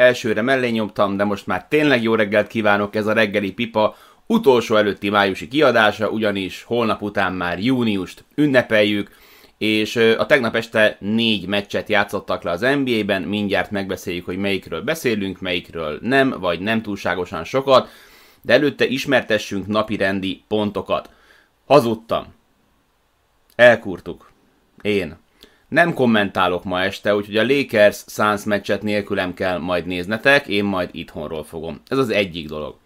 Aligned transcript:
elsőre 0.00 0.42
mellé 0.42 0.68
nyomtam, 0.68 1.16
de 1.16 1.24
most 1.24 1.46
már 1.46 1.66
tényleg 1.68 2.02
jó 2.02 2.14
reggelt 2.14 2.46
kívánok, 2.46 2.94
ez 2.94 3.06
a 3.06 3.12
reggeli 3.12 3.52
pipa 3.52 3.96
utolsó 4.26 4.76
előtti 4.76 5.10
májusi 5.10 5.48
kiadása, 5.48 6.08
ugyanis 6.08 6.62
holnap 6.62 7.02
után 7.02 7.32
már 7.32 7.58
júniust 7.58 8.24
ünnepeljük, 8.34 9.10
és 9.58 9.96
a 9.96 10.26
tegnap 10.26 10.56
este 10.56 10.96
négy 11.00 11.46
meccset 11.46 11.88
játszottak 11.88 12.42
le 12.42 12.50
az 12.50 12.60
NBA-ben, 12.60 13.22
mindjárt 13.22 13.70
megbeszéljük, 13.70 14.24
hogy 14.24 14.36
melyikről 14.36 14.82
beszélünk, 14.82 15.40
melyikről 15.40 15.98
nem, 16.02 16.34
vagy 16.40 16.60
nem 16.60 16.82
túlságosan 16.82 17.44
sokat, 17.44 17.88
de 18.42 18.52
előtte 18.52 18.86
ismertessünk 18.86 19.66
napirendi 19.66 20.42
pontokat. 20.48 21.10
Hazudtam. 21.66 22.34
Elkurtuk. 23.56 24.30
Én. 24.82 25.16
Nem 25.70 25.94
kommentálok 25.94 26.64
ma 26.64 26.82
este, 26.82 27.14
úgyhogy 27.14 27.36
a 27.36 27.46
Lakers 27.46 28.04
Suns 28.06 28.44
meccset 28.44 28.82
nélkülem 28.82 29.34
kell 29.34 29.58
majd 29.58 29.86
néznetek, 29.86 30.46
én 30.46 30.64
majd 30.64 30.88
itthonról 30.92 31.44
fogom. 31.44 31.80
Ez 31.88 31.98
az 31.98 32.10
egyik 32.10 32.48
dolog. 32.48 32.76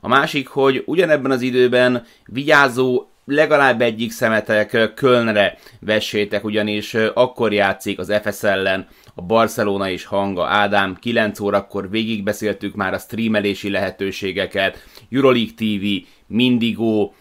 A 0.00 0.08
másik, 0.08 0.48
hogy 0.48 0.82
ugyanebben 0.86 1.30
az 1.30 1.40
időben 1.40 2.04
vigyázó 2.26 3.06
legalább 3.24 3.80
egyik 3.80 4.10
szemetek 4.10 4.92
Kölnre 4.94 5.58
vessétek, 5.80 6.44
ugyanis 6.44 6.94
akkor 6.94 7.52
játszik 7.52 7.98
az 7.98 8.12
FS 8.22 8.42
ellen 8.42 8.86
a 9.14 9.22
Barcelona 9.22 9.90
és 9.90 10.04
Hanga 10.04 10.46
Ádám. 10.46 10.96
9 11.00 11.40
órakor 11.40 11.90
végigbeszéltük 11.90 12.74
már 12.74 12.94
a 12.94 12.98
streamelési 12.98 13.70
lehetőségeket, 13.70 14.84
Euroleague 15.10 15.54
TV, 15.56 16.06
Mindigo, 16.26 17.12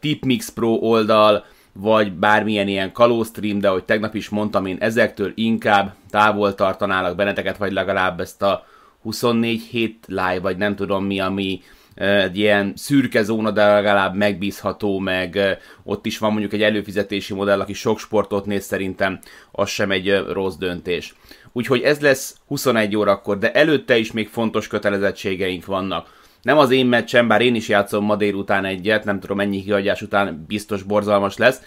Tipmix 0.00 0.48
Pro 0.48 0.68
oldal, 0.68 1.44
vagy 1.78 2.12
bármilyen 2.12 2.68
ilyen 2.68 2.92
stream, 3.24 3.58
de 3.58 3.68
ahogy 3.68 3.84
tegnap 3.84 4.14
is 4.14 4.28
mondtam, 4.28 4.66
én 4.66 4.76
ezektől 4.80 5.32
inkább 5.34 5.94
távol 6.10 6.54
tartanálak 6.54 7.16
benneteket, 7.16 7.56
vagy 7.56 7.72
legalább 7.72 8.20
ezt 8.20 8.42
a 8.42 8.66
24 9.02 9.62
hét 9.62 10.04
live, 10.06 10.40
vagy 10.40 10.56
nem 10.56 10.76
tudom 10.76 11.04
mi, 11.04 11.20
ami 11.20 11.60
egy 11.94 12.38
ilyen 12.38 12.72
szürke 12.76 13.22
zóna, 13.22 13.50
de 13.50 13.66
legalább 13.66 14.14
megbízható, 14.14 14.98
meg 14.98 15.58
ott 15.82 16.06
is 16.06 16.18
van 16.18 16.30
mondjuk 16.30 16.52
egy 16.52 16.62
előfizetési 16.62 17.34
modell, 17.34 17.60
aki 17.60 17.72
sok 17.72 17.98
sportot 17.98 18.46
néz, 18.46 18.64
szerintem 18.64 19.18
az 19.52 19.68
sem 19.68 19.90
egy 19.90 20.24
rossz 20.32 20.56
döntés. 20.56 21.14
Úgyhogy 21.52 21.82
ez 21.82 22.00
lesz 22.00 22.36
21 22.46 22.96
órakor, 22.96 23.38
de 23.38 23.52
előtte 23.52 23.96
is 23.96 24.12
még 24.12 24.28
fontos 24.28 24.66
kötelezettségeink 24.68 25.64
vannak. 25.64 26.15
Nem 26.46 26.58
az 26.58 26.70
én 26.70 26.86
meccsem, 26.86 27.28
bár 27.28 27.40
én 27.40 27.54
is 27.54 27.68
játszom 27.68 28.04
ma 28.04 28.16
délután 28.16 28.64
egyet, 28.64 29.04
nem 29.04 29.20
tudom 29.20 29.36
mennyi 29.36 29.62
kihagyás 29.62 30.02
után 30.02 30.44
biztos 30.48 30.82
borzalmas 30.82 31.36
lesz, 31.36 31.60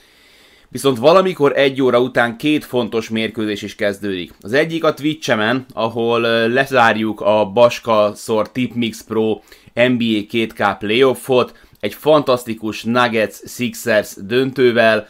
Viszont 0.72 0.98
valamikor 0.98 1.58
egy 1.58 1.82
óra 1.82 2.02
után 2.02 2.38
két 2.38 2.66
fontos 2.66 3.10
mérkőzés 3.10 3.62
is 3.62 3.76
kezdődik. 3.76 4.34
Az 4.42 4.54
egyik 4.54 4.84
a 4.84 4.94
Twitch-emen, 4.94 5.66
ahol 5.74 6.20
lezárjuk 6.48 7.22
a 7.22 7.46
Baska 7.46 8.12
szor 8.16 8.52
Tipmix 8.52 9.04
Pro 9.04 9.40
NBA 9.74 10.22
2K 10.32 10.76
playoffot, 10.80 11.58
egy 11.80 11.94
fantasztikus 11.94 12.84
Nuggets 12.84 13.36
Sixers 13.46 14.14
döntővel, 14.18 15.08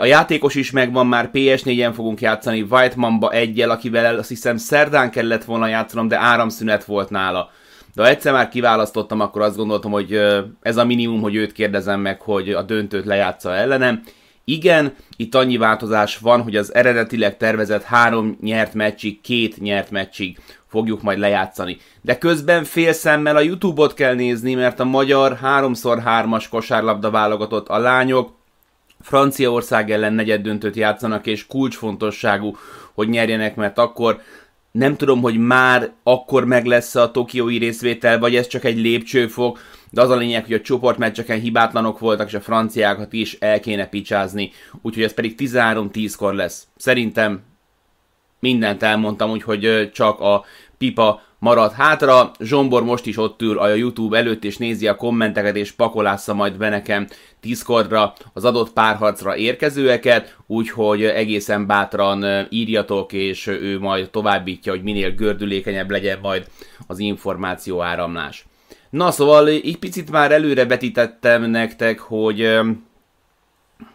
a 0.00 0.04
játékos 0.04 0.54
is 0.54 0.70
megvan, 0.70 1.06
már 1.06 1.30
PS4-en 1.32 1.92
fogunk 1.94 2.20
játszani 2.20 2.60
White 2.60 2.94
Mamba 2.96 3.32
egyel, 3.32 3.70
akivel 3.70 4.18
azt 4.18 4.28
hiszem 4.28 4.56
szerdán 4.56 5.10
kellett 5.10 5.44
volna 5.44 5.66
játszanom, 5.66 6.08
de 6.08 6.18
áramszünet 6.18 6.84
volt 6.84 7.10
nála. 7.10 7.50
De 7.96 8.02
ha 8.02 8.08
egyszer 8.08 8.32
már 8.32 8.48
kiválasztottam, 8.48 9.20
akkor 9.20 9.42
azt 9.42 9.56
gondoltam, 9.56 9.90
hogy 9.90 10.20
ez 10.62 10.76
a 10.76 10.84
minimum, 10.84 11.20
hogy 11.20 11.34
őt 11.34 11.52
kérdezem 11.52 12.00
meg, 12.00 12.20
hogy 12.20 12.50
a 12.50 12.62
döntőt 12.62 13.04
lejátsza 13.04 13.54
ellenem. 13.54 14.02
Igen, 14.44 14.94
itt 15.16 15.34
annyi 15.34 15.56
változás 15.56 16.18
van, 16.18 16.42
hogy 16.42 16.56
az 16.56 16.74
eredetileg 16.74 17.36
tervezett 17.36 17.82
három 17.82 18.36
nyert 18.40 18.74
meccsig, 18.74 19.20
két 19.20 19.60
nyert 19.60 19.90
meccsig 19.90 20.38
fogjuk 20.66 21.02
majd 21.02 21.18
lejátszani. 21.18 21.76
De 22.02 22.18
közben 22.18 22.64
fél 22.64 22.92
szemmel 22.92 23.36
a 23.36 23.40
Youtube-ot 23.40 23.94
kell 23.94 24.14
nézni, 24.14 24.54
mert 24.54 24.80
a 24.80 24.84
magyar 24.84 25.38
3x3-as 25.42 26.44
kosárlabda 26.50 27.10
válogatott 27.10 27.68
a 27.68 27.78
lányok 27.78 28.34
Franciaország 29.00 29.90
ellen 29.90 30.12
negyed 30.12 30.42
döntőt 30.42 30.76
játszanak, 30.76 31.26
és 31.26 31.46
kulcsfontosságú, 31.46 32.56
hogy 32.94 33.08
nyerjenek, 33.08 33.56
mert 33.56 33.78
akkor 33.78 34.20
nem 34.76 34.96
tudom, 34.96 35.20
hogy 35.20 35.38
már 35.38 35.92
akkor 36.02 36.44
meg 36.44 36.64
lesz 36.64 36.94
a 36.94 37.10
tokiói 37.10 37.58
részvétel, 37.58 38.18
vagy 38.18 38.36
ez 38.36 38.46
csak 38.46 38.64
egy 38.64 38.78
lépcsőfok, 38.78 39.60
de 39.90 40.00
az 40.00 40.10
a 40.10 40.16
lényeg, 40.16 40.44
hogy 40.44 40.54
a 40.54 40.60
csoportmeccseken 40.60 41.40
hibátlanok 41.40 41.98
voltak, 41.98 42.26
és 42.26 42.34
a 42.34 42.40
franciákat 42.40 43.12
is 43.12 43.36
el 43.40 43.60
kéne 43.60 43.86
picsázni, 43.86 44.50
úgyhogy 44.82 45.02
ez 45.02 45.14
pedig 45.14 45.34
13-10-kor 45.38 46.34
lesz. 46.34 46.66
Szerintem 46.76 47.42
mindent 48.40 48.82
elmondtam, 48.82 49.30
úgyhogy 49.30 49.90
csak 49.92 50.20
a 50.20 50.44
pipa 50.78 51.22
marad 51.38 51.72
hátra. 51.72 52.30
Zsombor 52.40 52.84
most 52.84 53.06
is 53.06 53.16
ott 53.16 53.42
ül 53.42 53.58
a 53.58 53.74
YouTube 53.74 54.18
előtt, 54.18 54.44
és 54.44 54.56
nézi 54.56 54.88
a 54.88 54.96
kommenteket, 54.96 55.56
és 55.56 55.72
pakolásza 55.72 56.34
majd 56.34 56.56
be 56.56 56.68
nekem 56.68 57.06
Discordra 57.40 58.12
az 58.32 58.44
adott 58.44 58.72
párharcra 58.72 59.36
érkezőeket, 59.36 60.36
úgyhogy 60.46 61.04
egészen 61.04 61.66
bátran 61.66 62.46
írjatok, 62.50 63.12
és 63.12 63.46
ő 63.46 63.78
majd 63.78 64.10
továbbítja, 64.10 64.72
hogy 64.72 64.82
minél 64.82 65.10
gördülékenyebb 65.10 65.90
legyen 65.90 66.18
majd 66.22 66.46
az 66.86 66.98
információ 66.98 67.82
áramlás. 67.82 68.44
Na 68.90 69.10
szóval 69.10 69.48
így 69.48 69.78
picit 69.78 70.10
már 70.10 70.32
előre 70.32 70.64
betítettem 70.64 71.50
nektek, 71.50 71.98
hogy 71.98 72.58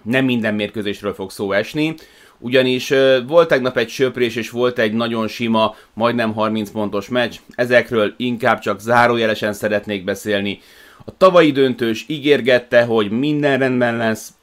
nem 0.01 0.25
minden 0.25 0.53
mérkőzésről 0.53 1.13
fog 1.13 1.31
szó 1.31 1.51
esni, 1.51 1.95
ugyanis 2.41 2.93
volt 3.27 3.47
tegnap 3.47 3.77
egy 3.77 3.89
söprés, 3.89 4.35
és 4.35 4.49
volt 4.49 4.79
egy 4.79 4.93
nagyon 4.93 5.27
sima, 5.27 5.75
majdnem 5.93 6.33
30 6.33 6.71
pontos 6.71 7.09
meccs, 7.09 7.35
ezekről 7.55 8.13
inkább 8.17 8.59
csak 8.59 8.79
zárójelesen 8.79 9.53
szeretnék 9.53 10.03
beszélni. 10.03 10.59
A 11.05 11.17
tavalyi 11.17 11.51
döntős 11.51 12.05
ígérgette, 12.07 12.83
hogy 12.83 13.11
minden 13.11 13.59
rendben 13.59 13.97
lesz, 13.97 14.33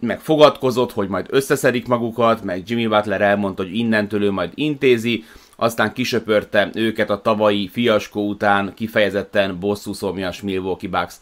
meg 0.00 0.20
fogadkozott, 0.20 0.92
hogy 0.92 1.08
majd 1.08 1.26
összeszedik 1.30 1.86
magukat, 1.86 2.44
meg 2.44 2.62
Jimmy 2.66 2.86
Butler 2.86 3.20
elmondta, 3.20 3.62
hogy 3.62 3.74
innentől 3.74 4.22
ő 4.22 4.30
majd 4.30 4.50
intézi, 4.54 5.24
aztán 5.56 5.92
kisöpörte 5.92 6.70
őket 6.74 7.10
a 7.10 7.20
tavalyi 7.20 7.68
fiaskó 7.68 8.28
után 8.28 8.74
kifejezetten 8.74 9.58
bosszúszomjas 9.58 10.40
Milwaukee 10.40 10.90
Bucks. 10.90 11.14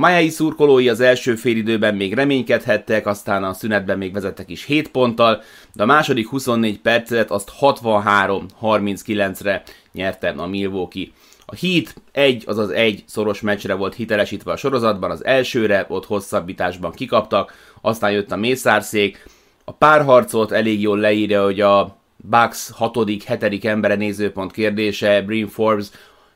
A 0.00 0.02
májai 0.02 0.28
szurkolói 0.28 0.88
az 0.88 1.00
első 1.00 1.34
félidőben 1.34 1.94
még 1.94 2.14
reménykedhettek, 2.14 3.06
aztán 3.06 3.44
a 3.44 3.52
szünetben 3.52 3.98
még 3.98 4.12
vezettek 4.12 4.50
is 4.50 4.64
7 4.64 4.88
ponttal, 4.88 5.42
de 5.74 5.82
a 5.82 5.86
második 5.86 6.28
24 6.28 6.80
percet 6.80 7.30
azt 7.30 7.52
63-39-re 7.60 9.62
nyerte 9.92 10.28
a 10.28 10.46
Milwaukee. 10.46 11.06
A 11.46 11.56
Heat 11.60 11.94
egy, 12.12 12.44
azaz 12.46 12.70
egy 12.70 13.04
szoros 13.06 13.40
meccsre 13.40 13.74
volt 13.74 13.94
hitelesítve 13.94 14.52
a 14.52 14.56
sorozatban, 14.56 15.10
az 15.10 15.24
elsőre 15.24 15.86
ott 15.88 16.06
hosszabbításban 16.06 16.92
kikaptak, 16.92 17.54
aztán 17.80 18.12
jött 18.12 18.32
a 18.32 18.36
mészárszék. 18.36 19.26
A 19.64 19.72
párharcot 19.72 20.52
elég 20.52 20.80
jól 20.80 20.98
leírja, 20.98 21.44
hogy 21.44 21.60
a 21.60 21.96
Bucks 22.16 22.70
6 22.70 23.22
hetedik 23.24 23.64
embere 23.64 23.94
nézőpont 23.94 24.52
kérdése, 24.52 25.22
Brim 25.22 25.46
Forbes 25.46 25.86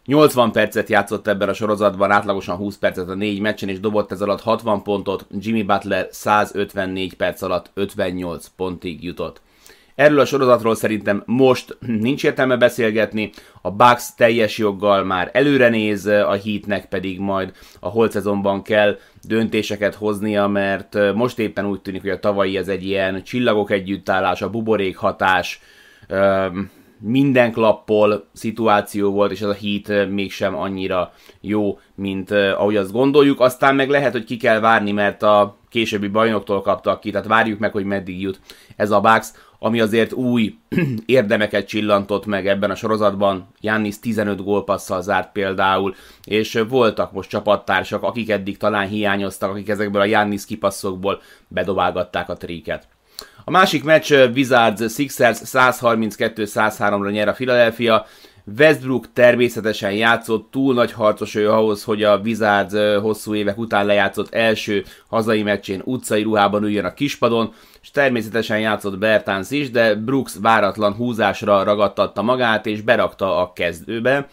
80 0.06 0.52
percet 0.52 0.88
játszott 0.88 1.26
ebben 1.26 1.48
a 1.48 1.52
sorozatban, 1.52 2.10
átlagosan 2.10 2.56
20 2.56 2.76
percet 2.78 3.08
a 3.08 3.14
négy 3.14 3.40
meccsen, 3.40 3.68
és 3.68 3.80
dobott 3.80 4.12
ez 4.12 4.20
alatt 4.20 4.40
60 4.40 4.82
pontot, 4.82 5.26
Jimmy 5.38 5.62
Butler 5.62 6.08
154 6.10 7.14
perc 7.14 7.42
alatt 7.42 7.70
58 7.74 8.46
pontig 8.56 9.04
jutott. 9.04 9.40
Erről 9.94 10.20
a 10.20 10.24
sorozatról 10.24 10.74
szerintem 10.74 11.22
most 11.26 11.76
nincs 11.80 12.24
értelme 12.24 12.56
beszélgetni, 12.56 13.30
a 13.62 13.70
Bucks 13.70 14.14
teljes 14.16 14.58
joggal 14.58 15.04
már 15.04 15.30
előre 15.32 15.68
néz, 15.68 16.06
a 16.06 16.36
Heatnek 16.44 16.88
pedig 16.88 17.18
majd 17.18 17.52
a 17.80 17.88
holt 17.88 18.12
szezonban 18.12 18.62
kell 18.62 18.98
döntéseket 19.22 19.94
hoznia, 19.94 20.46
mert 20.46 21.14
most 21.14 21.38
éppen 21.38 21.66
úgy 21.66 21.80
tűnik, 21.80 22.00
hogy 22.00 22.10
a 22.10 22.18
tavalyi 22.18 22.56
ez 22.56 22.68
egy 22.68 22.84
ilyen 22.84 23.22
csillagok 23.22 23.70
együttállás, 23.70 24.42
a 24.42 24.50
buborék 24.50 24.96
hatás, 24.96 25.60
minden 27.06 27.52
klappol 27.52 28.28
szituáció 28.32 29.10
volt, 29.10 29.30
és 29.30 29.40
ez 29.40 29.48
a 29.48 29.56
Heat 29.60 30.10
mégsem 30.10 30.54
annyira 30.56 31.12
jó, 31.40 31.78
mint 31.94 32.30
ahogy 32.30 32.76
azt 32.76 32.92
gondoljuk. 32.92 33.40
Aztán 33.40 33.74
meg 33.74 33.88
lehet, 33.88 34.12
hogy 34.12 34.24
ki 34.24 34.36
kell 34.36 34.60
várni, 34.60 34.92
mert 34.92 35.22
a 35.22 35.56
későbbi 35.68 36.08
bajnoktól 36.08 36.62
kaptak 36.62 37.00
ki, 37.00 37.10
tehát 37.10 37.26
várjuk 37.26 37.58
meg, 37.58 37.72
hogy 37.72 37.84
meddig 37.84 38.20
jut 38.20 38.40
ez 38.76 38.90
a 38.90 39.00
Bucks, 39.00 39.32
ami 39.58 39.80
azért 39.80 40.12
új 40.12 40.54
érdemeket 41.06 41.66
csillantott 41.66 42.26
meg 42.26 42.46
ebben 42.46 42.70
a 42.70 42.74
sorozatban. 42.74 43.48
Jannis 43.60 43.98
15 43.98 44.44
gólpasszal 44.44 45.02
zárt 45.02 45.32
például, 45.32 45.94
és 46.24 46.62
voltak 46.68 47.12
most 47.12 47.30
csapattársak, 47.30 48.02
akik 48.02 48.30
eddig 48.30 48.56
talán 48.56 48.88
hiányoztak, 48.88 49.50
akik 49.50 49.68
ezekből 49.68 50.00
a 50.00 50.04
Jannis 50.04 50.44
kipasszokból 50.44 51.20
bedobálgatták 51.48 52.28
a 52.28 52.36
tríket. 52.36 52.93
A 53.46 53.50
másik 53.50 53.84
meccs 53.84 54.12
Wizards 54.34 54.94
Sixers 54.94 55.38
132-103-ra 55.44 57.10
nyer 57.10 57.28
a 57.28 57.32
Philadelphia. 57.32 58.06
Westbrook 58.58 59.12
természetesen 59.12 59.92
játszott, 59.92 60.50
túl 60.50 60.74
nagy 60.74 60.92
harcos 60.92 61.34
ő 61.34 61.50
ahhoz, 61.50 61.84
hogy 61.84 62.02
a 62.02 62.16
Wizards 62.16 62.74
hosszú 63.00 63.34
évek 63.34 63.58
után 63.58 63.86
lejátszott 63.86 64.34
első 64.34 64.84
hazai 65.08 65.42
meccsén 65.42 65.82
utcai 65.84 66.22
ruhában 66.22 66.62
üljön 66.62 66.84
a 66.84 66.94
kispadon, 66.94 67.52
és 67.82 67.90
természetesen 67.90 68.60
játszott 68.60 68.98
Bertans 68.98 69.50
is, 69.50 69.70
de 69.70 69.94
Brooks 69.94 70.32
váratlan 70.42 70.92
húzásra 70.92 71.62
ragadtatta 71.62 72.22
magát, 72.22 72.66
és 72.66 72.80
berakta 72.80 73.36
a 73.40 73.52
kezdőbe. 73.52 74.28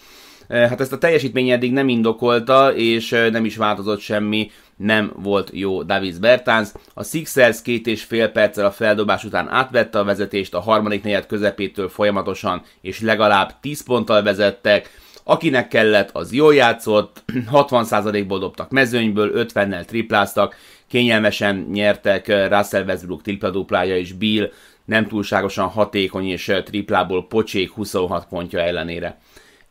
Hát 0.50 0.82
ezt 0.82 0.94
a 0.94 0.98
teljesítmény 0.98 1.50
eddig 1.50 1.72
nem 1.72 1.90
indokolta, 1.90 2.74
és 2.76 3.10
nem 3.32 3.46
is 3.46 3.58
változott 3.58 4.00
semmi 4.00 4.52
nem 4.82 5.12
volt 5.16 5.50
jó 5.54 5.84
Davis 5.84 6.18
Bertans. 6.18 6.70
A 6.94 7.04
Sixers 7.04 7.62
két 7.62 7.88
és 7.88 8.04
fél 8.04 8.30
perccel 8.30 8.66
a 8.66 8.72
feldobás 8.72 9.24
után 9.24 9.50
átvette 9.50 10.00
a 10.00 10.04
vezetést, 10.04 10.54
a 10.54 10.60
harmadik 10.60 11.04
negyed 11.04 11.26
közepétől 11.26 11.90
folyamatosan 11.90 12.62
és 12.82 13.02
legalább 13.02 13.60
10 13.62 13.84
ponttal 13.84 14.24
vezettek. 14.24 14.90
Akinek 15.24 15.68
kellett, 15.68 16.10
az 16.14 16.34
jól 16.34 16.56
játszott, 16.56 17.24
60%-ból 17.52 18.40
dobtak 18.40 18.70
mezőnyből, 18.70 19.46
50-nel 19.54 19.86
tripláztak, 19.86 20.56
kényelmesen 20.88 21.68
nyertek 21.72 22.28
Russell 22.28 22.84
Westbrook 22.84 23.22
tripla-duplája 23.22 23.98
és 23.98 24.14
Bill 24.14 24.52
nem 24.86 25.08
túlságosan 25.08 25.68
hatékony 25.68 26.26
és 26.26 26.52
triplából 26.66 27.28
pocsék 27.28 27.72
26 27.72 28.26
pontja 28.26 28.60
ellenére. 28.60 29.20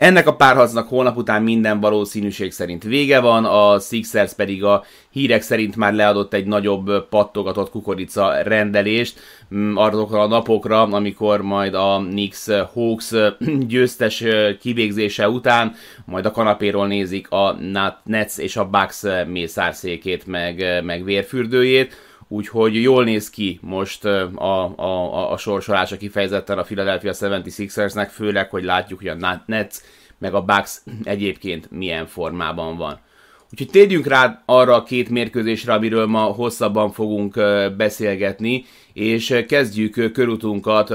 Ennek 0.00 0.26
a 0.26 0.36
párharcnak 0.36 0.88
holnap 0.88 1.16
után 1.16 1.42
minden 1.42 1.80
valószínűség 1.80 2.52
szerint 2.52 2.82
vége 2.82 3.20
van, 3.20 3.44
a 3.44 3.78
Sixers 3.78 4.32
pedig 4.32 4.64
a 4.64 4.84
hírek 5.10 5.42
szerint 5.42 5.76
már 5.76 5.94
leadott 5.94 6.34
egy 6.34 6.46
nagyobb 6.46 7.08
pattogatott 7.08 7.70
kukorica 7.70 8.42
rendelést 8.42 9.20
mm, 9.54 9.76
azokra 9.76 10.20
a 10.20 10.26
napokra, 10.26 10.82
amikor 10.82 11.42
majd 11.42 11.74
a 11.74 12.02
Knicks 12.08 12.46
Hawks 12.72 13.12
győztes 13.68 14.24
kivégzése 14.60 15.28
után 15.28 15.74
majd 16.04 16.26
a 16.26 16.30
kanapéról 16.30 16.86
nézik 16.86 17.30
a 17.30 17.56
Nets 18.04 18.38
és 18.38 18.56
a 18.56 18.68
Bucks 18.68 19.02
mészárszékét 19.26 20.26
meg, 20.26 20.82
meg 20.84 21.04
vérfürdőjét 21.04 21.96
úgyhogy 22.32 22.82
jól 22.82 23.04
néz 23.04 23.30
ki 23.30 23.58
most 23.62 24.04
a, 24.04 24.74
a, 24.76 25.32
a 25.32 25.36
sorsolása 25.36 25.96
kifejezetten 25.96 26.58
a 26.58 26.62
Philadelphia 26.62 27.12
76ersnek, 27.14 28.08
főleg, 28.12 28.50
hogy 28.50 28.64
látjuk, 28.64 28.98
hogy 28.98 29.08
a 29.08 29.40
Nets 29.46 29.76
meg 30.18 30.34
a 30.34 30.42
Bucks 30.42 30.82
egyébként 31.04 31.70
milyen 31.70 32.06
formában 32.06 32.76
van. 32.76 32.98
Úgyhogy 33.52 33.70
térjünk 33.70 34.06
rá 34.06 34.42
arra 34.46 34.74
a 34.74 34.82
két 34.82 35.08
mérkőzésre, 35.08 35.72
amiről 35.72 36.06
ma 36.06 36.20
hosszabban 36.20 36.90
fogunk 36.92 37.34
beszélgetni, 37.76 38.64
és 38.92 39.44
kezdjük 39.48 40.12
körutunkat 40.12 40.94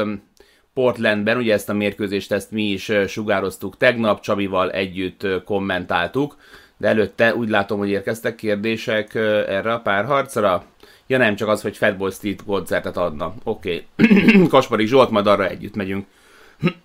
Portlandben, 0.74 1.38
ugye 1.38 1.54
ezt 1.54 1.70
a 1.70 1.74
mérkőzést 1.74 2.31
ezt 2.31 2.52
mi 2.52 2.64
is 2.64 2.92
sugároztuk 3.08 3.78
tegnap, 3.78 4.22
Csabival 4.22 4.72
együtt 4.72 5.28
kommentáltuk, 5.46 6.38
de 6.77 6.88
előtte 6.88 7.36
úgy 7.36 7.50
látom, 7.50 7.77
hogy 7.77 7.89
érkeztek 7.89 8.36
kérdések 8.36 9.16
erre 9.16 9.74
a 9.74 9.80
párharcra. 9.80 10.66
Ja 11.07 11.18
nem, 11.18 11.36
csak 11.36 11.48
az, 11.48 11.62
hogy 11.62 11.77
Fatboy 11.77 12.12
Street 12.12 12.44
koncertet 12.45 12.98
adna. 12.98 13.33
Oké. 13.44 13.83
Okay. 14.36 14.48
Kaspari 14.48 14.86
Zsolt, 14.86 15.10
majd 15.10 15.27
arra 15.27 15.48
együtt 15.48 15.75
megyünk. 15.75 16.06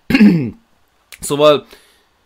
szóval 1.19 1.65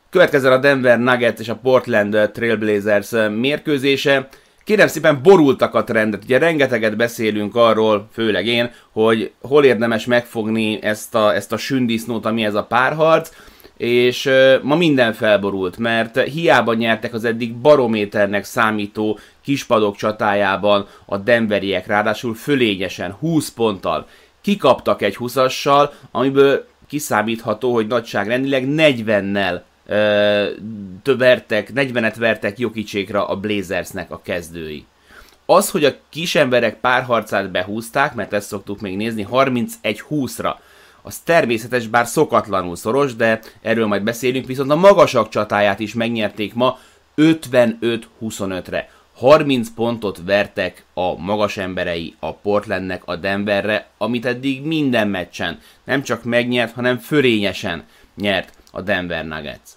következzen 0.10 0.52
a 0.52 0.58
Denver 0.58 1.00
Nuggets 1.00 1.40
és 1.40 1.50
a 1.50 1.56
Portland 1.56 2.30
Trailblazers 2.34 3.12
mérkőzése. 3.40 4.28
Kérem 4.64 4.88
szépen 4.88 5.22
borultak 5.24 5.74
a 5.74 5.84
trendet. 5.84 6.24
Ugye 6.24 6.38
rengeteget 6.38 6.96
beszélünk 6.96 7.56
arról, 7.56 8.10
főleg 8.12 8.46
én, 8.46 8.72
hogy 8.92 9.32
hol 9.42 9.64
érdemes 9.64 10.06
megfogni 10.06 10.84
ezt 10.84 11.16
a, 11.16 11.34
ezt 11.34 11.52
a 11.52 11.58
sündisznót, 11.58 12.26
ami 12.26 12.46
ez 12.46 12.56
a 12.56 12.64
párharc 12.64 13.32
és 13.78 14.30
ma 14.62 14.76
minden 14.76 15.14
felborult, 15.14 15.78
mert 15.78 16.22
hiába 16.22 16.74
nyertek 16.74 17.14
az 17.14 17.24
eddig 17.24 17.56
barométernek 17.56 18.44
számító 18.44 19.20
kispadok 19.42 19.96
csatájában 19.96 20.88
a 21.06 21.18
denveriek, 21.18 21.88
ráadásul 21.88 22.36
fölényesen, 22.36 23.12
20 23.12 23.52
ponttal. 23.52 24.08
Kikaptak 24.42 25.02
egy 25.02 25.16
20-assal, 25.20 25.90
amiből 26.12 26.68
kiszámítható, 26.88 27.74
hogy 27.74 27.88
nagyságrendileg 27.88 28.66
40-nel 28.68 29.62
több 31.04 31.18
vertek, 31.18 31.72
40-et 31.76 32.16
vertek 32.18 32.60
Jokicsékra 32.60 33.28
a 33.28 33.36
Blazersnek 33.36 34.12
a 34.12 34.22
kezdői. 34.24 34.86
Az, 35.46 35.70
hogy 35.70 35.86
a 35.86 35.96
kis 36.10 36.36
emberek 36.36 36.80
párharcát 36.80 37.52
behúzták, 37.52 38.14
mert 38.14 38.34
ezt 38.34 38.48
szoktuk 38.48 38.80
még 38.80 38.98
nézni, 38.98 39.28
31-20-ra, 39.32 40.54
az 41.06 41.18
természetes, 41.18 41.88
bár 41.88 42.08
szokatlanul 42.08 42.76
szoros, 42.76 43.16
de 43.16 43.40
erről 43.62 43.88
majd 43.88 44.04
beszélünk, 44.04 44.46
viszont 44.46 44.72
a 44.72 44.76
magasak 44.76 45.30
csatáját 45.30 45.80
is 45.80 45.94
megnyerték 45.94 46.54
ma 46.54 46.80
55-25-re. 47.18 48.90
30 49.16 49.70
pontot 49.76 50.22
vertek 50.26 50.86
a 50.94 51.16
magas 51.16 51.58
emberei 51.58 52.16
a 52.20 52.34
Portlandnek 52.34 53.02
a 53.06 53.16
Denverre, 53.16 53.88
amit 53.98 54.26
eddig 54.26 54.64
minden 54.64 55.08
meccsen 55.08 55.60
nem 55.84 56.04
csak 56.04 56.24
megnyert, 56.24 56.74
hanem 56.74 56.98
fölényesen 56.98 57.84
nyert 58.16 58.54
a 58.72 58.82
Denver 58.82 59.26
Nuggets. 59.26 59.70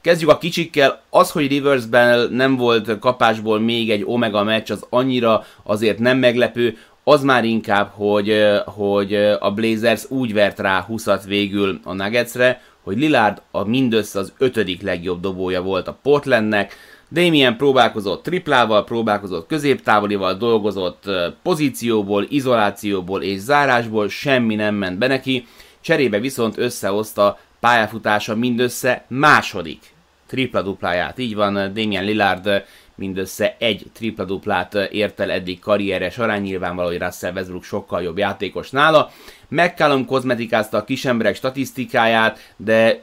Kezdjük 0.00 0.30
a 0.30 0.38
kicsikkel. 0.38 1.02
Az, 1.10 1.30
hogy 1.30 1.48
Riversben 1.48 2.32
nem 2.32 2.56
volt 2.56 2.98
kapásból 2.98 3.60
még 3.60 3.90
egy 3.90 4.02
Omega 4.04 4.42
meccs, 4.42 4.70
az 4.70 4.86
annyira 4.90 5.44
azért 5.62 5.98
nem 5.98 6.18
meglepő 6.18 6.76
az 7.04 7.22
már 7.22 7.44
inkább, 7.44 7.90
hogy, 7.94 8.44
hogy 8.64 9.14
a 9.14 9.50
Blazers 9.54 10.10
úgy 10.10 10.32
vert 10.32 10.58
rá 10.58 10.80
20 10.80 11.06
végül 11.26 11.80
a 11.84 11.92
Nuggetsre, 11.92 12.60
hogy 12.82 12.98
Lillard 12.98 13.42
a 13.50 13.64
mindössze 13.64 14.18
az 14.18 14.32
ötödik 14.38 14.82
legjobb 14.82 15.20
dobója 15.20 15.62
volt 15.62 15.88
a 15.88 15.98
Portlandnek, 16.02 16.76
Damien 17.12 17.56
próbálkozott 17.56 18.22
triplával, 18.22 18.84
próbálkozott 18.84 19.46
középtávolival, 19.46 20.34
dolgozott 20.34 21.04
pozícióból, 21.42 22.26
izolációból 22.28 23.22
és 23.22 23.38
zárásból, 23.38 24.08
semmi 24.08 24.54
nem 24.54 24.74
ment 24.74 24.98
be 24.98 25.06
neki, 25.06 25.46
cserébe 25.80 26.20
viszont 26.20 26.58
összehozta 26.58 27.38
pályafutása 27.60 28.36
mindössze 28.36 29.04
második 29.08 29.78
tripla-dupláját. 30.26 31.18
Így 31.18 31.34
van, 31.34 31.54
Damien 31.54 32.04
Lillard 32.04 32.64
mindössze 33.00 33.56
egy 33.58 33.86
tripla-duplát 33.92 34.74
ért 34.74 35.20
el 35.20 35.30
eddig 35.30 35.58
karriere 35.58 36.10
során, 36.10 36.40
nyilvánvaló, 36.40 36.88
hogy 36.88 36.98
Russell 36.98 37.32
Westbrook 37.32 37.64
sokkal 37.64 38.02
jobb 38.02 38.18
játékos 38.18 38.70
nála. 38.70 39.10
McCallum 39.48 40.04
kozmetikázta 40.04 40.76
a 40.76 40.84
kisemberek 40.84 41.34
statisztikáját, 41.34 42.54
de 42.56 43.02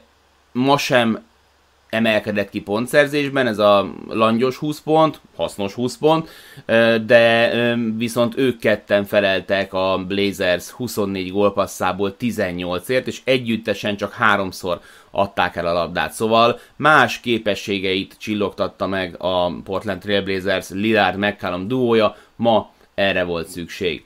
ma 0.52 0.78
sem 0.78 1.26
emelkedett 1.88 2.50
ki 2.50 2.60
pontszerzésben, 2.60 3.46
ez 3.46 3.58
a 3.58 3.94
langyos 4.08 4.56
20 4.56 4.80
pont, 4.80 5.20
hasznos 5.36 5.72
20 5.74 5.96
pont, 5.96 6.28
de 7.06 7.52
viszont 7.96 8.38
ők 8.38 8.58
ketten 8.58 9.04
feleltek 9.04 9.72
a 9.72 10.04
Blazers 10.08 10.70
24 10.70 11.30
gólpasszából 11.30 12.16
18-ért, 12.20 13.06
és 13.06 13.20
együttesen 13.24 13.96
csak 13.96 14.12
háromszor 14.12 14.80
adták 15.10 15.56
el 15.56 15.66
a 15.66 15.72
labdát. 15.72 16.12
Szóval 16.12 16.60
más 16.76 17.20
képességeit 17.20 18.16
csillogtatta 18.18 18.86
meg 18.86 19.14
a 19.18 19.52
Portland 19.64 20.00
Trailblazers 20.00 20.68
Lillard 20.70 21.18
McCallum 21.18 21.68
duója, 21.68 22.16
ma 22.36 22.70
erre 22.94 23.24
volt 23.24 23.48
szükség. 23.48 24.04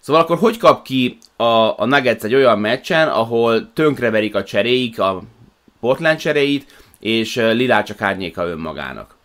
Szóval 0.00 0.22
akkor 0.22 0.38
hogy 0.38 0.58
kap 0.58 0.84
ki 0.84 1.18
a, 1.36 1.44
a 1.80 1.84
Nuggets 1.84 2.22
egy 2.22 2.34
olyan 2.34 2.58
meccsen, 2.58 3.08
ahol 3.08 3.72
tönkreverik 3.72 4.34
a 4.34 4.44
cseréik, 4.44 5.00
a 5.00 5.22
Portland 5.80 6.18
cseréit, 6.18 6.74
és 7.00 7.34
Lillard 7.34 7.86
csak 7.86 8.00
árnyéka 8.00 8.46
önmagának. 8.46 9.16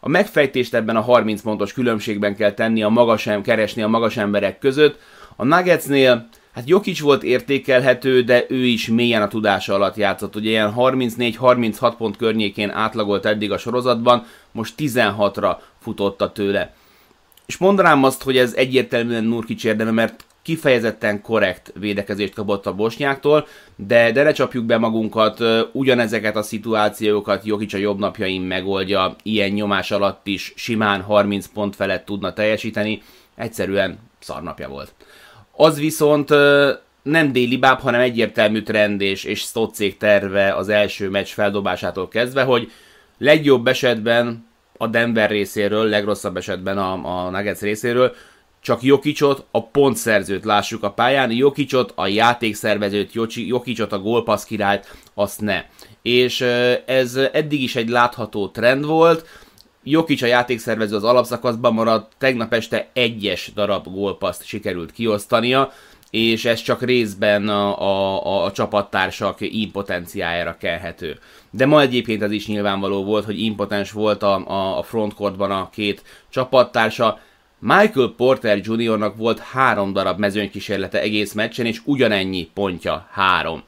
A 0.00 0.08
megfejtést 0.08 0.74
ebben 0.74 0.96
a 0.96 1.00
30 1.00 1.42
pontos 1.42 1.72
különbségben 1.72 2.36
kell 2.36 2.52
tenni 2.52 2.82
a 2.82 2.88
magas, 2.88 3.28
keresni 3.42 3.82
a 3.82 3.88
magas 3.88 4.16
emberek 4.16 4.58
között. 4.58 5.00
A 5.36 5.44
Nuggetsnél 5.44 6.28
Hát 6.52 6.68
Jokic 6.68 7.00
volt 7.00 7.22
értékelhető, 7.22 8.22
de 8.22 8.44
ő 8.48 8.64
is 8.64 8.88
mélyen 8.88 9.22
a 9.22 9.28
tudása 9.28 9.74
alatt 9.74 9.96
játszott. 9.96 10.36
Ugye 10.36 10.48
ilyen 10.48 10.74
34-36 10.76 11.94
pont 11.98 12.16
környékén 12.16 12.70
átlagolt 12.70 13.26
eddig 13.26 13.52
a 13.52 13.58
sorozatban, 13.58 14.26
most 14.52 14.74
16-ra 14.78 15.56
futotta 15.78 16.32
tőle. 16.32 16.74
És 17.46 17.56
mondanám 17.56 18.04
azt, 18.04 18.22
hogy 18.22 18.36
ez 18.36 18.54
egyértelműen 18.54 19.24
Nurkic 19.24 19.64
érdeme, 19.64 19.90
mert 19.90 20.24
kifejezetten 20.42 21.22
korrekt 21.22 21.72
védekezést 21.74 22.34
kapott 22.34 22.66
a 22.66 22.74
bosnyáktól, 22.74 23.46
de, 23.76 24.12
de 24.12 24.22
ne 24.22 24.32
csapjuk 24.32 24.64
be 24.64 24.78
magunkat, 24.78 25.42
ugyanezeket 25.72 26.36
a 26.36 26.42
szituációkat 26.42 27.44
Jokic 27.44 27.74
a 27.74 27.76
jobb 27.76 27.98
napjain 27.98 28.40
megoldja, 28.40 29.16
ilyen 29.22 29.50
nyomás 29.50 29.90
alatt 29.90 30.26
is 30.26 30.52
simán 30.56 31.00
30 31.00 31.46
pont 31.46 31.76
felett 31.76 32.04
tudna 32.04 32.32
teljesíteni, 32.32 33.02
egyszerűen 33.34 33.98
szarnapja 34.18 34.68
volt. 34.68 34.94
Az 35.60 35.78
viszont 35.78 36.28
nem 37.02 37.32
déli 37.32 37.56
báb, 37.56 37.80
hanem 37.80 38.00
egyértelmű 38.00 38.62
trend 38.62 39.00
és, 39.00 39.24
és 39.24 39.40
Stoccék 39.40 39.96
terve 39.96 40.54
az 40.54 40.68
első 40.68 41.08
meccs 41.08 41.28
feldobásától 41.28 42.08
kezdve, 42.08 42.42
hogy 42.42 42.70
legjobb 43.18 43.66
esetben 43.66 44.46
a 44.76 44.86
Denver 44.86 45.30
részéről, 45.30 45.84
legrosszabb 45.88 46.36
esetben 46.36 46.78
a, 46.78 47.24
a 47.26 47.30
Nuggets 47.30 47.60
részéről 47.60 48.14
csak 48.60 48.82
Jokicot, 48.82 49.44
a 49.50 49.62
pontszerzőt 49.62 50.44
lássuk 50.44 50.82
a 50.82 50.90
pályán, 50.90 51.30
Jokicot, 51.30 51.92
a 51.94 52.06
játékszervezőt, 52.06 53.12
Jokicot, 53.34 53.92
a 53.92 53.98
gólpassz 53.98 54.44
királyt, 54.44 54.96
azt 55.14 55.40
ne. 55.40 55.64
és 56.02 56.40
ez 56.86 57.16
eddig 57.32 57.62
is 57.62 57.76
egy 57.76 57.88
látható 57.88 58.48
trend 58.48 58.84
volt. 58.84 59.26
Jokic 59.90 60.22
a 60.22 60.26
játékszervező 60.26 60.96
az 60.96 61.04
alapszakaszban 61.04 61.72
maradt, 61.72 62.12
tegnap 62.18 62.54
este 62.54 62.88
egyes 62.92 63.50
darab 63.54 63.92
gólpaszt 63.92 64.44
sikerült 64.44 64.92
kiosztania, 64.92 65.72
és 66.10 66.44
ez 66.44 66.62
csak 66.62 66.82
részben 66.82 67.48
a, 67.48 67.80
a, 67.80 68.44
a 68.44 68.52
csapattársak 68.52 69.36
impotenciájára 69.40 70.56
kelhető. 70.60 71.18
De 71.50 71.66
ma 71.66 71.80
egyébként 71.80 72.22
ez 72.22 72.30
is 72.30 72.46
nyilvánvaló 72.46 73.04
volt, 73.04 73.24
hogy 73.24 73.40
impotens 73.40 73.92
volt 73.92 74.22
a, 74.22 74.46
a, 74.46 74.78
a 74.78 74.82
frontcourtban 74.82 75.50
a 75.50 75.70
két 75.70 76.02
csapattársa. 76.28 77.20
Michael 77.58 78.14
Porter 78.16 78.60
Jr.-nak 78.62 79.16
volt 79.16 79.38
három 79.38 79.92
darab 79.92 80.18
mezőnykísérlete 80.18 81.00
egész 81.00 81.32
meccsen, 81.32 81.66
és 81.66 81.80
ugyanennyi 81.84 82.50
pontja, 82.54 83.08
három. 83.10 83.62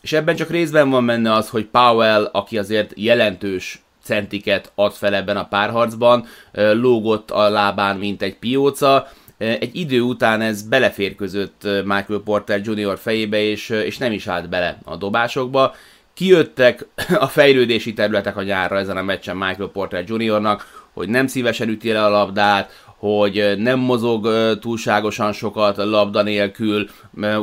És 0.00 0.12
ebben 0.12 0.36
csak 0.36 0.50
részben 0.50 0.90
van 0.90 1.06
benne 1.06 1.32
az, 1.32 1.48
hogy 1.48 1.64
Powell, 1.64 2.24
aki 2.32 2.58
azért 2.58 2.92
jelentős 2.96 3.82
centiket 4.02 4.72
ad 4.74 4.92
fel 4.92 5.14
ebben 5.14 5.36
a 5.36 5.48
párharcban, 5.48 6.26
lógott 6.52 7.30
a 7.30 7.48
lábán, 7.48 7.96
mint 7.96 8.22
egy 8.22 8.36
pióca, 8.36 9.08
egy 9.38 9.76
idő 9.76 10.00
után 10.00 10.40
ez 10.40 10.62
beleférközött 10.62 11.62
Michael 11.64 12.20
Porter 12.24 12.60
Jr. 12.64 12.98
fejébe, 12.98 13.38
és, 13.38 13.68
és 13.68 13.98
nem 13.98 14.12
is 14.12 14.26
állt 14.26 14.48
bele 14.48 14.78
a 14.84 14.96
dobásokba. 14.96 15.74
Kijöttek 16.14 16.86
a 17.18 17.26
fejlődési 17.26 17.92
területek 17.92 18.36
a 18.36 18.42
nyárra 18.42 18.78
ezen 18.78 18.96
a 18.96 19.02
meccsen 19.02 19.36
Michael 19.36 19.68
Porter 19.68 20.04
Jr.-nak, 20.06 20.88
hogy 20.92 21.08
nem 21.08 21.26
szívesen 21.26 21.68
üti 21.68 21.92
le 21.92 22.04
a 22.04 22.08
labdát, 22.08 22.84
hogy 23.00 23.54
nem 23.56 23.78
mozog 23.78 24.28
túlságosan 24.58 25.32
sokat 25.32 25.76
labda 25.76 26.22
nélkül, 26.22 26.88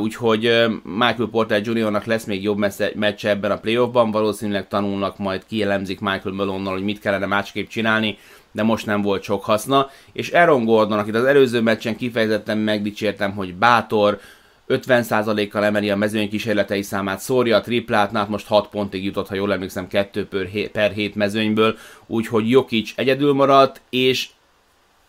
úgyhogy 0.00 0.66
Michael 0.82 1.28
Porter 1.30 1.60
Jr.-nak 1.64 2.04
lesz 2.04 2.24
még 2.24 2.42
jobb 2.42 2.58
meccse 2.94 3.28
ebben 3.28 3.50
a 3.50 3.58
playoffban, 3.58 4.10
valószínűleg 4.10 4.68
tanulnak, 4.68 5.18
majd 5.18 5.46
kielemzik 5.46 6.00
Michael 6.00 6.34
Malone-nal, 6.34 6.72
hogy 6.72 6.82
mit 6.82 7.00
kellene 7.00 7.26
másképp 7.26 7.68
csinálni, 7.68 8.18
de 8.52 8.62
most 8.62 8.86
nem 8.86 9.02
volt 9.02 9.22
sok 9.22 9.44
haszna, 9.44 9.90
és 10.12 10.30
Aaron 10.30 10.64
Gordon, 10.64 10.98
akit 10.98 11.14
az 11.14 11.24
előző 11.24 11.60
meccsen 11.60 11.96
kifejezetten 11.96 12.58
megdicsértem, 12.58 13.32
hogy 13.32 13.54
bátor, 13.54 14.20
50%-kal 14.68 15.64
emeli 15.64 15.90
a 15.90 15.96
mezőny 15.96 16.28
kísérletei 16.28 16.82
számát, 16.82 17.20
szórja 17.20 17.56
a 17.56 17.60
triplát, 17.60 18.12
hát 18.12 18.28
most 18.28 18.46
6 18.46 18.68
pontig 18.68 19.04
jutott, 19.04 19.28
ha 19.28 19.34
jól 19.34 19.52
emlékszem, 19.52 19.88
2 19.88 20.28
per 20.72 20.90
7 20.90 21.14
mezőnyből, 21.14 21.76
úgyhogy 22.06 22.50
Jokic 22.50 22.92
egyedül 22.96 23.32
maradt, 23.32 23.80
és 23.90 24.28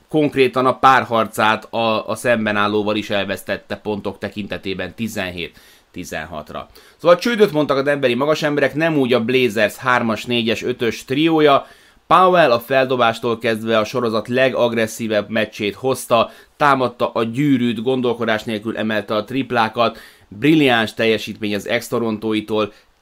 konkrétan 0.09 0.65
a 0.65 0.77
párharcát 0.79 1.73
a, 1.73 2.07
a 2.07 2.15
szemben 2.15 2.55
állóval 2.55 2.95
is 2.95 3.09
elvesztette 3.09 3.75
pontok 3.75 4.17
tekintetében 4.17 4.93
17 4.95 5.59
16-ra. 5.93 6.61
Szóval 6.97 7.17
csődöt 7.17 7.51
mondtak 7.51 7.87
a 7.87 7.89
emberi 7.89 8.13
magas 8.13 8.43
emberek, 8.43 8.75
nem 8.75 8.97
úgy 8.97 9.13
a 9.13 9.23
Blazers 9.23 9.75
3-as, 9.83 10.23
4-es, 10.27 10.75
5-ös 10.79 11.01
triója, 11.05 11.67
Powell 12.07 12.51
a 12.51 12.59
feldobástól 12.59 13.37
kezdve 13.37 13.77
a 13.77 13.83
sorozat 13.83 14.27
legagresszívebb 14.27 15.29
meccsét 15.29 15.75
hozta, 15.75 16.31
támadta 16.57 17.11
a 17.11 17.23
gyűrűt, 17.23 17.83
gondolkodás 17.83 18.43
nélkül 18.43 18.77
emelte 18.77 19.15
a 19.15 19.23
triplákat, 19.23 19.97
brilliáns 20.27 20.93
teljesítmény 20.93 21.55
az 21.55 21.67
ex 21.67 21.87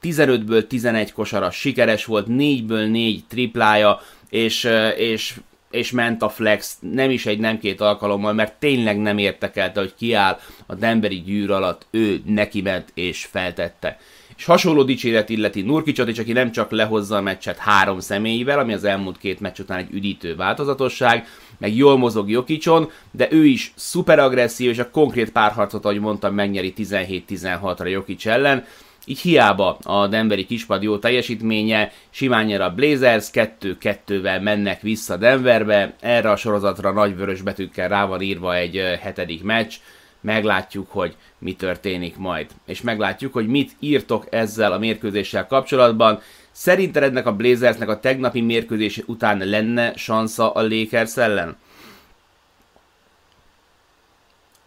15-ből 0.02 0.66
11 0.66 1.12
kosara 1.12 1.50
sikeres 1.50 2.04
volt, 2.04 2.26
4-ből 2.30 2.90
4 2.90 3.24
triplája, 3.28 4.00
és, 4.28 4.68
és 4.96 5.34
és 5.70 5.90
ment 5.90 6.22
a 6.22 6.28
flex, 6.28 6.76
nem 6.80 7.10
is 7.10 7.26
egy, 7.26 7.38
nem 7.38 7.58
két 7.58 7.80
alkalommal, 7.80 8.32
mert 8.32 8.58
tényleg 8.58 8.98
nem 8.98 9.18
értekelte, 9.18 9.80
hogy 9.80 9.94
kiáll 9.94 10.38
a 10.66 10.74
Denveri 10.74 11.22
gyűr 11.22 11.50
alatt, 11.50 11.86
ő 11.90 12.22
neki 12.26 12.60
ment 12.60 12.90
és 12.94 13.24
feltette. 13.24 13.98
És 14.36 14.44
hasonló 14.44 14.82
dicséret 14.82 15.28
illeti 15.28 15.60
Nurkicsot 15.62 16.08
is, 16.08 16.18
aki 16.18 16.32
nem 16.32 16.52
csak 16.52 16.70
lehozza 16.70 17.16
a 17.16 17.20
meccset 17.20 17.56
három 17.56 18.00
személyivel, 18.00 18.58
ami 18.58 18.72
az 18.72 18.84
elmúlt 18.84 19.18
két 19.18 19.40
meccs 19.40 19.58
után 19.58 19.78
egy 19.78 19.92
üdítő 19.92 20.36
változatosság, 20.36 21.26
meg 21.58 21.76
jól 21.76 21.98
mozog 21.98 22.30
Jokicson, 22.30 22.90
de 23.10 23.28
ő 23.30 23.44
is 23.44 23.72
szuper 23.74 24.18
agresszív, 24.18 24.70
és 24.70 24.78
a 24.78 24.90
konkrét 24.90 25.32
párharcot, 25.32 25.84
ahogy 25.84 26.00
mondtam, 26.00 26.34
megnyeri 26.34 26.72
17-16-ra 26.76 27.90
Jokic 27.90 28.26
ellen, 28.26 28.64
így 29.08 29.20
hiába 29.20 29.78
a 29.82 30.06
Denveri 30.06 30.46
kispad 30.46 30.82
jó 30.82 30.98
teljesítménye, 30.98 31.92
simán 32.10 32.44
nyer 32.44 32.60
a 32.60 32.74
Blazers, 32.74 33.28
2-2-vel 33.32 34.42
mennek 34.42 34.80
vissza 34.80 35.16
Denverbe, 35.16 35.94
erre 36.00 36.30
a 36.30 36.36
sorozatra 36.36 36.92
nagy 36.92 37.16
vörös 37.16 37.42
betűkkel 37.42 37.88
rá 37.88 38.06
van 38.06 38.20
írva 38.20 38.54
egy 38.54 38.76
hetedik 39.00 39.42
meccs, 39.42 39.74
meglátjuk, 40.20 40.90
hogy 40.90 41.16
mi 41.38 41.52
történik 41.52 42.16
majd. 42.16 42.46
És 42.66 42.80
meglátjuk, 42.80 43.32
hogy 43.32 43.46
mit 43.46 43.72
írtok 43.78 44.26
ezzel 44.30 44.72
a 44.72 44.78
mérkőzéssel 44.78 45.46
kapcsolatban. 45.46 46.20
Szerinted 46.50 47.02
ennek 47.02 47.26
a 47.26 47.36
Blazersnek 47.36 47.88
a 47.88 48.00
tegnapi 48.00 48.40
mérkőzés 48.40 49.00
után 49.06 49.38
lenne 49.38 49.92
sansza 49.96 50.52
a 50.52 50.62
Lakers 50.62 51.16
ellen? 51.16 51.56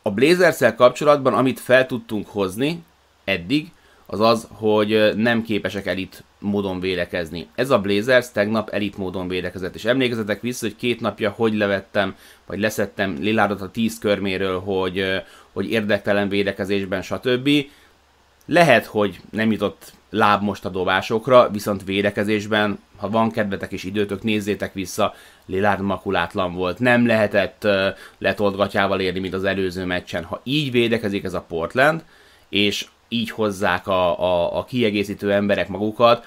A 0.01 0.11
blazers 0.11 0.75
kapcsolatban, 0.75 1.33
amit 1.33 1.59
fel 1.59 1.85
tudtunk 1.85 2.27
hozni 2.27 2.83
eddig, 3.23 3.71
az 4.11 4.19
az, 4.19 4.47
hogy 4.51 5.11
nem 5.15 5.41
képesek 5.41 5.85
elit 5.85 6.23
módon 6.39 6.79
védekezni. 6.79 7.47
Ez 7.55 7.69
a 7.69 7.79
Blazers 7.79 8.31
tegnap 8.31 8.69
elit 8.69 8.97
módon 8.97 9.27
védekezett, 9.27 9.75
és 9.75 9.85
emlékezetek 9.85 10.41
vissza, 10.41 10.65
hogy 10.65 10.75
két 10.75 10.99
napja 10.99 11.29
hogy 11.29 11.53
levettem, 11.53 12.15
vagy 12.45 12.59
leszettem 12.59 13.17
Lillardot 13.19 13.61
a 13.61 13.71
10 13.71 13.99
körméről, 13.99 14.59
hogy, 14.59 15.23
hogy 15.53 15.71
érdektelen 15.71 16.29
védekezésben, 16.29 17.01
stb. 17.01 17.49
Lehet, 18.45 18.85
hogy 18.85 19.19
nem 19.29 19.51
jutott 19.51 19.93
láb 20.09 20.41
most 20.41 20.65
a 20.65 20.69
dobásokra, 20.69 21.49
viszont 21.49 21.83
védekezésben, 21.83 22.79
ha 22.97 23.09
van 23.09 23.31
kedvetek 23.31 23.71
és 23.71 23.83
időtök, 23.83 24.23
nézzétek 24.23 24.73
vissza, 24.73 25.13
Lillard 25.45 25.81
makulátlan 25.81 26.53
volt, 26.53 26.79
nem 26.79 27.05
lehetett 27.05 27.63
uh, 27.63 27.87
letoldgatjával 28.17 28.99
érni, 28.99 29.19
mint 29.19 29.33
az 29.33 29.43
előző 29.43 29.85
meccsen. 29.85 30.23
Ha 30.23 30.41
így 30.43 30.71
védekezik 30.71 31.23
ez 31.23 31.33
a 31.33 31.45
Portland, 31.47 32.03
és 32.49 32.87
így 33.13 33.29
hozzák 33.29 33.87
a, 33.87 34.19
a, 34.19 34.57
a 34.57 34.63
kiegészítő 34.63 35.31
emberek 35.31 35.67
magukat. 35.67 36.25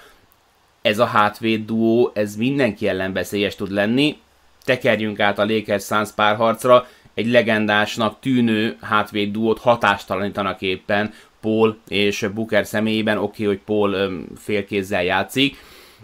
Ez 0.82 0.98
a 0.98 1.04
hátvéd 1.04 1.66
duó, 1.66 2.10
ez 2.14 2.36
mindenki 2.36 2.88
ellen 2.88 3.12
veszélyes 3.12 3.54
tud 3.54 3.70
lenni. 3.70 4.18
Tekerjünk 4.64 5.20
át 5.20 5.38
a 5.38 5.44
Lakers 5.44 5.84
Suns 5.84 6.10
párharcra, 6.10 6.86
egy 7.14 7.26
legendásnak 7.26 8.20
tűnő 8.20 8.76
hátvéd 8.80 9.32
duót 9.32 9.58
hatástalanítanak 9.58 10.62
éppen 10.62 11.12
Paul 11.40 11.78
és 11.88 12.26
Booker 12.34 12.66
személyében. 12.66 13.18
Oké, 13.18 13.42
okay, 13.42 13.46
hogy 13.46 13.64
Paul 13.64 14.24
félkézzel 14.36 15.04
játszik, 15.04 15.56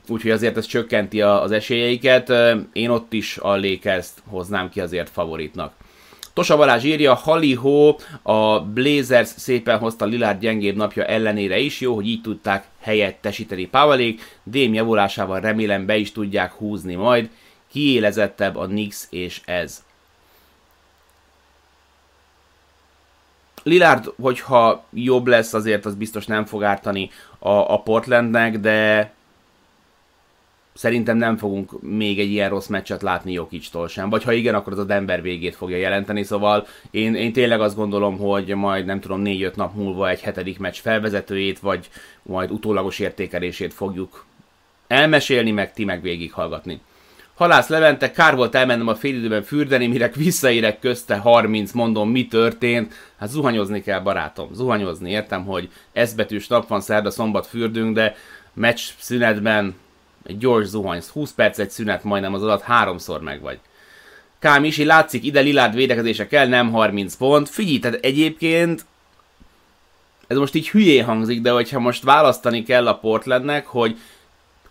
úgyhogy 0.09 0.31
azért 0.31 0.57
ez 0.57 0.67
csökkenti 0.67 1.21
az 1.21 1.53
esélyeiket. 1.53 2.33
Én 2.73 2.89
ott 2.89 3.13
is 3.13 3.39
a 3.39 3.57
lakers 3.57 4.09
hoznám 4.27 4.69
ki 4.69 4.81
azért 4.81 5.11
favoritnak. 5.11 5.73
Tosa 6.33 6.57
Balázs 6.57 6.85
írja, 6.85 7.15
Halihó, 7.15 7.99
a 8.23 8.61
Blazers 8.61 9.29
szépen 9.37 9.79
hozta 9.79 10.05
Lillard 10.05 10.41
gyengébb 10.41 10.77
napja 10.77 11.05
ellenére 11.05 11.59
is, 11.59 11.81
jó, 11.81 11.95
hogy 11.95 12.07
így 12.07 12.21
tudták 12.21 12.65
helyettesíteni 12.81 13.67
Pavelék, 13.67 14.39
Dém 14.43 14.75
javulásával 14.75 15.41
remélem 15.41 15.87
be 15.87 15.97
is 15.97 16.13
tudják 16.13 16.53
húzni 16.53 16.95
majd, 16.95 17.31
kiélezettebb 17.71 18.57
a 18.57 18.67
Nix 18.67 19.07
és 19.11 19.41
ez. 19.45 19.83
Lillard, 23.63 24.13
hogyha 24.23 24.85
jobb 24.93 25.27
lesz, 25.27 25.53
azért 25.53 25.85
az 25.85 25.95
biztos 25.95 26.27
nem 26.27 26.45
fog 26.45 26.63
ártani 26.63 27.11
a, 27.39 27.51
a 27.51 27.83
Portlandnek, 27.83 28.59
de 28.59 29.13
szerintem 30.81 31.17
nem 31.17 31.37
fogunk 31.37 31.83
még 31.83 32.19
egy 32.19 32.31
ilyen 32.31 32.49
rossz 32.49 32.67
meccset 32.67 33.03
látni 33.03 33.33
Jokictól 33.33 33.89
sem. 33.89 34.11
Vagy 34.11 34.25
ha 34.25 34.33
igen, 34.33 34.55
akkor 34.55 34.73
az 34.73 34.79
a 34.79 34.85
Denver 34.85 35.23
végét 35.23 35.57
fogja 35.57 35.77
jelenteni, 35.77 36.23
szóval 36.23 36.67
én, 36.91 37.15
én 37.15 37.33
tényleg 37.33 37.61
azt 37.61 37.77
gondolom, 37.77 38.19
hogy 38.19 38.55
majd 38.55 38.85
nem 38.85 39.01
tudom, 39.01 39.23
4-5 39.25 39.55
nap 39.55 39.75
múlva 39.75 40.09
egy 40.09 40.21
hetedik 40.21 40.59
meccs 40.59 40.77
felvezetőjét, 40.77 41.59
vagy 41.59 41.89
majd 42.23 42.51
utólagos 42.51 42.99
értékelését 42.99 43.75
fogjuk 43.75 44.25
elmesélni, 44.87 45.51
meg 45.51 45.73
ti 45.73 45.85
meg 45.85 46.03
végighallgatni. 46.03 46.81
Halász 47.35 47.69
Levente, 47.69 48.11
kár 48.11 48.37
volt 48.37 48.55
elmennem 48.55 48.89
a 48.89 48.95
félidőben 48.95 49.43
fürdeni, 49.43 49.87
mire 49.87 50.11
visszaérek 50.15 50.79
közte 50.79 51.17
30, 51.17 51.73
mondom, 51.73 52.11
mi 52.11 52.27
történt. 52.27 52.95
Hát 53.19 53.29
zuhanyozni 53.29 53.83
kell, 53.83 54.01
barátom, 54.01 54.49
zuhanyozni. 54.53 55.11
Értem, 55.11 55.45
hogy 55.45 55.69
eszbetűs 55.93 56.47
nap 56.47 56.69
van, 56.69 56.81
szerda, 56.81 57.11
szombat 57.11 57.47
fürdünk, 57.47 57.95
de 57.95 58.15
meccs 58.55 58.81
szünetben 58.99 59.75
egy 60.27 60.39
gyors 60.39 60.67
zuhany, 60.67 61.03
20 61.13 61.33
perc 61.33 61.59
egy 61.59 61.71
szünet, 61.71 62.05
majdnem 62.05 62.35
az 62.35 62.43
adat 62.43 62.63
háromszor 62.63 63.21
meg 63.21 63.41
vagy. 63.41 63.59
Kám 64.39 64.65
is, 64.65 64.77
látszik, 64.77 65.25
ide 65.25 65.41
Lilárd 65.41 65.75
védekezése 65.75 66.27
kell, 66.27 66.49
nem 66.49 66.71
30 66.71 67.15
pont. 67.15 67.49
Figyelj, 67.49 67.79
tehát 67.79 68.05
egyébként 68.05 68.85
ez 70.27 70.37
most 70.37 70.55
így 70.55 70.69
hülyé 70.69 70.99
hangzik, 70.99 71.41
de 71.41 71.51
hogyha 71.51 71.79
most 71.79 72.03
választani 72.03 72.63
kell 72.63 72.89
a 72.89 72.99
Portlandnek, 72.99 73.67
hogy 73.67 73.99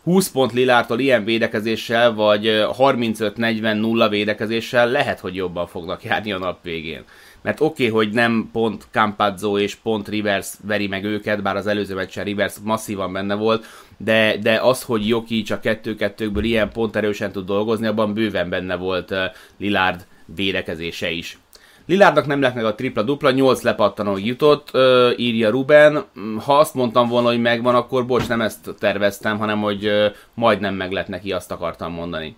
20 0.03 0.29
pont 0.29 0.53
Lilártól 0.53 0.99
ilyen 0.99 1.23
védekezéssel, 1.23 2.13
vagy 2.13 2.45
35-40-0 2.77 4.07
védekezéssel 4.09 4.89
lehet, 4.89 5.19
hogy 5.19 5.35
jobban 5.35 5.67
fognak 5.67 6.03
járni 6.03 6.31
a 6.31 6.37
nap 6.37 6.63
végén. 6.63 7.03
Mert 7.41 7.61
oké, 7.61 7.87
okay, 7.87 7.95
hogy 7.95 8.13
nem 8.13 8.49
pont 8.51 8.87
Campazzo 8.91 9.59
és 9.59 9.75
pont 9.75 10.07
Rivers 10.07 10.53
veri 10.67 10.87
meg 10.87 11.03
őket, 11.03 11.41
bár 11.41 11.55
az 11.55 11.67
előző 11.67 11.95
meccsen 11.95 12.23
Rivers 12.23 12.55
masszívan 12.63 13.13
benne 13.13 13.35
volt, 13.35 13.65
de, 13.97 14.37
de 14.37 14.59
az, 14.61 14.83
hogy 14.83 15.07
Joki 15.07 15.41
csak 15.41 15.61
kettő-kettőkből 15.61 16.43
ilyen 16.43 16.69
pont 16.69 16.95
erősen 16.95 17.31
tud 17.31 17.45
dolgozni, 17.45 17.87
abban 17.87 18.13
bőven 18.13 18.49
benne 18.49 18.75
volt 18.75 19.13
Lilárd 19.57 20.05
védekezése 20.35 21.11
is. 21.11 21.37
Lilárdnak 21.89 22.25
nem 22.25 22.41
lett 22.41 22.55
meg 22.55 22.65
a 22.65 22.75
tripla-dupla, 22.75 23.31
8 23.31 23.61
lepattanó 23.61 24.17
jutott, 24.17 24.69
ö, 24.71 25.11
írja 25.17 25.49
Ruben. 25.49 26.03
Ha 26.45 26.57
azt 26.57 26.73
mondtam 26.73 27.07
volna, 27.07 27.27
hogy 27.27 27.41
megvan, 27.41 27.75
akkor 27.75 28.05
bocs, 28.05 28.27
nem 28.27 28.41
ezt 28.41 28.75
terveztem, 28.79 29.37
hanem 29.37 29.61
hogy 29.61 29.85
ö, 29.85 30.07
majdnem 30.33 30.75
meg 30.75 30.91
lett 30.91 31.07
neki, 31.07 31.31
azt 31.31 31.51
akartam 31.51 31.93
mondani. 31.93 32.35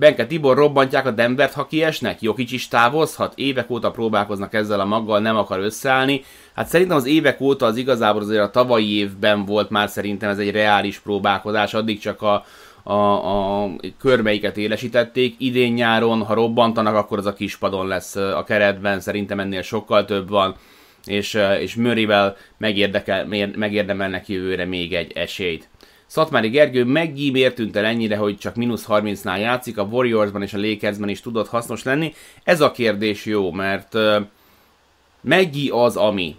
Benke 0.00 0.26
Tibor 0.26 0.56
robbantják 0.56 1.06
a 1.06 1.10
Denvert, 1.10 1.52
ha 1.52 1.66
kiesnek? 1.66 2.22
Jokic 2.22 2.52
is 2.52 2.68
távozhat? 2.68 3.32
Évek 3.36 3.70
óta 3.70 3.90
próbálkoznak 3.90 4.54
ezzel 4.54 4.80
a 4.80 4.84
maggal, 4.84 5.20
nem 5.20 5.36
akar 5.36 5.58
összeállni. 5.58 6.24
Hát 6.54 6.68
szerintem 6.68 6.96
az 6.96 7.06
évek 7.06 7.40
óta 7.40 7.66
az 7.66 7.76
igazából 7.76 8.22
azért 8.22 8.42
a 8.42 8.50
tavalyi 8.50 8.96
évben 8.96 9.44
volt 9.44 9.70
már 9.70 9.88
szerintem 9.88 10.30
ez 10.30 10.38
egy 10.38 10.50
reális 10.50 10.98
próbálkozás, 10.98 11.74
addig 11.74 11.98
csak 11.98 12.22
a, 12.22 12.44
a, 12.82 12.94
a 13.62 13.70
körmeiket 13.98 14.56
élesítették. 14.56 15.34
Idén 15.38 15.72
nyáron, 15.72 16.22
ha 16.22 16.34
robbantanak, 16.34 16.94
akkor 16.94 17.18
az 17.18 17.26
a 17.26 17.32
kispadon 17.32 17.86
lesz 17.86 18.16
a 18.16 18.44
keretben, 18.46 19.00
szerintem 19.00 19.40
ennél 19.40 19.62
sokkal 19.62 20.04
több 20.04 20.28
van, 20.28 20.54
és, 21.04 21.38
és 21.60 21.74
Murrayvel 21.74 22.36
megérdemelnek 23.56 24.28
jövőre 24.28 24.64
még 24.64 24.94
egy 24.94 25.12
esélyt. 25.12 25.69
Szatmári 26.10 26.48
Gergő 26.48 26.84
meggi 26.84 27.30
miért 27.30 27.76
el 27.76 27.84
ennyire, 27.84 28.16
hogy 28.16 28.38
csak 28.38 28.54
mínusz 28.54 28.86
30-nál 28.88 29.38
játszik, 29.38 29.78
a 29.78 29.82
Warriorsban 29.82 30.42
és 30.42 30.54
a 30.54 30.58
Lakersben 30.58 31.08
is 31.08 31.20
tudott 31.20 31.48
hasznos 31.48 31.82
lenni. 31.82 32.14
Ez 32.44 32.60
a 32.60 32.70
kérdés 32.70 33.24
jó, 33.24 33.50
mert 33.50 33.96
Meggi 35.20 35.68
az, 35.68 35.96
ami. 35.96 36.36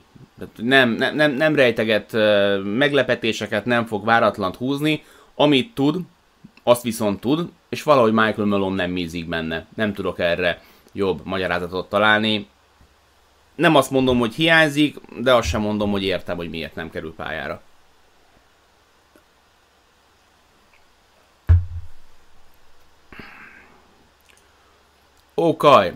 Nem, 0.56 0.90
nem, 0.90 1.16
nem, 1.16 1.32
nem 1.32 1.56
rejteget 1.56 2.14
uh, 2.14 2.64
meglepetéseket, 2.64 3.66
nem 3.66 3.86
fog 3.86 4.06
váratlant 4.06 4.56
húzni. 4.56 5.04
Amit 5.36 5.74
tud, 5.74 6.00
azt 6.64 6.84
viszont 6.84 7.20
tud, 7.20 7.50
és 7.70 7.84
valahogy 7.84 8.12
Michael 8.12 8.48
Malone 8.48 8.76
nem 8.76 8.92
mízik 8.92 9.28
benne. 9.28 9.66
Nem 9.76 9.94
tudok 9.94 10.20
erre 10.20 10.62
jobb 10.94 11.22
magyarázatot 11.24 11.90
találni. 11.90 12.48
Nem 13.56 13.76
azt 13.76 13.92
mondom, 13.92 14.20
hogy 14.20 14.34
hiányzik, 14.34 14.96
de 15.20 15.34
azt 15.34 15.48
sem 15.48 15.62
mondom, 15.62 15.92
hogy 15.92 16.04
értem, 16.04 16.38
hogy 16.38 16.50
miért 16.50 16.76
nem 16.76 16.90
kerül 16.90 17.14
pályára. 17.16 17.62
Okay. 25.44 25.92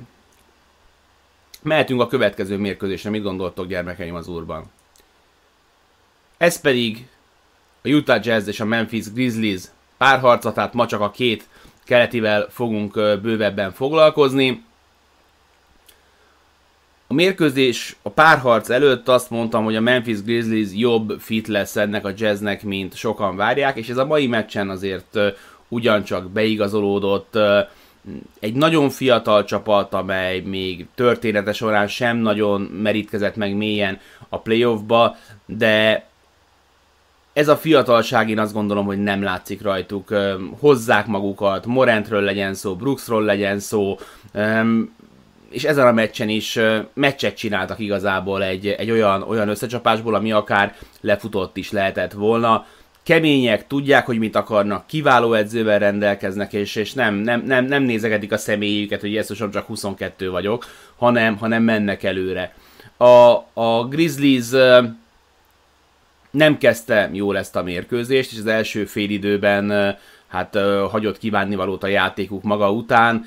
Mehetünk 1.61 2.01
a 2.01 2.07
következő 2.07 2.57
mérkőzésre. 2.57 3.09
Mit 3.09 3.23
gondoltok, 3.23 3.67
gyermekeim 3.67 4.15
az 4.15 4.27
úrban? 4.27 4.71
Ez 6.37 6.61
pedig 6.61 7.07
a 7.81 7.89
Utah 7.89 8.25
Jazz 8.25 8.47
és 8.47 8.59
a 8.59 8.65
Memphis 8.65 9.11
Grizzlies 9.11 9.61
párharca, 9.97 10.51
tehát 10.51 10.73
ma 10.73 10.85
csak 10.85 11.01
a 11.01 11.11
két 11.11 11.47
keletivel 11.83 12.47
fogunk 12.49 12.93
bővebben 12.93 13.71
foglalkozni. 13.71 14.63
A 17.07 17.13
mérkőzés, 17.13 17.95
a 18.01 18.09
párharc 18.09 18.69
előtt 18.69 19.07
azt 19.07 19.29
mondtam, 19.29 19.63
hogy 19.63 19.75
a 19.75 19.81
Memphis 19.81 20.23
Grizzlies 20.23 20.69
jobb 20.73 21.19
fit 21.19 21.47
lesz 21.47 21.75
ennek 21.75 22.05
a 22.05 22.13
jazznek, 22.15 22.63
mint 22.63 22.95
sokan 22.95 23.35
várják, 23.35 23.77
és 23.77 23.89
ez 23.89 23.97
a 23.97 24.05
mai 24.05 24.27
meccsen 24.27 24.69
azért 24.69 25.17
ugyancsak 25.67 26.29
beigazolódott 26.29 27.37
egy 28.39 28.53
nagyon 28.53 28.89
fiatal 28.89 29.43
csapat, 29.43 29.93
amely 29.93 30.39
még 30.39 30.85
története 30.95 31.53
során 31.53 31.87
sem 31.87 32.17
nagyon 32.17 32.61
merítkezett 32.61 33.35
meg 33.35 33.55
mélyen 33.55 33.99
a 34.29 34.39
playoffba, 34.39 35.15
de 35.45 36.05
ez 37.33 37.47
a 37.47 37.57
fiatalság 37.57 38.29
én 38.29 38.39
azt 38.39 38.53
gondolom, 38.53 38.85
hogy 38.85 39.03
nem 39.03 39.23
látszik 39.23 39.61
rajtuk. 39.61 40.15
Hozzák 40.59 41.07
magukat, 41.07 41.65
Morentről 41.65 42.21
legyen 42.21 42.53
szó, 42.53 42.75
Brooksról 42.75 43.23
legyen 43.23 43.59
szó, 43.59 43.97
és 45.49 45.63
ezen 45.63 45.87
a 45.87 45.91
meccsen 45.91 46.29
is 46.29 46.59
meccset 46.93 47.35
csináltak 47.35 47.79
igazából 47.79 48.43
egy, 48.43 48.67
egy 48.67 48.91
olyan, 48.91 49.21
olyan 49.21 49.49
összecsapásból, 49.49 50.15
ami 50.15 50.31
akár 50.31 50.75
lefutott 51.01 51.57
is 51.57 51.71
lehetett 51.71 52.11
volna 52.11 52.65
kemények, 53.05 53.67
tudják, 53.67 54.05
hogy 54.05 54.17
mit 54.17 54.35
akarnak, 54.35 54.87
kiváló 54.87 55.33
edzővel 55.33 55.79
rendelkeznek, 55.79 56.53
és, 56.53 56.75
és 56.75 56.93
nem, 56.93 57.15
nem, 57.15 57.43
nem, 57.45 57.65
nem 57.65 57.83
nézegetik 57.83 58.31
a 58.31 58.37
személyüket, 58.37 59.01
hogy 59.01 59.15
ezt 59.15 59.35
csak 59.35 59.65
22 59.65 60.29
vagyok, 60.29 60.65
hanem, 60.95 61.37
hanem 61.37 61.63
mennek 61.63 62.03
előre. 62.03 62.53
A, 62.97 63.33
a 63.53 63.87
Grizzlies 63.89 64.49
nem 66.31 66.57
kezdte 66.57 67.09
jól 67.13 67.37
ezt 67.37 67.55
a 67.55 67.63
mérkőzést, 67.63 68.31
és 68.31 68.37
az 68.37 68.47
első 68.47 68.85
fél 68.85 69.09
időben 69.09 69.97
hát 70.27 70.57
hagyott 70.89 71.17
kívánni 71.17 71.55
valót 71.55 71.83
a 71.83 71.87
játékuk 71.87 72.43
maga 72.43 72.71
után, 72.71 73.25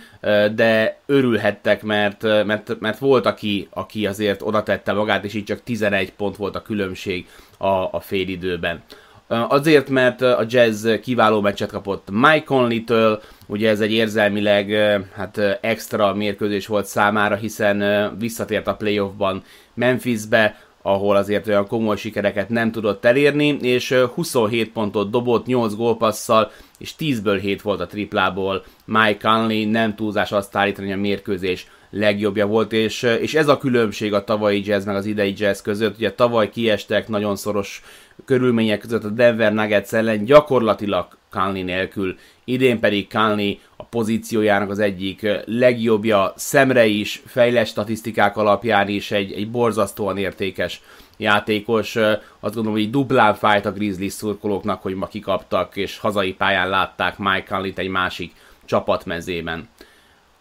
de 0.55 0.99
örülhettek, 1.07 1.83
mert, 1.83 2.23
mert, 2.23 2.81
mert 2.81 2.99
volt, 2.99 3.27
aki, 3.27 3.69
aki 3.71 4.07
azért 4.07 4.43
oda 4.43 4.63
tette 4.63 4.93
magát, 4.93 5.25
és 5.25 5.35
így 5.35 5.45
csak 5.45 5.63
11 5.63 6.13
pont 6.13 6.37
volt 6.37 6.57
a 6.57 6.63
különbség 6.63 7.27
a, 7.59 7.67
a 7.67 8.01
fél 8.01 8.29
időben. 8.29 8.83
Azért, 9.29 9.89
mert 9.89 10.23
a 10.23 10.45
Jazz 10.49 10.89
kiváló 11.03 11.41
meccset 11.41 11.71
kapott 11.71 12.09
Mike 12.11 12.45
Conley-től, 12.45 13.23
ugye 13.47 13.69
ez 13.69 13.81
egy 13.81 13.93
érzelmileg 13.93 14.71
hát 15.15 15.59
extra 15.61 16.15
mérkőzés 16.15 16.67
volt 16.67 16.87
számára, 16.87 17.35
hiszen 17.35 18.11
visszatért 18.19 18.67
a 18.67 18.75
playoffban 18.75 19.43
Memphisbe, 19.75 20.57
ahol 20.83 21.17
azért 21.17 21.47
olyan 21.47 21.67
komoly 21.67 21.97
sikereket 21.97 22.49
nem 22.49 22.71
tudott 22.71 23.05
elérni, 23.05 23.47
és 23.61 23.95
27 24.15 24.73
pontot 24.73 25.11
dobott 25.11 25.47
8 25.47 25.75
gólpasszal, 25.75 26.51
és 26.79 26.95
10-ből 26.99 27.39
7 27.41 27.63
volt 27.63 27.81
a 27.81 27.87
triplából. 27.87 28.65
Mike 28.85 29.29
Conley 29.29 29.71
nem 29.71 29.95
túlzás 29.95 30.33
azt 30.33 30.57
állítani, 30.57 30.87
hogy 30.87 30.97
a 30.97 31.01
mérkőzés 31.01 31.67
legjobbja 31.91 32.47
volt, 32.47 32.73
és, 32.73 33.03
és 33.03 33.35
ez 33.35 33.49
a 33.49 33.59
különbség 33.59 34.13
a 34.13 34.25
tavalyi 34.25 34.63
jazz 34.65 34.85
meg 34.85 34.97
az 34.97 35.07
idei 35.07 35.35
jazz 35.37 35.61
között. 35.61 35.97
Ugye 35.97 36.13
tavaly 36.13 36.51
kiestek 36.51 37.09
nagyon 37.09 37.37
szoros 37.37 37.83
körülmények 38.25 38.79
között 38.79 39.05
a 39.05 39.09
Denver 39.09 39.53
Nuggets 39.53 39.93
ellen 39.93 40.25
gyakorlatilag 40.25 41.07
Conley 41.31 41.65
nélkül, 41.65 42.17
idén 42.45 42.81
pedig 42.81 43.13
Conley 43.13 43.55
a 43.77 43.85
pozíciójának 43.85 44.71
az 44.71 44.79
egyik 44.79 45.27
legjobbja, 45.45 46.33
szemre 46.37 46.87
is, 46.87 47.23
fejles 47.27 47.69
statisztikák 47.69 48.37
alapján 48.37 48.89
is 48.89 49.11
egy, 49.11 49.33
egy 49.33 49.51
borzasztóan 49.51 50.17
értékes 50.17 50.83
játékos. 51.17 51.97
Azt 52.41 52.55
gondolom, 52.55 52.73
hogy 52.73 52.91
duplán 52.91 53.35
fájt 53.35 53.67
a 53.67 53.73
Grizzlies 53.73 54.13
szurkolóknak, 54.13 54.83
hogy 54.83 54.95
ma 54.95 55.07
kikaptak, 55.07 55.77
és 55.77 55.99
hazai 55.99 56.33
pályán 56.33 56.69
látták 56.69 57.19
Mike 57.19 57.45
Conley-t 57.49 57.79
egy 57.79 57.89
másik 57.89 58.33
csapatmezében. 58.65 59.69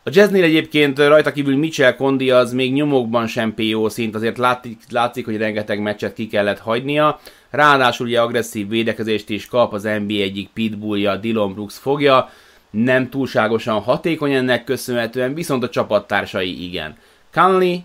A 0.04 0.10
jazznél 0.14 0.44
egyébként 0.44 0.98
rajta 0.98 1.32
kívül 1.32 1.58
Mitchell 1.58 1.96
Condi 1.96 2.32
az 2.32 2.54
még 2.54 2.74
nyomokban 2.74 3.28
sem 3.28 3.54
PO 3.54 3.90
szint, 3.90 4.16
azért 4.16 4.38
látszik, 4.38 4.78
látszik, 4.90 5.26
hogy 5.26 5.38
rengeteg 5.38 5.82
meccset 5.82 6.14
ki 6.14 6.28
kellett 6.28 6.60
hagynia. 6.60 7.20
Ráadásul 7.50 8.08
ugye 8.08 8.22
agresszív 8.22 8.68
védekezést 8.70 9.30
is 9.30 9.46
kap 9.46 9.74
az 9.74 9.84
NBA 9.84 10.14
egyik 10.14 10.50
pitbullja, 10.54 11.16
Dylan 11.16 11.54
Brooks 11.54 11.78
fogja. 11.78 12.30
Nem 12.70 13.10
túlságosan 13.10 13.80
hatékony 13.82 14.34
ennek 14.34 14.64
köszönhetően, 14.64 15.34
viszont 15.34 15.64
a 15.64 15.70
csapattársai 15.70 16.64
igen. 16.68 16.98
Conley, 17.34 17.78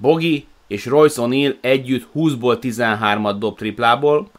Bogi 0.00 0.46
és 0.66 0.86
Royce 0.86 1.22
O'Neal 1.24 1.54
együtt 1.60 2.08
20-ból 2.14 2.58
13-at 2.60 3.36
dob 3.38 3.56
triplából, 3.56 4.30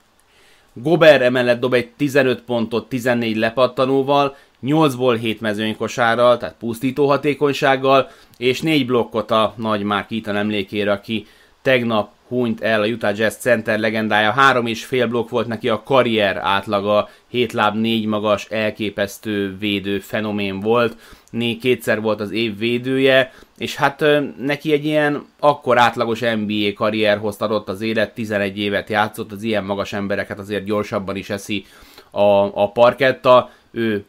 Gober 0.74 1.22
emellett 1.22 1.60
dob 1.60 1.74
egy 1.74 1.90
15 1.90 2.42
pontot 2.42 2.90
14 2.90 3.36
lepattanóval, 3.36 4.36
8-ból 4.64 5.18
7 5.20 5.42
mezőnykosárral, 5.42 6.38
tehát 6.38 6.56
pusztító 6.60 7.08
hatékonysággal, 7.08 8.10
és 8.38 8.62
4 8.62 8.86
blokkot 8.86 9.32
a 9.32 9.54
nagy 9.58 9.84
Mark 9.84 10.12
Eaton 10.12 10.36
emlékére, 10.36 10.92
aki 10.92 11.28
tegnap 11.62 12.12
hunyt 12.34 12.62
el 12.62 12.82
a 12.82 12.86
Utah 12.86 13.18
Jazz 13.18 13.36
center 13.36 13.80
legendája. 13.80 14.32
Három 14.32 14.66
és 14.66 14.86
fél 14.86 15.08
blokk 15.08 15.30
volt 15.30 15.48
neki 15.48 15.70
a 15.70 15.84
karrier 15.84 16.38
átlaga, 16.38 17.10
7 17.28 17.54
láb, 17.54 17.76
4 17.76 18.06
magas, 18.06 18.46
elképesztő 18.50 19.58
védő 19.58 20.00
fenomén 20.00 20.60
volt. 20.60 20.98
Né, 21.30 21.56
kétszer 21.58 22.02
volt 22.02 22.20
az 22.20 22.32
év 22.32 22.58
védője, 22.58 23.32
és 23.58 23.76
hát 23.76 24.06
neki 24.38 24.72
egy 24.72 24.86
ilyen 24.86 25.26
akkor 25.40 25.78
átlagos 25.78 26.20
NBA 26.20 26.74
karrierhoz 26.76 27.38
adott 27.38 27.70
az 27.70 27.82
élet, 27.82 28.14
11 28.14 28.60
évet 28.60 28.90
játszott, 28.90 29.32
az 29.32 29.44
ilyen 29.44 29.64
magas 29.64 29.94
embereket 29.94 30.40
azért 30.40 30.64
gyorsabban 30.64 31.16
is 31.16 31.30
eszi 31.30 31.66
a, 32.12 32.62
a 32.62 32.72
parketta. 32.72 33.50
Ő 33.72 34.06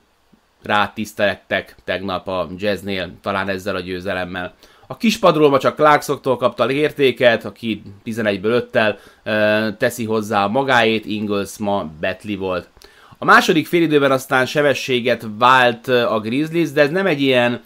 rátisztelektek 0.63 1.75
tegnap 1.85 2.29
a 2.29 2.49
jazznél, 2.57 3.11
talán 3.23 3.49
ezzel 3.49 3.77
a 3.77 3.81
győzelemmel. 3.81 4.55
A 4.87 4.97
kispadról 4.97 5.59
csak 5.59 5.77
Clarksoktól 5.77 6.37
kapta 6.37 6.71
értéket, 6.71 7.45
aki 7.45 7.83
11-ből 8.05 8.65
5-tel 8.73 8.97
e, 9.23 9.75
teszi 9.77 10.05
hozzá 10.05 10.47
magáét, 10.47 11.07
Ingles 11.07 11.59
ma 11.59 11.91
Betli 12.01 12.37
volt. 12.37 12.69
A 13.19 13.25
második 13.25 13.67
félidőben 13.67 14.11
aztán 14.11 14.47
sebességet 14.47 15.27
vált 15.39 15.89
a 15.89 16.21
Grizzlies, 16.21 16.73
de 16.73 16.81
ez 16.81 16.91
nem 16.91 17.07
egy 17.07 17.21
ilyen 17.21 17.63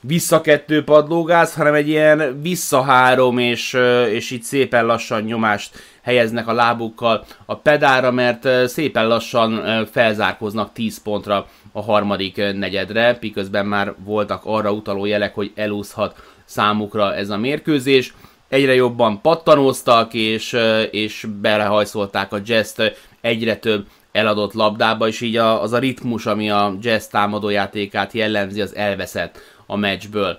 visszakettő 0.00 0.84
padlógáz, 0.84 1.54
hanem 1.54 1.74
egy 1.74 1.88
ilyen 1.88 2.40
visszahárom, 2.42 3.38
és, 3.38 3.76
és 4.10 4.30
így 4.30 4.42
szépen 4.42 4.86
lassan 4.86 5.22
nyomást 5.22 5.76
helyeznek 6.02 6.48
a 6.48 6.52
lábukkal 6.52 7.24
a 7.46 7.56
pedára, 7.56 8.10
mert 8.10 8.68
szépen 8.68 9.06
lassan 9.06 9.62
felzárkoznak 9.92 10.72
10 10.72 11.02
pontra 11.02 11.46
a 11.72 11.82
harmadik 11.82 12.36
negyedre, 12.36 13.14
piközben 13.14 13.66
már 13.66 13.94
voltak 14.04 14.42
arra 14.44 14.72
utaló 14.72 15.04
jelek, 15.04 15.34
hogy 15.34 15.52
elúszhat 15.54 16.22
számukra 16.48 17.14
ez 17.14 17.30
a 17.30 17.36
mérkőzés. 17.36 18.14
Egyre 18.48 18.74
jobban 18.74 19.20
pattanóztak, 19.20 20.14
és, 20.14 20.56
és 20.90 21.26
belehajszolták 21.40 22.32
a 22.32 22.40
jazz 22.44 22.80
egyre 23.20 23.56
több 23.56 23.86
eladott 24.12 24.52
labdába, 24.52 25.08
és 25.08 25.20
így 25.20 25.36
a, 25.36 25.62
az 25.62 25.72
a 25.72 25.78
ritmus, 25.78 26.26
ami 26.26 26.50
a 26.50 26.76
jazz 26.80 27.06
támadójátékát 27.06 28.12
jellemzi, 28.12 28.60
az 28.60 28.74
elveszett 28.74 29.38
a 29.66 29.76
meccsből. 29.76 30.38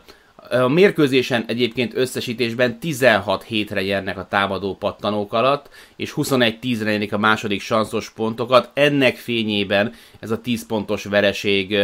A 0.49 0.67
mérkőzésen 0.67 1.43
egyébként 1.47 1.95
összesítésben 1.95 2.79
16 2.79 3.43
hétre 3.43 3.81
nyernek 3.81 4.17
a 4.17 4.27
támadó 4.29 4.75
pattanók 4.75 5.33
alatt, 5.33 5.69
és 5.95 6.13
21-10-re 6.15 6.91
nyerik 6.91 7.13
a 7.13 7.17
második 7.17 7.61
sanszos 7.61 8.09
pontokat. 8.09 8.69
Ennek 8.73 9.15
fényében 9.15 9.93
ez 10.19 10.31
a 10.31 10.41
10 10.41 10.65
pontos 10.65 11.03
vereség, 11.03 11.77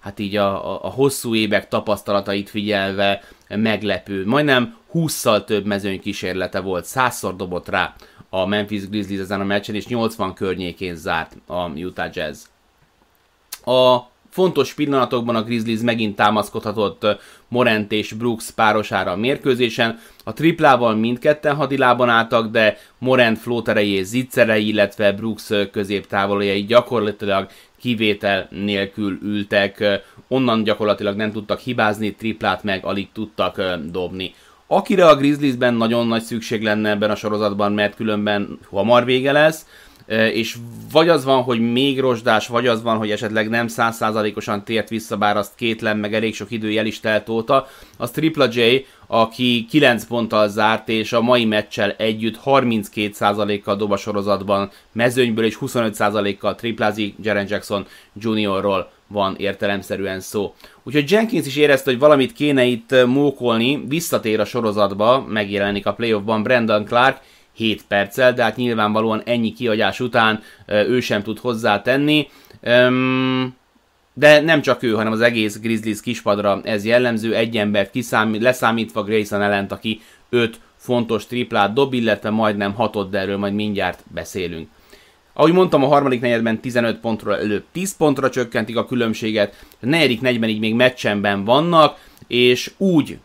hát 0.00 0.18
így 0.18 0.36
a, 0.36 0.72
a, 0.72 0.84
a 0.84 0.88
hosszú 0.88 1.34
évek 1.34 1.68
tapasztalatait 1.68 2.50
figyelve 2.50 3.22
meglepő. 3.48 4.26
Majdnem 4.26 4.76
20-szal 4.94 5.44
több 5.44 5.64
mezőny 5.64 6.00
kísérlete 6.00 6.60
volt, 6.60 6.86
100-szor 6.88 7.32
dobott 7.36 7.68
rá 7.68 7.94
a 8.30 8.46
Memphis 8.46 8.88
Grizzlies 8.88 9.20
ezen 9.20 9.40
a 9.40 9.44
meccsen, 9.44 9.74
és 9.74 9.86
80 9.86 10.34
környékén 10.34 10.94
zárt 10.94 11.36
a 11.46 11.68
Utah 11.68 12.10
Jazz. 12.12 12.44
A 13.64 13.98
fontos 14.30 14.74
pillanatokban 14.74 15.36
a 15.36 15.42
Grizzlies 15.42 15.80
megint 15.80 16.16
támaszkodhatott 16.16 17.06
Morant 17.48 17.92
és 17.92 18.12
Brooks 18.12 18.50
párosára 18.50 19.10
a 19.10 19.16
mérkőzésen. 19.16 19.98
A 20.24 20.32
triplával 20.32 20.94
mindketten 20.94 21.54
hadilában 21.54 22.08
álltak, 22.08 22.50
de 22.50 22.78
Morant 22.98 23.38
flóterei 23.38 23.90
és 23.90 24.06
zicserei, 24.06 24.66
illetve 24.66 25.12
Brooks 25.12 25.48
középtávoljai 25.72 26.64
gyakorlatilag 26.64 27.48
kivétel 27.80 28.48
nélkül 28.50 29.18
ültek, 29.22 30.02
onnan 30.28 30.62
gyakorlatilag 30.62 31.16
nem 31.16 31.32
tudtak 31.32 31.60
hibázni, 31.60 32.14
triplát 32.14 32.62
meg 32.62 32.84
alig 32.84 33.08
tudtak 33.12 33.62
dobni. 33.90 34.34
Akire 34.66 35.06
a 35.06 35.16
Grizzliesben 35.16 35.74
nagyon 35.74 36.06
nagy 36.06 36.22
szükség 36.22 36.62
lenne 36.62 36.90
ebben 36.90 37.10
a 37.10 37.14
sorozatban, 37.14 37.72
mert 37.72 37.94
különben 37.94 38.58
hamar 38.70 39.04
vége 39.04 39.32
lesz, 39.32 39.66
és 40.10 40.56
vagy 40.92 41.08
az 41.08 41.24
van, 41.24 41.42
hogy 41.42 41.72
még 41.72 42.00
rozsdás, 42.00 42.46
vagy 42.46 42.66
az 42.66 42.82
van, 42.82 42.96
hogy 42.96 43.10
esetleg 43.10 43.48
nem 43.48 43.68
százszázalékosan 43.68 44.64
tért 44.64 44.88
vissza, 44.88 45.16
bár 45.16 45.36
azt 45.36 45.54
kétlem, 45.56 45.98
meg 45.98 46.14
elég 46.14 46.34
sok 46.34 46.50
idő 46.50 46.70
is 46.70 47.00
telt 47.00 47.28
óta, 47.28 47.66
az 47.96 48.10
Tripla 48.10 48.48
J, 48.52 48.60
aki 49.06 49.66
9 49.70 50.04
ponttal 50.04 50.48
zárt, 50.48 50.88
és 50.88 51.12
a 51.12 51.20
mai 51.20 51.44
meccsel 51.44 51.90
együtt 51.90 52.40
32%-kal 52.44 53.76
dob 53.76 53.92
a 53.92 53.96
sorozatban 53.96 54.70
mezőnyből, 54.92 55.44
és 55.44 55.58
25%-kal 55.60 56.54
triplázik 56.54 57.14
Jaren 57.22 57.46
Jackson 57.48 57.86
Juniorról 58.20 58.90
van 59.06 59.34
értelemszerűen 59.38 60.20
szó. 60.20 60.54
Úgyhogy 60.82 61.10
Jenkins 61.10 61.46
is 61.46 61.56
érezte, 61.56 61.90
hogy 61.90 62.00
valamit 62.00 62.32
kéne 62.32 62.64
itt 62.64 62.94
mókolni, 63.06 63.84
visszatér 63.88 64.40
a 64.40 64.44
sorozatba, 64.44 65.24
megjelenik 65.28 65.86
a 65.86 65.92
playoffban 65.92 66.42
Brandon 66.42 66.84
Clark, 66.84 67.20
7 67.60 67.84
perccel, 67.88 68.32
de 68.32 68.42
hát 68.42 68.56
nyilvánvalóan 68.56 69.22
ennyi 69.24 69.52
kiadás 69.52 70.00
után 70.00 70.42
ő 70.66 71.00
sem 71.00 71.22
tud 71.22 71.38
hozzátenni. 71.38 72.28
De 74.14 74.40
nem 74.40 74.60
csak 74.62 74.82
ő, 74.82 74.92
hanem 74.92 75.12
az 75.12 75.20
egész 75.20 75.60
Grizzlies 75.60 76.00
kispadra 76.00 76.60
ez 76.64 76.84
jellemző, 76.84 77.34
egy 77.34 77.56
embert 77.56 77.90
kiszámít, 77.90 78.42
leszámítva 78.42 79.02
Grayson 79.02 79.42
ellent, 79.42 79.72
aki 79.72 80.00
5 80.28 80.60
fontos 80.76 81.26
triplát 81.26 81.72
dob, 81.72 81.94
illetve 81.94 82.30
majdnem 82.30 82.74
hatott, 82.74 83.10
de 83.10 83.18
erről 83.18 83.36
majd 83.36 83.54
mindjárt 83.54 84.02
beszélünk. 84.14 84.68
Ahogy 85.32 85.52
mondtam, 85.52 85.84
a 85.84 85.86
harmadik 85.86 86.20
negyedben 86.20 86.60
15 86.60 87.00
pontról 87.00 87.38
előbb 87.38 87.64
10 87.72 87.96
pontra 87.96 88.30
csökkentik 88.30 88.76
a 88.76 88.86
különbséget, 88.86 89.64
a 89.82 89.86
negyedik 89.86 90.20
negyedben 90.20 90.48
így 90.48 90.60
még 90.60 90.74
meccsenben 90.74 91.44
vannak, 91.44 91.98
és 92.26 92.70
úgy 92.76 93.18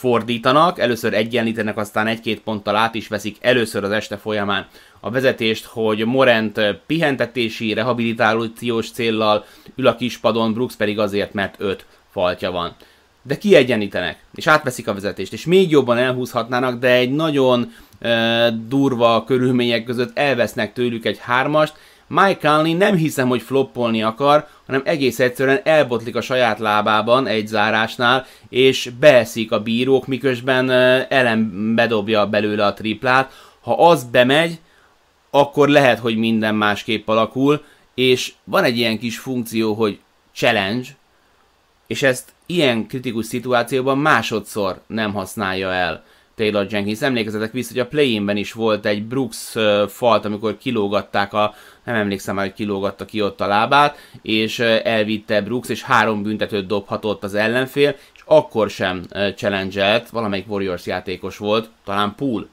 fordítanak, 0.00 0.78
először 0.78 1.14
egyenlítenek, 1.14 1.76
aztán 1.76 2.06
egy-két 2.06 2.40
ponttal 2.40 2.76
át 2.76 2.94
is 2.94 3.08
veszik 3.08 3.36
először 3.40 3.84
az 3.84 3.90
este 3.90 4.16
folyamán 4.16 4.66
a 5.00 5.10
vezetést, 5.10 5.64
hogy 5.64 6.04
Morent 6.04 6.60
pihentetési, 6.86 7.72
rehabilitációs 7.72 8.90
céllal 8.90 9.44
ül 9.76 9.86
a 9.86 9.96
kispadon, 9.96 10.52
Brooks 10.52 10.76
pedig 10.76 10.98
azért, 10.98 11.32
mert 11.32 11.54
öt 11.58 11.86
faltja 12.10 12.50
van. 12.50 12.74
De 13.22 13.38
kiegyenítenek, 13.38 14.24
és 14.34 14.46
átveszik 14.46 14.88
a 14.88 14.94
vezetést, 14.94 15.32
és 15.32 15.46
még 15.46 15.70
jobban 15.70 15.98
elhúzhatnának, 15.98 16.78
de 16.78 16.90
egy 16.90 17.12
nagyon 17.12 17.72
e, 17.98 18.50
durva 18.50 19.24
körülmények 19.24 19.84
között 19.84 20.18
elvesznek 20.18 20.72
tőlük 20.72 21.04
egy 21.04 21.18
hármast, 21.18 21.74
Mike 22.12 22.48
Conley 22.48 22.76
nem 22.76 22.96
hiszem, 22.96 23.28
hogy 23.28 23.42
floppolni 23.42 24.02
akar, 24.02 24.46
hanem 24.66 24.82
egész 24.84 25.18
egyszerűen 25.18 25.60
elbotlik 25.64 26.16
a 26.16 26.20
saját 26.20 26.58
lábában 26.58 27.26
egy 27.26 27.46
zárásnál, 27.46 28.26
és 28.48 28.90
beeszik 29.00 29.52
a 29.52 29.62
bírók, 29.62 30.06
miközben 30.06 30.70
elem 31.08 31.72
bedobja 31.74 32.26
belőle 32.26 32.64
a 32.64 32.72
triplát. 32.72 33.32
Ha 33.60 33.88
az 33.88 34.04
bemegy, 34.04 34.60
akkor 35.30 35.68
lehet, 35.68 35.98
hogy 35.98 36.16
minden 36.16 36.54
másképp 36.54 37.08
alakul, 37.08 37.64
és 37.94 38.32
van 38.44 38.64
egy 38.64 38.76
ilyen 38.76 38.98
kis 38.98 39.18
funkció, 39.18 39.74
hogy 39.74 39.98
challenge, 40.32 40.88
és 41.86 42.02
ezt 42.02 42.32
ilyen 42.46 42.86
kritikus 42.86 43.26
szituációban 43.26 43.98
másodszor 43.98 44.80
nem 44.86 45.12
használja 45.12 45.72
el. 45.72 46.04
Taylor 46.40 46.66
Jenkins. 46.70 47.00
Emlékezetek 47.00 47.52
vissza, 47.52 47.72
hogy 47.72 47.80
a 47.80 47.86
play 47.86 48.22
is 48.34 48.52
volt 48.52 48.86
egy 48.86 49.04
Brooks 49.04 49.54
falt, 49.88 50.24
amikor 50.24 50.58
kilógatták 50.58 51.32
a, 51.32 51.54
nem 51.84 51.94
emlékszem 51.94 52.34
már, 52.34 52.44
hogy 52.44 52.54
kilógatta 52.54 53.04
ki 53.04 53.22
ott 53.22 53.40
a 53.40 53.46
lábát, 53.46 53.96
és 54.22 54.58
elvitte 54.58 55.40
Brooks, 55.40 55.68
és 55.68 55.82
három 55.82 56.22
büntetőt 56.22 56.66
dobhatott 56.66 57.24
az 57.24 57.34
ellenfél, 57.34 57.96
és 58.14 58.20
akkor 58.24 58.70
sem 58.70 59.04
challenge 59.36 60.04
valamelyik 60.12 60.50
Warriors 60.50 60.86
játékos 60.86 61.36
volt, 61.36 61.68
talán 61.84 62.14
Pool. 62.16 62.48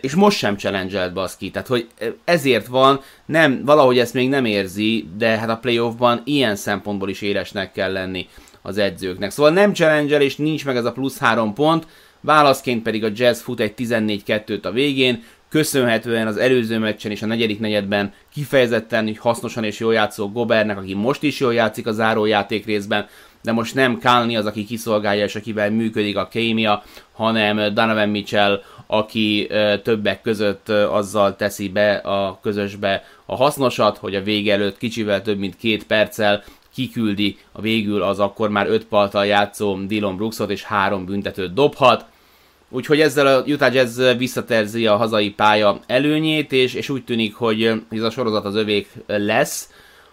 És 0.00 0.14
most 0.14 0.38
sem 0.38 0.56
challenge-elt 0.56 1.12
baszki, 1.12 1.50
tehát 1.50 1.68
hogy 1.68 1.88
ezért 2.24 2.66
van, 2.66 3.00
nem, 3.26 3.64
valahogy 3.64 3.98
ezt 3.98 4.14
még 4.14 4.28
nem 4.28 4.44
érzi, 4.44 5.08
de 5.16 5.38
hát 5.38 5.48
a 5.48 5.56
playoffban 5.56 6.22
ilyen 6.24 6.56
szempontból 6.56 7.08
is 7.08 7.20
élesnek 7.20 7.72
kell 7.72 7.92
lenni 7.92 8.28
az 8.62 8.78
edzőknek. 8.78 9.30
Szóval 9.30 9.52
nem 9.52 9.74
challenge 9.74 10.20
és 10.20 10.36
nincs 10.36 10.64
meg 10.64 10.76
ez 10.76 10.84
a 10.84 10.92
plusz 10.92 11.18
három 11.18 11.54
pont, 11.54 11.86
Válaszként 12.20 12.82
pedig 12.82 13.04
a 13.04 13.10
Jazz 13.14 13.40
fut 13.40 13.60
egy 13.60 13.74
14-2-t 13.76 14.62
a 14.62 14.70
végén, 14.70 15.22
köszönhetően 15.50 16.26
az 16.26 16.36
előző 16.36 16.78
meccsen 16.78 17.10
és 17.10 17.22
a 17.22 17.26
negyedik 17.26 17.60
negyedben 17.60 18.12
kifejezetten 18.32 19.16
hasznosan 19.18 19.64
és 19.64 19.78
jól 19.78 19.92
játszó 19.92 20.30
Gobernek, 20.32 20.78
aki 20.78 20.94
most 20.94 21.22
is 21.22 21.40
jól 21.40 21.54
játszik 21.54 21.86
a 21.86 21.92
zárójáték 21.92 22.66
részben, 22.66 23.06
de 23.42 23.52
most 23.52 23.74
nem 23.74 23.98
Kálni 23.98 24.36
az, 24.36 24.46
aki 24.46 24.64
kiszolgálja 24.64 25.24
és 25.24 25.34
akivel 25.34 25.70
működik 25.70 26.16
a 26.16 26.28
kémia, 26.28 26.82
hanem 27.12 27.74
Donovan 27.74 28.08
Mitchell, 28.08 28.62
aki 28.86 29.50
többek 29.82 30.20
között 30.20 30.68
azzal 30.68 31.36
teszi 31.36 31.68
be 31.68 31.92
a 31.92 32.38
közösbe 32.42 33.04
a 33.26 33.36
hasznosat, 33.36 33.98
hogy 33.98 34.14
a 34.14 34.22
vége 34.22 34.52
előtt 34.52 34.78
kicsivel 34.78 35.22
több 35.22 35.38
mint 35.38 35.56
két 35.56 35.86
perccel 35.86 36.42
kiküldi 36.74 37.38
a 37.52 37.60
végül 37.60 38.02
az 38.02 38.18
akkor 38.18 38.50
már 38.50 38.66
öt 38.66 38.84
paltal 38.84 39.26
játszó 39.26 39.78
Dylan 39.86 40.16
Brooksot, 40.16 40.50
és 40.50 40.62
három 40.62 41.04
büntetőt 41.04 41.54
dobhat. 41.54 42.04
Úgyhogy 42.72 43.00
ezzel 43.00 43.26
a 43.26 43.42
Utah 43.46 43.74
Jazz 43.74 44.02
visszaterzi 44.18 44.86
a 44.86 44.96
hazai 44.96 45.30
pálya 45.30 45.80
előnyét, 45.86 46.52
és, 46.52 46.74
és 46.74 46.88
úgy 46.88 47.04
tűnik, 47.04 47.34
hogy 47.34 47.62
ez 47.90 48.02
a 48.02 48.10
sorozat 48.10 48.44
az 48.44 48.54
övék 48.54 48.88
lesz. 49.06 49.70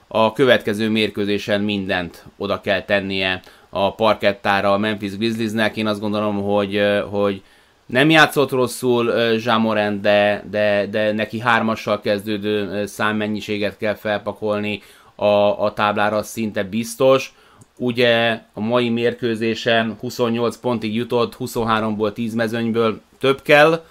A 0.08 0.34
következő 0.34 0.90
mérkőzésen 0.90 1.62
mindent 1.62 2.26
oda 2.38 2.62
kell 2.62 2.82
tennie 2.82 3.42
a 3.70 3.96
parkettára 3.96 4.74
a 4.74 4.78
Memphis 4.78 5.18
Grizzliesnek. 5.18 5.78
Én 5.78 5.88
azt 5.88 6.00
gondolom, 6.00 6.42
hogy, 6.42 6.82
hogy 7.10 7.42
nem 7.86 8.10
játszott 8.10 8.52
rosszul 8.52 9.38
Zsámorend, 9.38 10.02
de, 10.02 10.44
de, 10.50 10.88
de 10.92 11.12
neki 11.12 11.40
hármassal 11.40 12.02
kezdődő 12.02 12.86
számmennyiséget 12.86 13.78
kell 13.78 13.96
felpakolni 13.96 14.82
a, 15.16 15.64
a 15.64 15.74
táblára, 15.74 16.24
szinte 16.24 16.64
biztos. 16.64 17.34
Ugye 17.78 18.42
a 18.54 18.60
mai 18.60 18.90
mérkőzésen 18.90 19.98
28 20.00 20.58
pontig 20.58 20.96
jutott, 20.96 21.36
23-ból 21.40 22.14
10 22.14 22.34
mezőnyből 22.34 23.02
több 23.20 23.42
kell. 23.42 23.86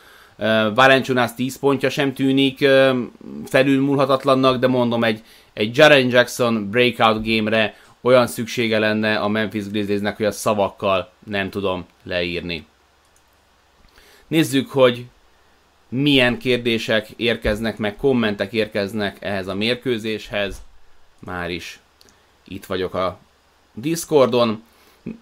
Valenciunas 0.75 1.35
10 1.35 1.59
pontja 1.59 1.91
sem 1.91 2.13
tűnik 2.13 2.69
felülmúlhatatlannak, 3.45 4.57
de 4.57 4.67
mondom, 4.67 5.05
egy, 5.05 5.23
egy 5.53 5.77
Jaren 5.77 6.09
Jackson 6.09 6.71
breakout 6.71 7.27
game-re 7.27 7.75
olyan 8.01 8.27
szüksége 8.27 8.79
lenne 8.79 9.17
a 9.19 9.29
Memphis 9.29 9.69
Grizzliesnek, 9.69 10.17
hogy 10.17 10.27
a 10.27 10.31
szavakkal 10.31 11.13
nem 11.25 11.51
tudom 11.51 11.87
leírni. 12.03 12.67
Nézzük, 14.27 14.71
hogy 14.71 15.05
milyen 15.89 16.39
kérdések 16.39 17.09
érkeznek, 17.17 17.79
meg 17.79 17.97
kommentek 17.97 18.53
érkeznek 18.53 19.17
ehhez 19.21 19.47
a 19.47 19.55
mérkőzéshez. 19.55 20.63
már 21.19 21.51
is 21.51 21.81
itt 22.45 22.65
vagyok 22.65 22.95
a 22.95 23.19
Discordon. 23.77 24.63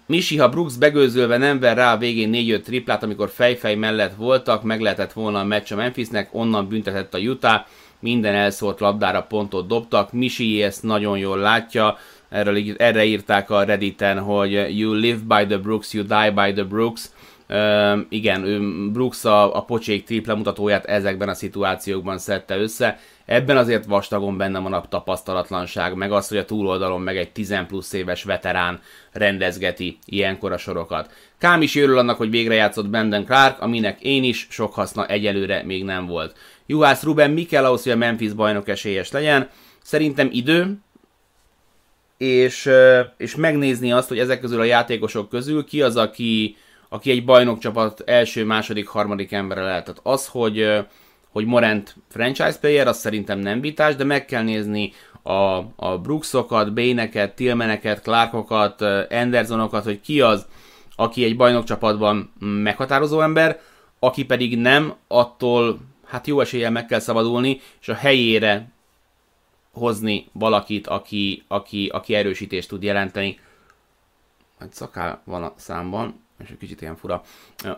Misi, 0.05 0.37
ha 0.37 0.49
Brooks 0.49 0.77
begőzölve 0.77 1.37
nem 1.37 1.59
ver 1.59 1.77
rá 1.77 1.93
a 1.93 1.97
végén 1.97 2.31
4-5 2.33 2.61
triplát, 2.61 3.03
amikor 3.03 3.29
fejfej 3.29 3.75
mellett 3.75 4.15
voltak, 4.15 4.63
meg 4.63 4.81
lehetett 4.81 5.13
volna 5.13 5.39
a 5.39 5.43
meccs 5.43 5.71
a 5.71 5.75
Memphisnek, 5.75 6.29
onnan 6.31 6.67
büntetett 6.67 7.13
a 7.13 7.17
Utah, 7.17 7.61
minden 7.99 8.35
elszólt 8.35 8.79
labdára 8.79 9.21
pontot 9.21 9.67
dobtak, 9.67 10.11
Misi 10.11 10.63
ezt 10.63 10.83
nagyon 10.83 11.17
jól 11.17 11.37
látja, 11.37 11.97
Erről, 12.29 12.75
erre 12.77 13.05
írták 13.05 13.49
a 13.49 13.63
Redditen, 13.63 14.19
hogy 14.19 14.51
you 14.79 14.93
live 14.93 15.19
by 15.27 15.45
the 15.45 15.57
Brooks, 15.57 15.93
you 15.93 16.03
die 16.03 16.31
by 16.31 16.53
the 16.53 16.63
Brooks, 16.63 17.09
Uh, 17.49 17.99
igen, 18.09 18.91
Brooks 18.91 19.25
a, 19.25 19.55
a 19.55 19.61
pocsék 19.61 20.03
triple 20.03 20.33
mutatóját 20.33 20.85
ezekben 20.85 21.29
a 21.29 21.33
szituációkban 21.33 22.17
szedte 22.17 22.57
össze. 22.57 22.99
Ebben 23.25 23.57
azért 23.57 23.85
vastagon 23.85 24.37
benne 24.37 24.59
van 24.59 24.73
a 24.73 24.85
tapasztalatlanság, 24.89 25.95
meg 25.95 26.11
az, 26.11 26.27
hogy 26.27 26.37
a 26.37 26.45
túloldalon 26.45 27.01
meg 27.01 27.17
egy 27.17 27.31
10 27.31 27.55
plusz 27.67 27.93
éves 27.93 28.23
veterán 28.23 28.79
rendezgeti 29.11 29.97
ilyenkor 30.05 30.51
a 30.51 30.57
sorokat. 30.57 31.11
Kám 31.37 31.61
is 31.61 31.75
örül 31.75 31.97
annak, 31.97 32.17
hogy 32.17 32.29
végre 32.29 32.53
játszott 32.53 32.89
Brandon 32.89 33.25
Clark, 33.25 33.61
aminek 33.61 34.01
én 34.01 34.23
is 34.23 34.47
sok 34.49 34.73
haszna 34.73 35.05
egyelőre 35.07 35.63
még 35.63 35.83
nem 35.83 36.05
volt. 36.05 36.37
Juhász 36.65 37.03
Ruben, 37.03 37.31
mi 37.31 37.43
kell 37.45 37.65
ahhoz, 37.65 37.83
hogy 37.83 37.91
a 37.91 37.95
Memphis 37.95 38.33
bajnok 38.33 38.67
esélyes 38.67 39.11
legyen? 39.11 39.49
Szerintem 39.83 40.29
idő, 40.31 40.77
és, 42.17 42.69
és 43.17 43.35
megnézni 43.35 43.91
azt, 43.91 44.07
hogy 44.07 44.19
ezek 44.19 44.39
közül 44.39 44.59
a 44.59 44.63
játékosok 44.63 45.29
közül 45.29 45.65
ki 45.65 45.81
az, 45.81 45.95
aki, 45.95 46.57
aki 46.89 47.11
egy 47.11 47.25
bajnokcsapat 47.25 48.03
első, 48.05 48.45
második, 48.45 48.87
harmadik 48.87 49.31
embere 49.31 49.61
lehet. 49.61 49.83
Tehát 49.83 49.99
az, 50.03 50.27
hogy, 50.27 50.85
hogy 51.35 51.45
Morant 51.45 51.95
franchise 52.09 52.57
player, 52.59 52.87
az 52.87 52.97
szerintem 52.97 53.39
nem 53.39 53.61
vitás, 53.61 53.95
de 53.95 54.03
meg 54.03 54.25
kell 54.25 54.43
nézni 54.43 54.93
a, 55.23 55.63
a 55.75 55.97
Brooksokat, 56.01 56.73
Béneket, 56.73 57.35
Tillmeneket, 57.35 58.01
Clarkokat, 58.01 58.81
Andersonokat, 59.09 59.83
hogy 59.83 60.01
ki 60.01 60.21
az, 60.21 60.47
aki 60.95 61.23
egy 61.23 61.35
bajnokcsapatban 61.35 62.33
meghatározó 62.39 63.21
ember, 63.21 63.59
aki 63.99 64.25
pedig 64.25 64.57
nem, 64.57 64.93
attól 65.07 65.79
hát 66.05 66.27
jó 66.27 66.39
eséllyel 66.39 66.71
meg 66.71 66.85
kell 66.85 66.99
szabadulni, 66.99 67.61
és 67.81 67.89
a 67.89 67.93
helyére 67.93 68.71
hozni 69.71 70.27
valakit, 70.31 70.87
aki, 70.87 71.43
aki, 71.47 71.87
aki 71.93 72.13
erősítést 72.13 72.69
tud 72.69 72.83
jelenteni. 72.83 73.39
Egy 74.59 74.71
szakál 74.71 75.21
van 75.25 75.43
a 75.43 75.53
számban, 75.55 76.24
és 76.43 76.49
egy 76.49 76.57
kicsit 76.57 76.81
ilyen 76.81 76.95
fura. 76.95 77.23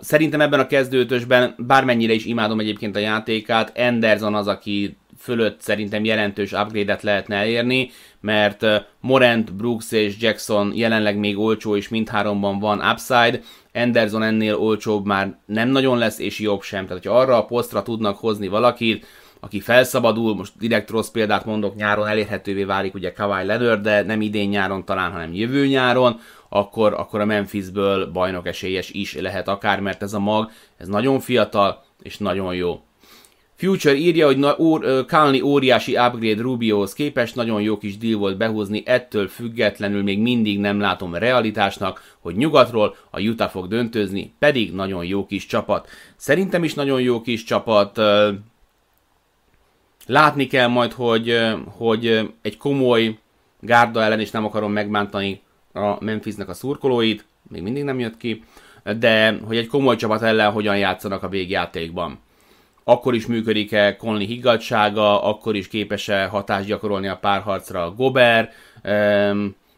Szerintem 0.01 0.41
ebben 0.41 0.59
a 0.59 0.67
kezdőtösben, 0.67 1.55
bármennyire 1.57 2.13
is 2.13 2.25
imádom 2.25 2.59
egyébként 2.59 2.95
a 2.95 2.99
játékát, 2.99 3.77
Anderson 3.77 4.35
az, 4.35 4.47
aki 4.47 4.97
fölött 5.17 5.61
szerintem 5.61 6.03
jelentős 6.03 6.51
upgrade-et 6.51 7.01
lehetne 7.01 7.35
elérni, 7.35 7.89
mert 8.19 8.65
Morant, 8.99 9.53
Brooks 9.53 9.91
és 9.91 10.15
Jackson 10.19 10.71
jelenleg 10.75 11.17
még 11.17 11.37
olcsó, 11.37 11.75
és 11.75 11.89
mindháromban 11.89 12.59
van 12.59 12.89
upside, 12.91 13.39
Anderson 13.73 14.23
ennél 14.23 14.55
olcsóbb 14.55 15.05
már 15.05 15.37
nem 15.45 15.69
nagyon 15.69 15.97
lesz, 15.97 16.19
és 16.19 16.39
jobb 16.39 16.61
sem. 16.61 16.85
Tehát, 16.85 17.03
hogyha 17.03 17.19
arra 17.19 17.37
a 17.37 17.45
posztra 17.45 17.83
tudnak 17.83 18.17
hozni 18.17 18.47
valakit, 18.47 19.05
aki 19.39 19.59
felszabadul, 19.59 20.35
most 20.35 20.53
direkt 20.57 20.89
rossz 20.89 21.09
példát 21.09 21.45
mondok, 21.45 21.75
nyáron 21.75 22.07
elérhetővé 22.07 22.63
válik 22.63 22.93
ugye 22.93 23.11
Kawhi 23.11 23.45
Leonard, 23.45 23.81
de 23.81 24.01
nem 24.01 24.21
idén 24.21 24.49
nyáron 24.49 24.85
talán, 24.85 25.11
hanem 25.11 25.33
jövő 25.33 25.65
nyáron, 25.65 26.19
akkor, 26.49 26.93
akkor 26.93 27.19
a 27.19 27.25
Memphisből 27.25 28.11
bajnok 28.11 28.47
esélyes 28.47 28.89
is 28.89 29.15
lehet 29.15 29.47
akár, 29.47 29.79
mert 29.79 30.01
ez 30.01 30.13
a 30.13 30.19
mag, 30.19 30.51
ez 30.77 30.87
nagyon 30.87 31.19
fiatal 31.19 31.83
és 32.01 32.17
nagyon 32.17 32.55
jó. 32.55 32.81
Future 33.55 33.95
írja, 33.95 34.25
hogy 34.25 34.37
na, 34.37 34.55
Conley 35.05 35.41
óriási 35.41 35.97
upgrade 35.97 36.41
Rubiohoz 36.41 36.93
képest, 36.93 37.35
nagyon 37.35 37.61
jó 37.61 37.77
kis 37.77 37.97
deal 37.97 38.19
volt 38.19 38.37
behúzni, 38.37 38.83
ettől 38.85 39.27
függetlenül 39.27 40.03
még 40.03 40.19
mindig 40.19 40.59
nem 40.59 40.79
látom 40.79 41.15
realitásnak, 41.15 42.15
hogy 42.19 42.35
nyugatról 42.35 42.95
a 43.09 43.21
Utah 43.21 43.49
fog 43.49 43.67
döntőzni, 43.67 44.33
pedig 44.39 44.73
nagyon 44.73 45.05
jó 45.05 45.25
kis 45.25 45.45
csapat. 45.45 45.89
Szerintem 46.15 46.63
is 46.63 46.73
nagyon 46.73 47.01
jó 47.01 47.21
kis 47.21 47.43
csapat, 47.43 47.99
Látni 50.07 50.47
kell 50.47 50.67
majd, 50.67 50.93
hogy, 50.93 51.37
hogy 51.77 52.31
egy 52.41 52.57
komoly 52.57 53.17
gárda 53.59 54.03
ellen, 54.03 54.19
és 54.19 54.31
nem 54.31 54.45
akarom 54.45 54.71
megbántani 54.71 55.41
a 55.77 55.97
Memphisnek 56.01 56.49
a 56.49 56.53
szurkolóit, 56.53 57.25
még 57.49 57.61
mindig 57.61 57.83
nem 57.83 57.99
jött 57.99 58.17
ki, 58.17 58.43
de 58.99 59.37
hogy 59.45 59.57
egy 59.57 59.67
komoly 59.67 59.95
csapat 59.95 60.21
ellen 60.21 60.51
hogyan 60.51 60.77
játszanak 60.77 61.23
a 61.23 61.29
végjátékban. 61.29 62.19
Akkor 62.83 63.15
is 63.15 63.25
működik-e 63.25 63.95
Conley 63.95 64.25
higgadsága, 64.25 65.23
akkor 65.23 65.55
is 65.55 65.67
képes-e 65.67 66.25
hatást 66.25 66.67
gyakorolni 66.67 67.07
a 67.07 67.17
párharcra 67.17 67.83
a 67.83 67.93
Gober, 67.93 68.51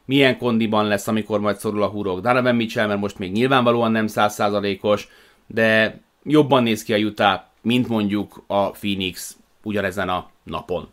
milyen 0.05 0.37
kondiban 0.37 0.87
lesz, 0.87 1.07
amikor 1.07 1.39
majd 1.39 1.57
szorul 1.57 1.83
a 1.83 1.87
hurok 1.87 2.19
Donovan 2.19 2.55
Mitchell, 2.55 2.87
mert 2.87 2.99
most 2.99 3.17
még 3.17 3.31
nyilvánvalóan 3.31 3.91
nem 3.91 4.07
százszázalékos, 4.07 5.07
de 5.47 5.99
jobban 6.23 6.63
néz 6.63 6.83
ki 6.83 6.93
a 6.93 6.97
Utah, 6.97 7.41
mint 7.61 7.87
mondjuk 7.87 8.43
a 8.47 8.69
Phoenix 8.69 9.37
ugyanezen 9.63 10.09
a 10.09 10.29
napon. 10.43 10.89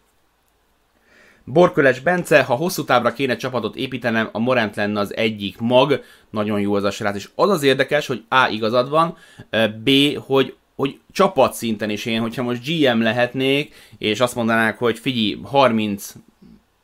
Borköles 1.49 2.01
Bence, 2.01 2.43
ha 2.43 2.55
hosszú 2.55 2.85
távra 2.85 3.13
kéne 3.13 3.37
csapatot 3.37 3.77
építenem, 3.77 4.29
a 4.33 4.39
Morant 4.39 4.77
lenne 4.77 5.01
az 5.01 5.17
egyik 5.17 5.59
mag, 5.59 6.03
nagyon 6.31 6.61
jó 6.61 6.75
az 6.75 6.85
a 6.85 6.91
srác, 6.91 7.17
és 7.17 7.29
az 7.35 7.51
az 7.51 7.63
érdekes, 7.63 8.07
hogy 8.07 8.25
A 8.29 8.49
igazad 8.51 8.91
van, 8.91 9.17
B, 9.85 9.91
hogy 10.27 10.55
hogy 10.77 10.99
csapat 11.13 11.55
szinten 11.55 11.91
is 11.91 12.05
én, 12.05 12.21
hogyha 12.21 12.43
most 12.43 12.67
GM 12.67 13.01
lehetnék, 13.01 13.75
és 13.99 14.21
azt 14.21 14.35
mondanák, 14.35 14.79
hogy 14.79 14.99
figyelj, 14.99 15.41
30 15.45 16.15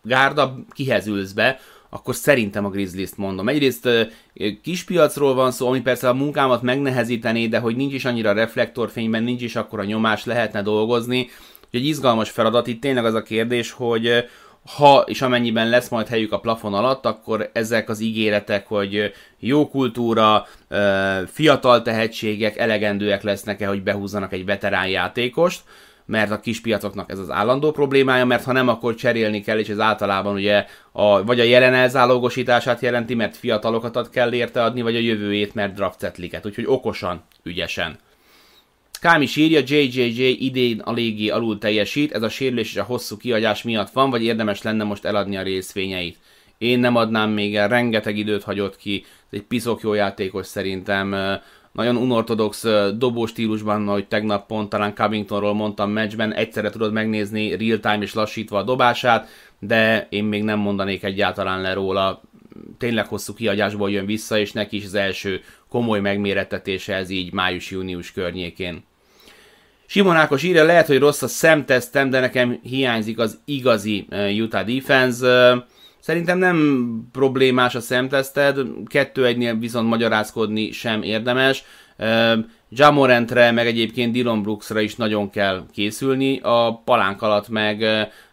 gárda, 0.02 0.58
kihez 0.70 1.06
ülsz 1.06 1.32
be, 1.32 1.60
akkor 1.88 2.14
szerintem 2.14 2.64
a 2.64 2.70
Grizzlies-t 2.70 3.16
mondom. 3.16 3.48
Egyrészt 3.48 3.88
kispiacról 4.62 5.34
van 5.34 5.50
szó, 5.50 5.68
ami 5.68 5.80
persze 5.80 6.08
a 6.08 6.14
munkámat 6.14 6.62
megnehezítené, 6.62 7.46
de 7.46 7.58
hogy 7.58 7.76
nincs 7.76 7.92
is 7.92 8.04
annyira 8.04 8.32
reflektorfényben, 8.32 9.22
nincs 9.22 9.42
is 9.42 9.56
akkor 9.56 9.78
a 9.78 9.84
nyomás, 9.84 10.24
lehetne 10.24 10.62
dolgozni, 10.62 11.28
egy 11.70 11.86
izgalmas 11.86 12.30
feladat. 12.30 12.66
Itt 12.66 12.80
tényleg 12.80 13.04
az 13.04 13.14
a 13.14 13.22
kérdés, 13.22 13.70
hogy 13.70 14.24
ha 14.76 15.04
és 15.06 15.22
amennyiben 15.22 15.68
lesz 15.68 15.88
majd 15.88 16.08
helyük 16.08 16.32
a 16.32 16.40
plafon 16.40 16.74
alatt, 16.74 17.06
akkor 17.06 17.50
ezek 17.52 17.88
az 17.88 18.00
ígéretek, 18.00 18.66
hogy 18.66 19.12
jó 19.38 19.68
kultúra, 19.68 20.46
fiatal 21.26 21.82
tehetségek 21.82 22.56
elegendőek 22.56 23.22
lesznek-e, 23.22 23.66
hogy 23.66 23.82
behúzzanak 23.82 24.32
egy 24.32 24.44
veterán 24.44 24.88
játékost, 24.88 25.60
mert 26.04 26.30
a 26.30 26.40
kispiacoknak 26.40 27.10
ez 27.10 27.18
az 27.18 27.30
állandó 27.30 27.70
problémája, 27.70 28.24
mert 28.24 28.44
ha 28.44 28.52
nem, 28.52 28.68
akkor 28.68 28.94
cserélni 28.94 29.40
kell, 29.40 29.58
és 29.58 29.68
ez 29.68 29.80
általában 29.80 30.34
ugye 30.34 30.66
a, 30.92 31.24
vagy 31.24 31.40
a 31.40 31.44
jelen 31.44 31.74
elzálogosítását 31.74 32.80
jelenti, 32.80 33.14
mert 33.14 33.36
fiatalokat 33.36 34.10
kell 34.10 34.32
érte 34.32 34.62
adni, 34.62 34.82
vagy 34.82 34.96
a 34.96 35.00
jövőjét, 35.00 35.54
mert 35.54 35.74
draft 35.74 36.12
úgyhogy 36.44 36.64
okosan, 36.66 37.22
ügyesen. 37.42 37.98
Kám 39.02 39.22
is 39.22 39.36
írja, 39.36 39.60
JJJ 39.66 40.28
idén 40.28 40.80
a 40.80 40.92
légi 40.92 41.30
alul 41.30 41.58
teljesít, 41.58 42.12
ez 42.12 42.22
a 42.22 42.28
sérülés 42.28 42.70
és 42.70 42.76
a 42.76 42.82
hosszú 42.82 43.16
kiadás 43.16 43.62
miatt 43.62 43.90
van, 43.90 44.10
vagy 44.10 44.24
érdemes 44.24 44.62
lenne 44.62 44.84
most 44.84 45.04
eladni 45.04 45.36
a 45.36 45.42
részvényeit. 45.42 46.18
Én 46.58 46.78
nem 46.78 46.96
adnám 46.96 47.30
még 47.30 47.56
el, 47.56 47.68
rengeteg 47.68 48.16
időt 48.16 48.42
hagyott 48.42 48.76
ki, 48.76 49.04
ez 49.04 49.38
egy 49.38 49.42
piszok 49.42 49.80
jó 49.80 49.94
játékos 49.94 50.46
szerintem, 50.46 51.16
nagyon 51.72 51.96
unortodox 51.96 52.64
dobó 52.96 53.26
stílusban, 53.26 53.86
hogy 53.86 54.06
tegnap 54.06 54.46
pont 54.46 54.68
talán 54.68 54.94
Covingtonról 54.94 55.54
mondtam 55.54 55.90
meccsben, 55.90 56.34
egyszerre 56.34 56.70
tudod 56.70 56.92
megnézni 56.92 57.56
real-time 57.56 58.02
és 58.02 58.14
lassítva 58.14 58.58
a 58.58 58.62
dobását, 58.62 59.28
de 59.58 60.06
én 60.10 60.24
még 60.24 60.42
nem 60.42 60.58
mondanék 60.58 61.02
egyáltalán 61.04 61.60
le 61.60 61.72
róla, 61.72 62.22
tényleg 62.78 63.06
hosszú 63.06 63.34
kiadásból 63.34 63.90
jön 63.90 64.06
vissza, 64.06 64.38
és 64.38 64.52
neki 64.52 64.76
is 64.76 64.84
az 64.84 64.94
első 64.94 65.40
komoly 65.68 66.00
megmérettetése 66.00 66.94
ez 66.94 67.10
így 67.10 67.32
május-június 67.32 68.12
környékén. 68.12 68.90
Simon 69.92 70.16
Ákos 70.16 70.42
írja, 70.42 70.64
lehet, 70.64 70.86
hogy 70.86 70.98
rossz 70.98 71.22
a 71.22 71.28
szemtesztem, 71.28 72.10
de 72.10 72.20
nekem 72.20 72.58
hiányzik 72.62 73.18
az 73.18 73.38
igazi 73.44 74.06
Utah 74.40 74.64
defense. 74.64 75.66
Szerintem 76.00 76.38
nem 76.38 76.88
problémás 77.12 77.74
a 77.74 77.80
szemteszted, 77.80 78.58
kettő 78.86 79.26
egynél 79.26 79.58
viszont 79.58 79.88
magyarázkodni 79.88 80.70
sem 80.70 81.02
érdemes. 81.02 81.64
Jamorentre, 82.68 83.50
meg 83.50 83.66
egyébként 83.66 84.12
Dylan 84.12 84.42
Brooksra 84.42 84.80
is 84.80 84.96
nagyon 84.96 85.30
kell 85.30 85.64
készülni. 85.72 86.40
A 86.42 86.82
palánk 86.84 87.22
alatt 87.22 87.48
meg 87.48 87.84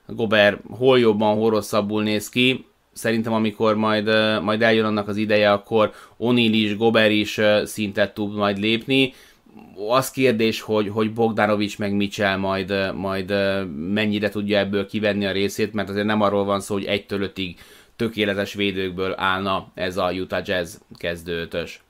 Gober 0.08 0.58
hol 0.69 1.00
jobban, 1.00 1.36
hol 1.36 1.50
rosszabbul 1.50 2.04
néz 2.04 2.30
ki. 2.30 2.65
Szerintem 2.93 3.34
amikor 3.34 3.76
majd, 3.76 4.10
majd 4.41 4.62
eljön 4.62 4.86
annak 4.86 5.08
az 5.08 5.17
ideje, 5.17 5.52
akkor 5.52 5.91
Onil 6.17 6.54
is, 6.54 6.78
Gober 6.78 7.12
is 7.12 7.39
szintet 7.63 8.13
tud 8.13 8.36
majd 8.36 8.58
lépni 8.58 9.13
az 9.89 10.12
kérdés, 10.12 10.62
hogy, 10.62 10.89
hogy 10.89 11.13
Bogdanovics 11.13 11.78
meg 11.78 11.93
Mitchell 11.93 12.36
majd, 12.36 12.93
majd 12.95 13.34
mennyire 13.76 14.30
tudja 14.30 14.58
ebből 14.58 14.86
kivenni 14.86 15.26
a 15.26 15.32
részét, 15.32 15.74
mert 15.74 15.89
azért 15.89 16.06
nem 16.06 16.22
arról 16.22 16.43
van 16.43 16.60
szó, 16.60 16.74
hogy 16.74 16.86
egytől 16.86 17.22
ötig 17.22 17.60
tökéletes 17.95 18.54
védőkből 18.54 19.13
állna 19.17 19.72
ez 19.74 19.98
a 19.98 20.12
Utah 20.12 20.48
Jazz 20.48 20.76
kezdőtös. 20.98 21.82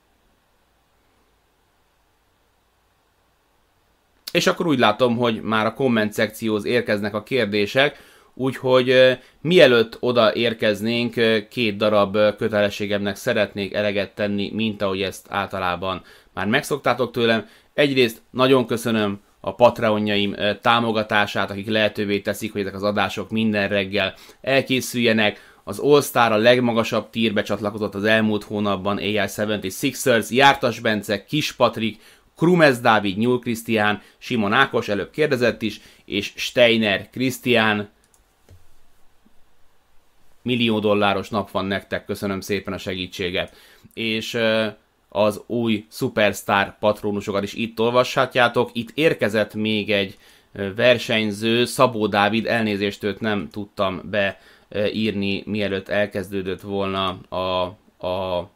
És 4.32 4.46
akkor 4.46 4.66
úgy 4.66 4.78
látom, 4.78 5.16
hogy 5.16 5.42
már 5.42 5.66
a 5.66 5.74
komment 5.74 6.12
szekcióhoz 6.12 6.64
érkeznek 6.64 7.14
a 7.14 7.22
kérdések, 7.22 7.96
úgyhogy 8.34 9.18
mielőtt 9.40 9.96
oda 10.00 10.34
érkeznénk, 10.34 11.14
két 11.48 11.76
darab 11.76 12.36
kötelességemnek 12.36 13.16
szeretnék 13.16 13.74
eleget 13.74 14.14
tenni, 14.14 14.50
mint 14.54 14.82
ahogy 14.82 15.02
ezt 15.02 15.26
általában 15.28 16.02
már 16.40 16.48
megszoktátok 16.48 17.10
tőlem. 17.12 17.46
Egyrészt 17.74 18.22
nagyon 18.30 18.66
köszönöm 18.66 19.20
a 19.40 19.54
Patreonjaim 19.54 20.36
támogatását, 20.60 21.50
akik 21.50 21.68
lehetővé 21.68 22.20
teszik, 22.20 22.52
hogy 22.52 22.60
ezek 22.60 22.74
az 22.74 22.82
adások 22.82 23.30
minden 23.30 23.68
reggel 23.68 24.14
elkészüljenek. 24.40 25.58
Az 25.64 25.78
All 25.78 26.02
Star 26.02 26.32
a 26.32 26.36
legmagasabb 26.36 27.10
tírbe 27.10 27.42
csatlakozott 27.42 27.94
az 27.94 28.04
elmúlt 28.04 28.44
hónapban 28.44 28.96
AI 28.96 29.18
76ers, 29.18 30.28
Jártas 30.30 30.80
Bence, 30.80 31.24
Kis 31.24 31.52
Patrik, 31.52 32.00
Krumez 32.36 32.80
Dávid, 32.80 33.18
Nyúl 33.18 33.38
Krisztián, 33.38 34.02
Simon 34.18 34.52
Ákos 34.52 34.88
előbb 34.88 35.10
kérdezett 35.10 35.62
is, 35.62 35.80
és 36.04 36.32
Steiner 36.36 37.10
Krisztián. 37.10 37.88
Millió 40.42 40.78
dolláros 40.78 41.28
nap 41.28 41.50
van 41.50 41.64
nektek, 41.66 42.04
köszönöm 42.04 42.40
szépen 42.40 42.72
a 42.72 42.78
segítséget. 42.78 43.56
És 43.94 44.38
az 45.12 45.42
új 45.46 45.86
Superstar 45.90 46.78
patronusokat 46.78 47.42
is 47.42 47.54
itt 47.54 47.80
olvashatjátok. 47.80 48.70
Itt 48.72 48.90
érkezett 48.94 49.54
még 49.54 49.90
egy 49.90 50.18
versenyző, 50.52 51.64
Szabó 51.64 52.06
Dávid, 52.06 52.46
elnézést 52.46 53.02
őt 53.02 53.20
nem 53.20 53.48
tudtam 53.48 54.00
beírni, 54.10 55.42
mielőtt 55.46 55.88
elkezdődött 55.88 56.60
volna 56.60 57.18
a, 57.28 57.64
a 58.06 58.50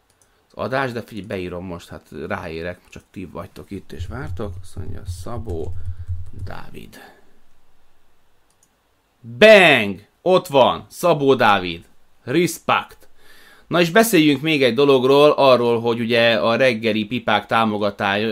adás, 0.54 0.92
de 0.92 1.02
figyelj, 1.02 1.26
beírom 1.26 1.64
most, 1.64 1.88
hát 1.88 2.08
ráérek, 2.28 2.80
csak 2.90 3.02
ti 3.10 3.24
vagytok 3.24 3.70
itt 3.70 3.92
és 3.92 4.06
vártok. 4.06 4.52
Azt 4.62 4.76
mondja, 4.76 5.02
Szabó 5.06 5.72
Dávid. 6.44 6.98
Bang! 9.38 10.00
Ott 10.22 10.46
van, 10.46 10.86
Szabó 10.88 11.34
Dávid. 11.34 11.84
Respect. 12.22 13.03
Na 13.74 13.80
és 13.80 13.90
beszéljünk 13.90 14.40
még 14.40 14.62
egy 14.62 14.74
dologról, 14.74 15.30
arról, 15.30 15.80
hogy 15.80 16.00
ugye 16.00 16.34
a 16.34 16.56
reggeli 16.56 17.04
pipák 17.04 17.46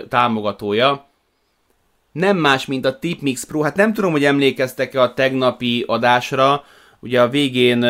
támogatója 0.09 1.07
nem 2.13 2.37
más, 2.37 2.67
mint 2.67 2.85
a 2.85 2.99
Tipmix 2.99 3.45
Pro. 3.45 3.61
Hát 3.63 3.77
nem 3.77 3.93
tudom, 3.93 4.13
hogy 4.13 4.25
emlékeztek-e 4.25 5.01
a 5.01 5.15
tegnapi 5.15 5.85
adásra, 5.87 6.65
ugye 7.01 7.23
a 7.23 7.29
végén 7.29 7.83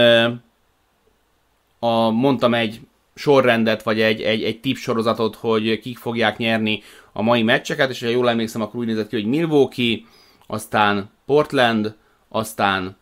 a, 1.78 2.10
mondtam 2.10 2.54
egy 2.54 2.80
sorrendet, 3.14 3.82
vagy 3.82 4.00
egy, 4.00 4.22
egy, 4.22 4.42
egy 4.42 4.60
tip 4.60 4.76
sorozatot, 4.76 5.36
hogy 5.36 5.80
kik 5.80 5.98
fogják 5.98 6.36
nyerni 6.36 6.82
a 7.12 7.22
mai 7.22 7.42
meccseket, 7.42 7.90
és 7.90 8.00
ha 8.00 8.08
jól 8.08 8.28
emlékszem, 8.28 8.62
akkor 8.62 8.80
úgy 8.80 8.86
nézett 8.86 9.08
ki, 9.08 9.16
hogy 9.16 9.26
Milwaukee, 9.26 9.98
aztán 10.46 11.10
Portland, 11.26 11.94
aztán 12.28 12.96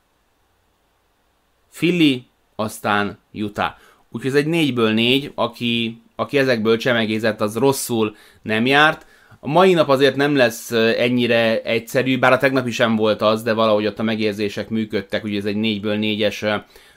Philly, 1.72 2.24
aztán 2.56 3.18
Utah. 3.32 3.74
Úgyhogy 4.12 4.30
ez 4.30 4.36
egy 4.36 4.46
négyből 4.46 4.92
négy, 4.92 5.32
aki, 5.34 6.02
aki 6.16 6.38
ezekből 6.38 6.76
csemegézett, 6.76 7.40
az 7.40 7.56
rosszul 7.56 8.16
nem 8.42 8.66
járt. 8.66 9.06
A 9.40 9.48
mai 9.48 9.72
nap 9.72 9.88
azért 9.88 10.16
nem 10.16 10.36
lesz 10.36 10.70
ennyire 10.98 11.62
egyszerű, 11.62 12.18
bár 12.18 12.32
a 12.32 12.38
tegnapi 12.38 12.70
sem 12.70 12.96
volt 12.96 13.22
az, 13.22 13.42
de 13.42 13.52
valahogy 13.52 13.86
ott 13.86 13.98
a 13.98 14.02
megérzések 14.02 14.68
működtek, 14.68 15.24
ugye 15.24 15.38
ez 15.38 15.44
egy 15.44 15.56
négyből 15.56 15.96
négyes 15.96 16.44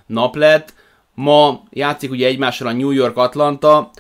nap 0.06 0.36
lett. 0.36 0.74
Ma 1.16 1.64
játszik 1.70 2.12
ugye 2.12 2.28
egymással 2.28 2.68
a 2.68 2.74
New 2.74 2.92
York 2.92 3.18
Atlanta, 3.18 3.92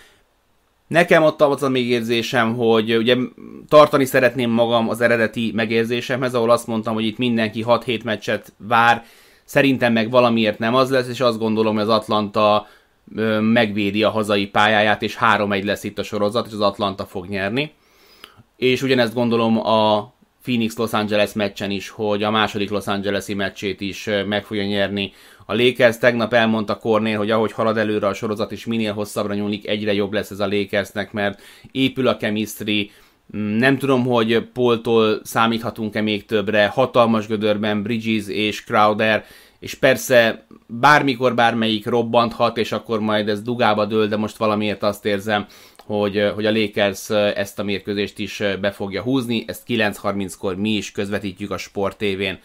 Nekem 0.93 1.23
ott 1.23 1.41
az 1.41 1.63
a 1.63 1.69
megérzésem, 1.69 2.56
hogy 2.56 2.95
ugye 2.95 3.15
tartani 3.67 4.06
szeretném 4.06 4.49
magam 4.49 4.89
az 4.89 5.02
eredeti 5.02 5.52
megérzésemhez, 5.56 6.34
ahol 6.34 6.52
azt 6.52 6.67
mondtam, 6.67 6.93
hogy 6.93 7.06
itt 7.06 7.17
mindenki 7.17 7.63
6-7 7.67 8.04
meccset 8.04 8.54
vár, 8.58 9.04
szerintem 9.43 9.93
meg 9.93 10.10
valamiért 10.10 10.60
nem 10.60 10.76
az 10.76 10.89
lesz, 10.89 11.08
és 11.08 11.19
azt 11.19 11.39
gondolom, 11.39 11.73
hogy 11.73 11.84
az 11.84 11.89
Atlanta 11.89 12.67
megvédi 13.39 14.03
a 14.03 14.09
hazai 14.09 14.47
pályáját, 14.47 15.01
és 15.01 15.17
3-1 15.21 15.63
lesz 15.63 15.83
itt 15.83 15.99
a 15.99 16.03
sorozat, 16.03 16.47
és 16.47 16.53
az 16.53 16.61
Atlanta 16.61 17.05
fog 17.05 17.27
nyerni. 17.27 17.71
És 18.57 18.81
ugyanezt 18.81 19.13
gondolom 19.13 19.67
a 19.67 20.13
Phoenix-Los 20.43 20.93
Angeles 20.93 21.33
meccsen 21.33 21.71
is, 21.71 21.89
hogy 21.89 22.23
a 22.23 22.31
második 22.31 22.69
Los 22.69 22.87
Angeles-i 22.87 23.33
meccsét 23.33 23.81
is 23.81 24.09
meg 24.27 24.45
fogja 24.45 24.65
nyerni 24.65 25.13
a 25.45 25.55
Lakers. 25.55 25.97
Tegnap 25.97 26.33
elmondta 26.33 26.77
Kornél, 26.77 27.17
hogy 27.17 27.31
ahogy 27.31 27.51
halad 27.51 27.77
előre 27.77 28.07
a 28.07 28.13
sorozat, 28.13 28.51
és 28.51 28.65
minél 28.65 28.93
hosszabbra 28.93 29.33
nyúlik, 29.33 29.67
egyre 29.67 29.93
jobb 29.93 30.13
lesz 30.13 30.31
ez 30.31 30.39
a 30.39 30.47
Lakersnek, 30.47 31.11
mert 31.11 31.41
épül 31.71 32.07
a 32.07 32.17
chemistry, 32.17 32.91
mm, 33.37 33.57
nem 33.57 33.77
tudom, 33.77 34.05
hogy 34.05 34.47
Poltól 34.53 35.19
számíthatunk-e 35.23 36.01
még 36.01 36.25
többre, 36.25 36.67
hatalmas 36.67 37.27
gödörben 37.27 37.83
Bridges 37.83 38.27
és 38.27 38.63
Crowder, 38.63 39.25
és 39.63 39.73
persze 39.73 40.45
bármikor 40.67 41.36
bármelyik 41.36 41.86
robbanthat, 41.86 42.58
és 42.58 42.71
akkor 42.71 42.99
majd 42.99 43.30
ez 43.30 43.41
dugába 43.41 43.86
dől, 43.86 44.08
de 44.08 44.17
most 44.17 44.38
valamiért 44.38 44.84
azt 44.84 45.06
érzem, 45.06 45.45
hogy, 45.86 46.32
hogy 46.36 46.45
a 46.45 46.52
Lakers 46.52 47.10
ezt 47.10 47.60
a 47.60 47.63
mérkőzést 47.63 48.19
is 48.19 48.43
be 48.62 48.71
fogja 48.71 49.02
húzni, 49.02 49.43
ezt 49.47 49.63
9.30-kor 49.67 50.56
mi 50.56 50.69
is 50.69 50.91
közvetítjük 50.91 51.52
a 51.52 51.58
Sport 51.58 51.97
TV-n. 51.97 52.39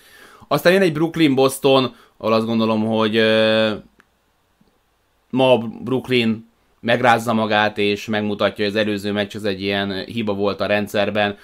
Aztán 0.49 0.73
jön 0.73 0.83
egy 0.83 0.93
Brooklyn-Boston, 0.93 1.95
ahol 2.17 2.33
azt 2.33 2.47
gondolom, 2.47 2.85
hogy 2.85 3.23
ma 5.31 5.59
Brooklyn 5.85 6.49
megrázza 6.81 7.33
magát, 7.33 7.79
és 7.79 8.07
megmutatja, 8.07 8.65
hogy 8.65 8.75
az 8.75 8.81
előző 8.81 9.13
meccs 9.13 9.37
az 9.37 9.45
egy 9.45 9.63
ilyen 9.63 10.05
hiba 10.05 10.35
volt 10.35 10.61
a 10.61 10.67
rendszerben, 10.67 11.37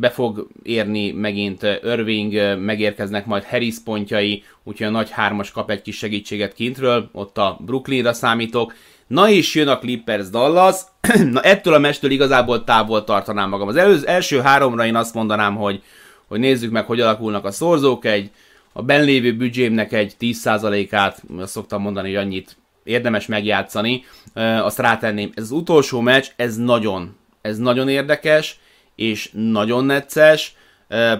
be 0.00 0.10
fog 0.10 0.48
érni 0.62 1.10
megint 1.12 1.62
Irving, 1.82 2.58
megérkeznek 2.58 3.26
majd 3.26 3.44
Harris 3.44 3.74
pontjai, 3.84 4.42
úgyhogy 4.62 4.86
a 4.86 4.90
nagy 4.90 5.10
hármas 5.10 5.50
kap 5.50 5.70
egy 5.70 5.82
kis 5.82 5.96
segítséget 5.96 6.54
kintről, 6.54 7.08
ott 7.12 7.38
a 7.38 7.58
Brooklynra 7.60 8.12
számítok. 8.12 8.74
Na 9.06 9.28
és 9.28 9.54
jön 9.54 9.68
a 9.68 9.78
Clippers 9.78 10.30
Dallas, 10.30 10.76
na 11.32 11.40
ettől 11.40 11.74
a 11.74 11.78
mestől 11.78 12.10
igazából 12.10 12.64
távol 12.64 13.04
tartanám 13.04 13.48
magam. 13.48 13.68
Az 13.68 13.76
előző, 13.76 14.06
első 14.06 14.40
háromra 14.40 14.86
én 14.86 14.96
azt 14.96 15.14
mondanám, 15.14 15.56
hogy, 15.56 15.82
hogy 16.28 16.40
nézzük 16.40 16.70
meg, 16.70 16.84
hogy 16.84 17.00
alakulnak 17.00 17.44
a 17.44 17.50
szorzók, 17.50 18.04
egy 18.04 18.30
a 18.72 18.82
benlévő 18.82 19.36
büdzsémnek 19.36 19.92
egy 19.92 20.14
10%-át, 20.20 21.22
azt 21.38 21.52
szoktam 21.52 21.82
mondani, 21.82 22.08
hogy 22.08 22.24
annyit 22.24 22.56
érdemes 22.84 23.26
megjátszani, 23.26 24.04
azt 24.34 24.78
rátenném. 24.78 25.30
Ez 25.34 25.42
az 25.42 25.50
utolsó 25.50 26.00
meccs, 26.00 26.26
ez 26.36 26.56
nagyon, 26.56 27.16
ez 27.40 27.58
nagyon 27.58 27.88
érdekes, 27.88 28.58
és 28.94 29.30
nagyon 29.32 29.84
necces. 29.84 30.54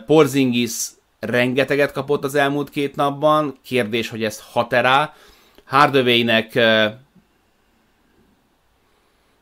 Porzingis 0.06 0.88
rengeteget 1.20 1.92
kapott 1.92 2.24
az 2.24 2.34
elmúlt 2.34 2.70
két 2.70 2.96
napban, 2.96 3.58
kérdés, 3.64 4.08
hogy 4.08 4.24
ez 4.24 4.42
hat 4.52 4.72
rá. 4.72 5.14
Hardaway-nek 5.64 6.54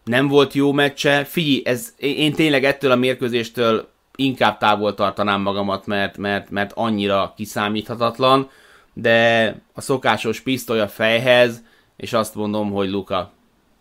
nem 0.05 0.29
volt 0.29 0.53
jó 0.53 0.73
meccse. 0.73 1.25
Figyelj, 1.25 1.63
ez, 1.65 1.95
én 1.97 2.33
tényleg 2.33 2.65
ettől 2.65 2.91
a 2.91 2.97
mérkőzéstől 2.97 3.89
inkább 4.17 4.59
távol 4.59 4.95
tartanám 4.95 5.41
magamat, 5.41 5.87
mert, 5.87 6.17
mert, 6.17 6.51
mert 6.51 6.73
annyira 6.75 7.33
kiszámíthatatlan, 7.37 8.51
de 8.93 9.47
a 9.75 9.81
szokásos 9.81 10.41
pisztoly 10.41 10.81
a 10.81 10.89
fejhez, 10.89 11.63
és 11.97 12.13
azt 12.13 12.35
mondom, 12.35 12.71
hogy 12.71 12.91
Luka, 12.91 13.33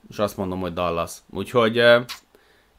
és 0.10 0.18
azt 0.18 0.38
mondom, 0.38 0.60
hogy 0.60 0.74
Dallas. 0.74 1.12
Úgyhogy 1.30 1.84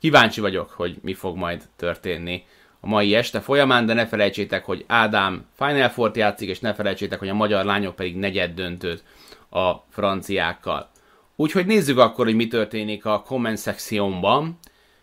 Kíváncsi 0.03 0.41
vagyok, 0.41 0.71
hogy 0.71 0.97
mi 1.03 1.15
fog 1.15 1.37
majd 1.37 1.63
történni 1.77 2.45
a 2.81 2.87
mai 2.87 3.15
este 3.15 3.41
folyamán, 3.41 3.87
de 3.87 3.93
ne 3.93 4.07
felejtsétek, 4.07 4.65
hogy 4.65 4.85
Ádám 4.87 5.47
Final 5.57 5.89
Four 5.89 6.11
játszik, 6.15 6.49
és 6.49 6.61
ne 6.61 6.75
felejtsétek, 6.75 7.19
hogy 7.19 7.29
a 7.29 7.35
magyar 7.35 7.65
lányok 7.65 7.97
pedig 7.97 8.17
negyed 8.17 8.55
döntőt 8.55 9.05
a 9.51 9.73
franciákkal. 9.91 10.91
Úgyhogy 11.37 11.67
nézzük 11.67 11.99
akkor, 11.99 12.25
hogy 12.25 12.35
mi 12.35 12.49
történik 12.49 13.05
a 13.05 13.23
comment 13.27 13.57
szekciómban. 13.57 14.59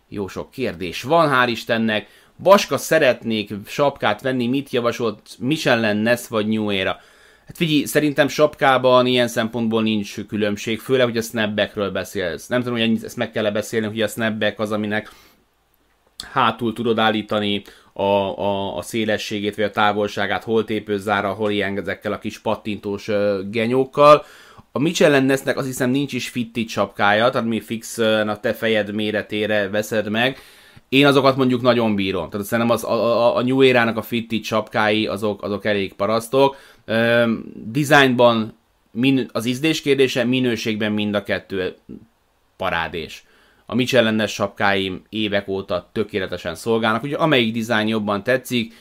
Jó 0.08 0.28
sok 0.28 0.52
kérdés 0.52 1.04
van, 1.04 1.30
hál' 1.32 1.50
Istennek. 1.50 2.08
Baska 2.44 2.78
szeretnék 2.78 3.54
sapkát 3.66 4.22
venni, 4.22 4.48
mit 4.48 4.70
javasolt 4.70 5.22
Michelin, 5.38 5.98
Ness 5.98 6.28
vagy 6.28 6.48
New 6.48 6.70
Era? 6.70 7.00
Hát 7.50 7.58
figyelj, 7.58 7.84
szerintem 7.86 8.28
sapkában 8.28 9.06
ilyen 9.06 9.28
szempontból 9.28 9.82
nincs 9.82 10.26
különbség, 10.28 10.80
főleg, 10.80 11.06
hogy 11.06 11.18
a 11.18 11.22
snapbackről 11.22 11.92
beszélsz. 11.92 12.48
Nem 12.48 12.62
tudom, 12.64 12.80
hogy 12.80 13.04
ezt 13.04 13.18
meg 13.18 13.32
kell 13.32 13.52
beszélni, 13.52 13.88
hogy 13.88 14.02
a 14.02 14.08
snapback 14.08 14.60
az, 14.60 14.72
aminek 14.72 15.12
hátul 16.32 16.74
tudod 16.74 17.00
állítani 17.00 17.62
a, 17.94 18.04
a, 18.04 18.78
a 18.78 18.82
szélességét, 18.82 19.56
vagy 19.56 19.66
a 19.66 19.70
távolságát, 19.70 20.44
hol 20.44 20.66
tépőzára, 20.66 21.34
hol 21.34 21.52
ilyen 21.52 21.78
ezekkel 21.78 22.12
a 22.12 22.20
kis 22.20 22.40
pattintós 22.40 23.08
uh, 23.08 23.50
genyókkal. 23.50 24.26
A 24.72 24.80
Michelin 24.80 25.24
Nessnek 25.24 25.58
azt 25.58 25.68
hiszem 25.68 25.90
nincs 25.90 26.14
is 26.14 26.30
fittit 26.30 26.70
sapkája, 26.70 27.30
tehát 27.30 27.48
mi 27.48 27.60
fix 27.60 27.98
a 27.98 28.40
te 28.42 28.54
fejed 28.54 28.94
méretére 28.94 29.70
veszed 29.70 30.10
meg. 30.10 30.38
Én 30.90 31.06
azokat 31.06 31.36
mondjuk 31.36 31.62
nagyon 31.62 31.96
bírom. 31.96 32.30
Tehát 32.30 32.46
szerintem 32.46 32.76
az, 32.76 32.84
a, 32.84 32.94
a, 32.94 33.36
a 33.36 33.42
New 33.42 33.62
Era-nak 33.62 33.98
a 33.98 34.02
fittit 34.02 34.44
sapkái 34.44 35.08
azok, 35.08 35.44
azok 35.44 35.66
elég 35.66 35.94
parasztok 35.94 36.56
designban 37.54 38.58
min, 38.92 39.30
az 39.32 39.46
ízdés 39.46 39.82
kérdése, 39.82 40.24
minőségben 40.24 40.92
mind 40.92 41.16
a 41.16 41.24
kettő 41.24 41.76
parádés. 42.58 43.24
A 43.66 43.76
Michelin-es 43.76 44.34
sapkáim 44.34 45.04
évek 45.10 45.48
óta 45.48 45.90
tökéletesen 45.92 46.56
szolgálnak, 46.56 47.04
úgyhogy 47.04 47.20
amelyik 47.22 47.54
dizájn 47.54 47.88
jobban 47.88 48.24
tetszik, 48.24 48.74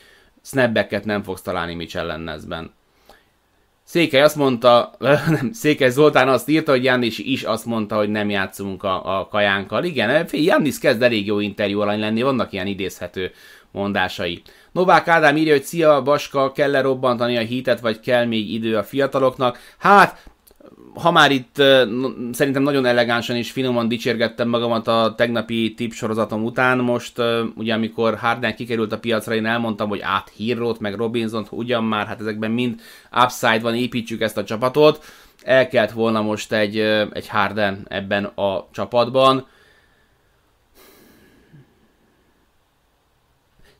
snapbacket 0.43 1.05
nem 1.05 1.23
fogsz 1.23 1.43
találni 1.43 1.75
Michelin-ben. 1.75 2.71
Székely 3.89 4.21
azt 4.23 4.37
mondta, 4.37 4.95
nem, 5.39 5.53
Székely 5.53 5.91
Zoltán 5.91 6.29
azt 6.29 6.49
írta, 6.49 6.71
hogy 6.71 6.85
Jannis 6.85 7.19
is 7.19 7.43
azt 7.43 7.65
mondta, 7.65 7.97
hogy 7.97 8.09
nem 8.09 8.31
játszunk 8.31 8.83
a, 8.83 9.19
a 9.19 9.27
kajánkkal. 9.27 9.85
Igen, 9.85 10.27
Jannis 10.33 10.79
kezd 10.79 11.03
elég 11.03 11.27
jó 11.27 11.41
interjú 11.41 11.81
alany 11.81 11.99
lenni, 11.99 12.23
vannak 12.23 12.53
ilyen 12.53 12.67
idézhető 12.67 13.31
mondásai. 13.73 14.43
Novák 14.73 15.09
Ádám 15.09 15.37
írja, 15.37 15.53
hogy 15.53 15.63
szia, 15.63 16.03
Baska, 16.03 16.53
kell-e 16.53 16.81
robbantani 16.81 17.37
a 17.37 17.41
hitet, 17.41 17.81
vagy 17.81 18.01
kell 18.01 18.25
még 18.25 18.53
idő 18.53 18.77
a 18.77 18.83
fiataloknak? 18.83 19.59
Hát, 19.79 20.23
ha 20.95 21.11
már 21.11 21.31
itt 21.31 21.57
szerintem 22.33 22.63
nagyon 22.63 22.87
elegánsan 22.87 23.37
és 23.37 23.51
finoman 23.51 23.89
dicsérgettem 23.89 24.49
magamat 24.49 24.89
a 24.89 25.15
tegnapi 25.17 25.75
tip 25.75 25.93
sorozatom 25.93 26.45
után, 26.45 26.79
most 26.79 27.23
ugye 27.55 27.75
amikor 27.75 28.17
Harden 28.17 28.55
kikerült 28.55 28.93
a 28.93 28.99
piacra, 28.99 29.35
én 29.35 29.47
elmondtam, 29.47 29.89
hogy 29.89 30.01
át 30.01 30.33
Hírrót, 30.37 30.81
meg 30.81 30.95
robinson 30.95 31.47
ugyan 31.51 31.85
már, 31.85 32.07
hát 32.07 32.21
ezekben 32.21 32.51
mind 32.51 32.81
upside 33.25 33.61
van, 33.61 33.75
építsük 33.75 34.21
ezt 34.21 34.37
a 34.37 34.45
csapatot, 34.45 35.05
el 35.43 35.69
kellett 35.69 35.91
volna 35.91 36.23
most 36.23 36.53
egy, 36.53 36.79
egy 37.13 37.29
Harden 37.29 37.87
ebben 37.89 38.25
a 38.25 38.69
csapatban, 38.73 39.47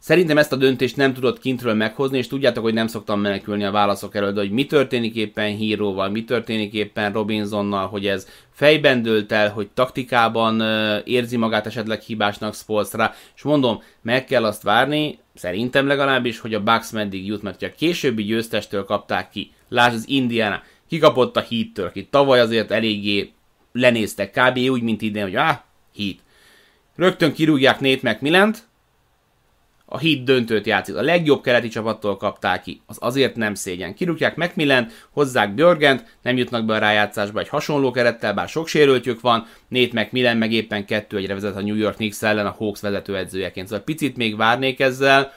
Szerintem 0.09 0.39
ezt 0.39 0.53
a 0.53 0.57
döntést 0.57 0.97
nem 0.97 1.15
tudott 1.15 1.41
kintről 1.41 1.75
meghozni, 1.75 2.19
és 2.19 2.27
tudjátok, 2.27 2.63
hogy 2.63 2.75
nem 2.75 2.87
szoktam 2.87 3.21
menekülni 3.21 3.65
a 3.65 3.71
válaszok 3.71 4.15
elől, 4.15 4.33
de 4.33 4.41
hogy 4.41 4.51
mi 4.51 4.67
történik 4.67 5.15
éppen 5.15 5.57
Híróval, 5.57 6.09
mi 6.09 6.25
történik 6.25 6.73
éppen 6.73 7.13
Robinsonnal, 7.13 7.89
hogy 7.89 8.07
ez 8.07 8.29
fejben 8.51 9.03
dőlt 9.03 9.33
el, 9.33 9.51
hogy 9.51 9.69
taktikában 9.75 10.61
érzi 11.05 11.37
magát 11.37 11.67
esetleg 11.67 12.01
hibásnak 12.01 12.55
Spolstra, 12.55 13.15
és 13.37 13.43
mondom, 13.43 13.83
meg 14.03 14.25
kell 14.25 14.45
azt 14.45 14.63
várni, 14.63 15.19
szerintem 15.35 15.87
legalábbis, 15.87 16.39
hogy 16.39 16.55
a 16.55 16.63
Bucks 16.63 16.91
meddig 16.91 17.27
jut, 17.27 17.43
mert 17.43 17.63
a 17.63 17.75
későbbi 17.77 18.23
győztestől 18.23 18.85
kapták 18.85 19.31
ki. 19.31 19.53
Lásd 19.69 19.95
az 19.95 20.09
Indiana, 20.09 20.63
kikapott 20.89 21.37
a 21.37 21.47
Heat-től, 21.51 21.87
aki 21.87 22.07
tavaly 22.11 22.41
azért 22.41 22.71
eléggé 22.71 23.33
lenéztek, 23.73 24.31
kb. 24.31 24.59
úgy, 24.59 24.83
mint 24.83 25.03
idén, 25.03 25.23
hogy 25.23 25.37
ah, 25.37 25.57
Heat. 25.97 26.17
Rögtön 26.97 27.33
kirúgják 27.33 27.81
Nate 27.81 28.11
McMillan-t, 28.11 28.67
a 29.91 29.99
hit 29.99 30.25
döntőt 30.25 30.67
játszik. 30.67 30.97
A 30.97 31.03
legjobb 31.03 31.43
keleti 31.43 31.69
csapattól 31.69 32.17
kapták 32.17 32.63
ki. 32.63 32.81
Az 32.87 32.97
azért 33.01 33.37
nem 33.37 33.55
szégyen. 33.55 33.95
Kirúgják 33.95 34.37
Macmillan, 34.37 34.87
hozzák 35.11 35.55
Björgent, 35.55 36.19
nem 36.23 36.37
jutnak 36.37 36.65
be 36.65 36.75
a 36.75 36.79
rájátszásba 36.79 37.41
egy 37.41 37.49
hasonló 37.49 37.91
kerettel, 37.91 38.35
bár 38.35 38.49
sok 38.49 38.69
sérültjük 38.69 39.21
van. 39.21 39.47
Nét 39.69 39.93
Macmillan 39.93 40.37
meg 40.37 40.53
éppen 40.53 40.85
kettő 40.85 41.17
egyre 41.17 41.35
vezet 41.35 41.57
a 41.57 41.63
New 41.63 41.77
York 41.77 41.95
Knicks 41.95 42.23
ellen 42.23 42.47
a 42.47 42.55
Hawks 42.59 42.81
vezetőedzőjeként. 42.81 43.67
Szóval 43.67 43.85
picit 43.85 44.17
még 44.17 44.37
várnék 44.37 44.81
ezzel. 44.81 45.33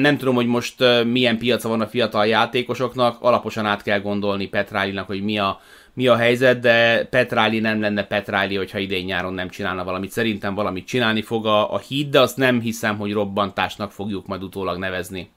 Nem 0.00 0.16
tudom, 0.16 0.34
hogy 0.34 0.46
most 0.46 0.84
milyen 1.04 1.38
piaca 1.38 1.68
van 1.68 1.80
a 1.80 1.86
fiatal 1.86 2.26
játékosoknak, 2.26 3.16
alaposan 3.20 3.66
át 3.66 3.82
kell 3.82 4.00
gondolni 4.00 4.46
Petrálinak, 4.46 5.06
hogy 5.06 5.22
mi 5.22 5.38
a, 5.38 5.60
mi 5.94 6.06
a 6.06 6.16
helyzet, 6.16 6.60
de 6.60 7.04
Petráli 7.04 7.60
nem 7.60 7.80
lenne 7.80 8.04
Petráli, 8.04 8.56
hogyha 8.56 8.78
idén-nyáron 8.78 9.34
nem 9.34 9.48
csinálna 9.48 9.84
valamit. 9.84 10.10
Szerintem 10.10 10.54
valamit 10.54 10.86
csinálni 10.86 11.22
fog 11.22 11.46
a, 11.46 11.72
a 11.72 11.78
híd, 11.78 12.10
de 12.10 12.20
azt 12.20 12.36
nem 12.36 12.60
hiszem, 12.60 12.96
hogy 12.98 13.12
robbantásnak 13.12 13.92
fogjuk 13.92 14.26
majd 14.26 14.42
utólag 14.42 14.78
nevezni. 14.78 15.30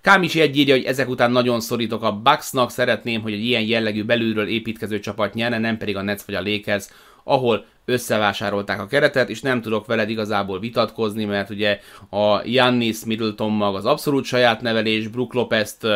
Kámisi 0.00 0.40
egy 0.40 0.56
írja, 0.58 0.74
hogy 0.74 0.84
ezek 0.84 1.08
után 1.08 1.30
nagyon 1.30 1.60
szorítok 1.60 2.02
a 2.02 2.12
Bucksnak, 2.12 2.70
szeretném, 2.70 3.22
hogy 3.22 3.32
egy 3.32 3.44
ilyen 3.44 3.62
jellegű 3.62 4.04
belülről 4.04 4.48
építkező 4.48 5.00
csapat 5.00 5.34
nyerne, 5.34 5.58
nem 5.58 5.76
pedig 5.76 5.96
a 5.96 6.02
Nets 6.02 6.22
vagy 6.22 6.34
a 6.34 6.42
Lakers, 6.42 6.86
ahol 7.24 7.64
összevásárolták 7.84 8.80
a 8.80 8.86
keretet, 8.86 9.30
és 9.30 9.40
nem 9.40 9.60
tudok 9.60 9.86
veled 9.86 10.10
igazából 10.10 10.60
vitatkozni, 10.60 11.24
mert 11.24 11.50
ugye 11.50 11.80
a 12.10 12.40
Jannis 12.44 13.04
Middleton 13.04 13.52
mag 13.52 13.74
az 13.74 13.84
abszolút 13.84 14.24
saját 14.24 14.60
nevelés, 14.60 15.08
Brook 15.08 15.34
Lopez-t 15.34 15.86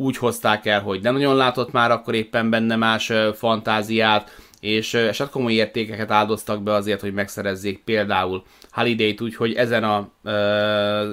úgy 0.00 0.16
hozták 0.16 0.66
el, 0.66 0.82
hogy 0.82 1.00
nem 1.02 1.12
nagyon 1.12 1.36
látott 1.36 1.72
már 1.72 1.90
akkor 1.90 2.14
éppen 2.14 2.50
benne 2.50 2.76
más 2.76 3.12
fantáziát, 3.34 4.30
és 4.60 4.94
eset 4.94 5.30
komoly 5.30 5.52
értékeket 5.52 6.10
áldoztak 6.10 6.62
be 6.62 6.72
azért, 6.72 7.00
hogy 7.00 7.12
megszerezzék 7.12 7.82
például 7.84 8.42
Holiday-t, 8.70 9.20
úgyhogy 9.20 9.52
ezen 9.52 9.84
a, 9.84 10.08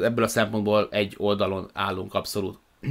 ebből 0.03 0.23
a 0.23 0.27
szempontból 0.27 0.87
egy 0.91 1.13
oldalon 1.17 1.69
állunk 1.73 2.13
abszolút. 2.13 2.57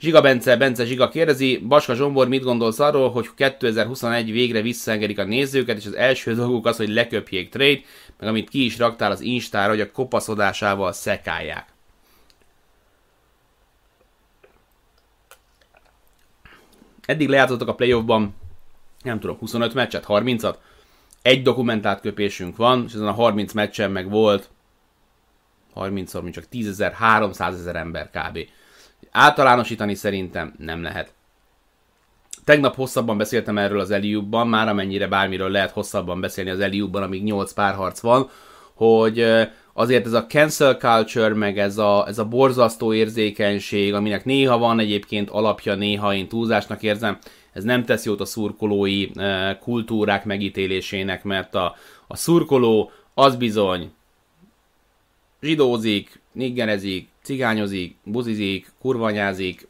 Zsiga 0.00 0.20
Bence, 0.20 0.56
Bence 0.56 0.84
Zsiga 0.84 1.08
kérdezi, 1.08 1.56
Baska 1.68 1.94
Zsombor, 1.94 2.28
mit 2.28 2.42
gondolsz 2.42 2.78
arról, 2.78 3.10
hogy 3.10 3.28
2021 3.36 4.32
végre 4.32 4.60
visszaengedik 4.60 5.18
a 5.18 5.24
nézőket, 5.24 5.76
és 5.76 5.86
az 5.86 5.94
első 5.96 6.34
dolguk 6.34 6.66
az, 6.66 6.76
hogy 6.76 6.88
leköpjék 6.88 7.50
trade, 7.50 7.80
meg 8.18 8.28
amit 8.28 8.48
ki 8.48 8.64
is 8.64 8.78
raktál 8.78 9.10
az 9.10 9.20
Instára, 9.20 9.70
hogy 9.70 9.80
a 9.80 9.90
kopaszodásával 9.90 10.92
szekálják. 10.92 11.73
Eddig 17.06 17.28
lejátszottak 17.28 17.68
a 17.68 17.74
playoffban, 17.74 18.34
nem 19.02 19.20
tudom, 19.20 19.36
25 19.38 19.74
meccset, 19.74 20.04
30-at, 20.08 20.54
egy 21.22 21.42
dokumentált 21.42 22.00
köpésünk 22.00 22.56
van, 22.56 22.84
és 22.86 22.92
ezen 22.92 23.06
a 23.06 23.12
30 23.12 23.52
meccsen 23.52 23.90
meg 23.90 24.10
volt 24.10 24.50
30-szor, 25.74 26.22
mint 26.22 26.34
csak 26.34 26.48
10 26.48 26.68
ezer, 26.68 26.92
300 26.92 27.58
ezer 27.58 27.76
ember 27.76 28.10
kb. 28.10 28.38
Általánosítani 29.10 29.94
szerintem 29.94 30.54
nem 30.58 30.82
lehet. 30.82 31.12
Tegnap 32.44 32.74
hosszabban 32.74 33.16
beszéltem 33.16 33.58
erről 33.58 33.80
az 33.80 33.90
Eliubban, 33.90 34.48
már 34.48 34.68
amennyire 34.68 35.06
bármiről 35.06 35.50
lehet 35.50 35.70
hosszabban 35.70 36.20
beszélni 36.20 36.50
az 36.50 36.60
Eliubban, 36.60 37.02
amíg 37.02 37.22
8 37.22 37.52
párharc 37.52 38.00
van, 38.00 38.28
hogy 38.74 39.48
azért 39.76 40.06
ez 40.06 40.12
a 40.12 40.26
cancel 40.26 40.74
culture, 40.74 41.34
meg 41.34 41.58
ez 41.58 41.78
a, 41.78 42.04
ez 42.08 42.18
a 42.18 42.24
borzasztó 42.24 42.94
érzékenység, 42.94 43.94
aminek 43.94 44.24
néha 44.24 44.58
van 44.58 44.78
egyébként 44.78 45.30
alapja, 45.30 45.74
néha 45.74 46.14
én 46.14 46.28
túlzásnak 46.28 46.82
érzem, 46.82 47.18
ez 47.52 47.64
nem 47.64 47.84
tesz 47.84 48.04
jót 48.04 48.20
a 48.20 48.24
szurkolói 48.24 49.08
e, 49.14 49.58
kultúrák 49.58 50.24
megítélésének, 50.24 51.24
mert 51.24 51.54
a, 51.54 51.74
a 52.06 52.16
szurkoló 52.16 52.90
az 53.14 53.36
bizony 53.36 53.92
zsidózik, 55.40 56.20
niggerezik, 56.32 57.08
cigányozik, 57.22 57.96
buzizik, 58.04 58.72
kurvanyázik, 58.80 59.68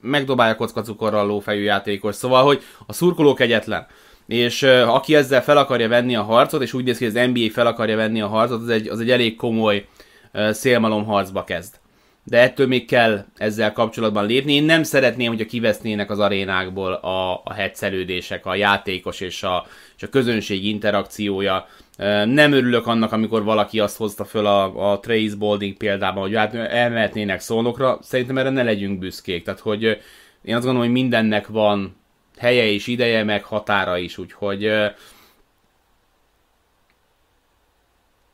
megdobálja 0.00 0.56
kockacukorral 0.56 1.26
lófejű 1.26 1.62
játékos, 1.62 2.14
szóval, 2.14 2.44
hogy 2.44 2.62
a 2.86 2.92
szurkoló 2.92 3.34
kegyetlen 3.34 3.86
és 4.26 4.62
uh, 4.62 4.94
aki 4.94 5.14
ezzel 5.14 5.42
fel 5.42 5.56
akarja 5.56 5.88
venni 5.88 6.16
a 6.16 6.22
harcot, 6.22 6.62
és 6.62 6.72
úgy 6.72 6.84
néz 6.84 6.98
ki, 6.98 7.04
hogy 7.04 7.16
az 7.16 7.28
NBA 7.28 7.50
fel 7.52 7.66
akarja 7.66 7.96
venni 7.96 8.20
a 8.20 8.26
harcot, 8.26 8.60
az 8.60 8.68
egy, 8.68 8.88
az 8.88 9.00
egy 9.00 9.10
elég 9.10 9.36
komoly 9.36 9.86
uh, 10.32 10.50
szélmalom 10.50 11.04
harcba 11.04 11.44
kezd. 11.44 11.80
De 12.24 12.38
ettől 12.38 12.66
még 12.66 12.86
kell 12.86 13.24
ezzel 13.36 13.72
kapcsolatban 13.72 14.26
lépni. 14.26 14.52
Én 14.52 14.64
nem 14.64 14.82
szeretném, 14.82 15.28
hogyha 15.28 15.46
kivesznének 15.46 16.10
az 16.10 16.18
arénákból 16.18 16.92
a, 16.92 17.40
a 17.44 17.52
hetszelődések, 17.52 18.46
a 18.46 18.54
játékos 18.54 19.20
és 19.20 19.42
a, 19.42 19.66
és 19.96 20.02
a 20.02 20.08
közönség 20.08 20.64
interakciója. 20.64 21.66
Nem 22.24 22.52
örülök 22.52 22.86
annak, 22.86 23.12
amikor 23.12 23.44
valaki 23.44 23.80
azt 23.80 23.96
hozta 23.96 24.24
föl 24.24 24.46
a, 24.46 24.92
a 24.92 25.00
Trace 25.00 25.36
Balding 25.36 25.76
példában, 25.76 26.22
hogy 26.22 26.34
hát 26.34 26.54
elmehetnének 26.54 27.40
szónokra. 27.40 27.98
Szerintem 28.02 28.38
erre 28.38 28.50
ne 28.50 28.62
legyünk 28.62 28.98
büszkék. 28.98 29.44
Tehát, 29.44 29.60
hogy 29.60 29.82
én 30.42 30.54
azt 30.54 30.64
gondolom, 30.64 30.80
hogy 30.80 30.90
mindennek 30.90 31.46
van 31.46 31.96
helye 32.42 32.64
és 32.64 32.86
ideje, 32.86 33.24
meg 33.24 33.44
határa 33.44 33.98
is, 33.98 34.18
úgyhogy 34.18 34.70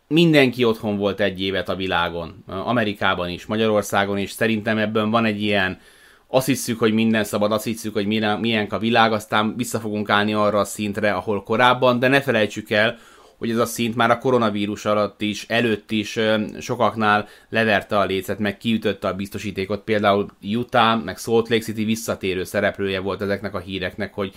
mindenki 0.06 0.64
otthon 0.64 0.96
volt 0.96 1.20
egy 1.20 1.40
évet 1.42 1.68
a 1.68 1.76
világon, 1.76 2.44
Amerikában 2.46 3.28
is, 3.28 3.46
Magyarországon 3.46 4.18
is, 4.18 4.30
szerintem 4.30 4.78
ebben 4.78 5.10
van 5.10 5.24
egy 5.24 5.42
ilyen, 5.42 5.80
azt 6.26 6.46
hiszük, 6.46 6.78
hogy 6.78 6.92
minden 6.92 7.24
szabad, 7.24 7.52
azt 7.52 7.64
hiszük, 7.64 7.92
hogy 7.92 8.06
milyen 8.06 8.66
a 8.70 8.78
világ, 8.78 9.12
aztán 9.12 9.56
vissza 9.56 9.80
fogunk 9.80 10.10
állni 10.10 10.32
arra 10.32 10.58
a 10.58 10.64
szintre, 10.64 11.12
ahol 11.12 11.42
korábban, 11.42 11.98
de 11.98 12.08
ne 12.08 12.20
felejtsük 12.20 12.70
el, 12.70 12.98
hogy 13.38 13.50
ez 13.50 13.58
a 13.58 13.66
szint 13.66 13.96
már 13.96 14.10
a 14.10 14.18
koronavírus 14.18 14.84
alatt 14.84 15.22
is, 15.22 15.44
előtt 15.48 15.90
is 15.90 16.18
sokaknál 16.60 17.28
leverte 17.48 17.98
a 17.98 18.04
lécet, 18.04 18.38
meg 18.38 18.56
kiütötte 18.56 19.08
a 19.08 19.14
biztosítékot. 19.14 19.80
Például 19.80 20.26
Utah, 20.42 21.04
meg 21.04 21.18
Salt 21.18 21.48
Lake 21.48 21.62
City 21.62 21.84
visszatérő 21.84 22.44
szereplője 22.44 23.00
volt 23.00 23.22
ezeknek 23.22 23.54
a 23.54 23.58
híreknek, 23.58 24.14
hogy, 24.14 24.34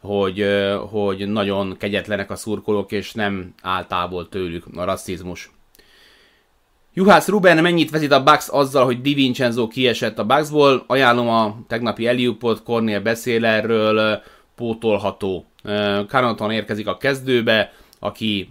hogy, 0.00 0.46
hogy 0.90 1.28
nagyon 1.28 1.76
kegyetlenek 1.78 2.30
a 2.30 2.36
szurkolók, 2.36 2.92
és 2.92 3.12
nem 3.12 3.54
áll 3.62 3.86
tőlük 4.30 4.64
a 4.76 4.84
rasszizmus. 4.84 5.50
Juhász 6.96 7.28
Ruben 7.28 7.62
mennyit 7.62 7.90
vezít 7.90 8.12
a 8.12 8.22
Bucks 8.22 8.48
azzal, 8.48 8.84
hogy 8.84 9.00
Di 9.00 9.14
Vincenzo 9.14 9.68
kiesett 9.68 10.18
a 10.18 10.24
Bucksból? 10.24 10.84
Ajánlom 10.86 11.28
a 11.28 11.56
tegnapi 11.68 12.06
Eliupot, 12.06 12.62
Cornél 12.62 13.00
beszél 13.00 13.44
erről, 13.44 14.22
pótolható. 14.56 15.46
Carnoton 16.08 16.50
érkezik 16.50 16.86
a 16.86 16.96
kezdőbe, 16.96 17.72
aki 18.04 18.48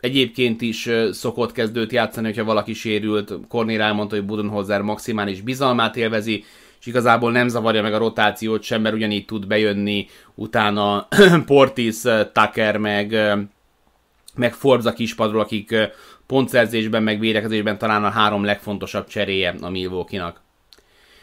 egyébként 0.00 0.60
is 0.60 0.88
szokott 1.10 1.52
kezdőt 1.52 1.92
játszani, 1.92 2.26
hogyha 2.26 2.44
valaki 2.44 2.72
sérült. 2.72 3.32
Kornél 3.48 3.80
elmondta, 3.80 4.14
hogy 4.14 4.24
Budenholzer 4.24 4.82
maximális 4.82 5.40
bizalmát 5.40 5.96
élvezi, 5.96 6.44
és 6.80 6.86
igazából 6.86 7.32
nem 7.32 7.48
zavarja 7.48 7.82
meg 7.82 7.94
a 7.94 7.98
rotációt 7.98 8.62
sem, 8.62 8.80
mert 8.80 8.94
ugyanígy 8.94 9.24
tud 9.24 9.46
bejönni 9.46 10.06
utána 10.34 11.08
Portis, 11.46 12.00
Tucker, 12.32 12.76
meg, 12.76 13.16
meg 14.34 14.54
Forbes 14.54 14.92
a 14.92 14.92
kispadról, 14.92 15.40
akik 15.40 15.74
pontszerzésben, 16.26 17.02
meg 17.02 17.18
védekezésben 17.18 17.78
talán 17.78 18.04
a 18.04 18.10
három 18.10 18.44
legfontosabb 18.44 19.06
cseréje 19.06 19.54
a 19.60 19.70
Milwaukee-nak. 19.70 20.42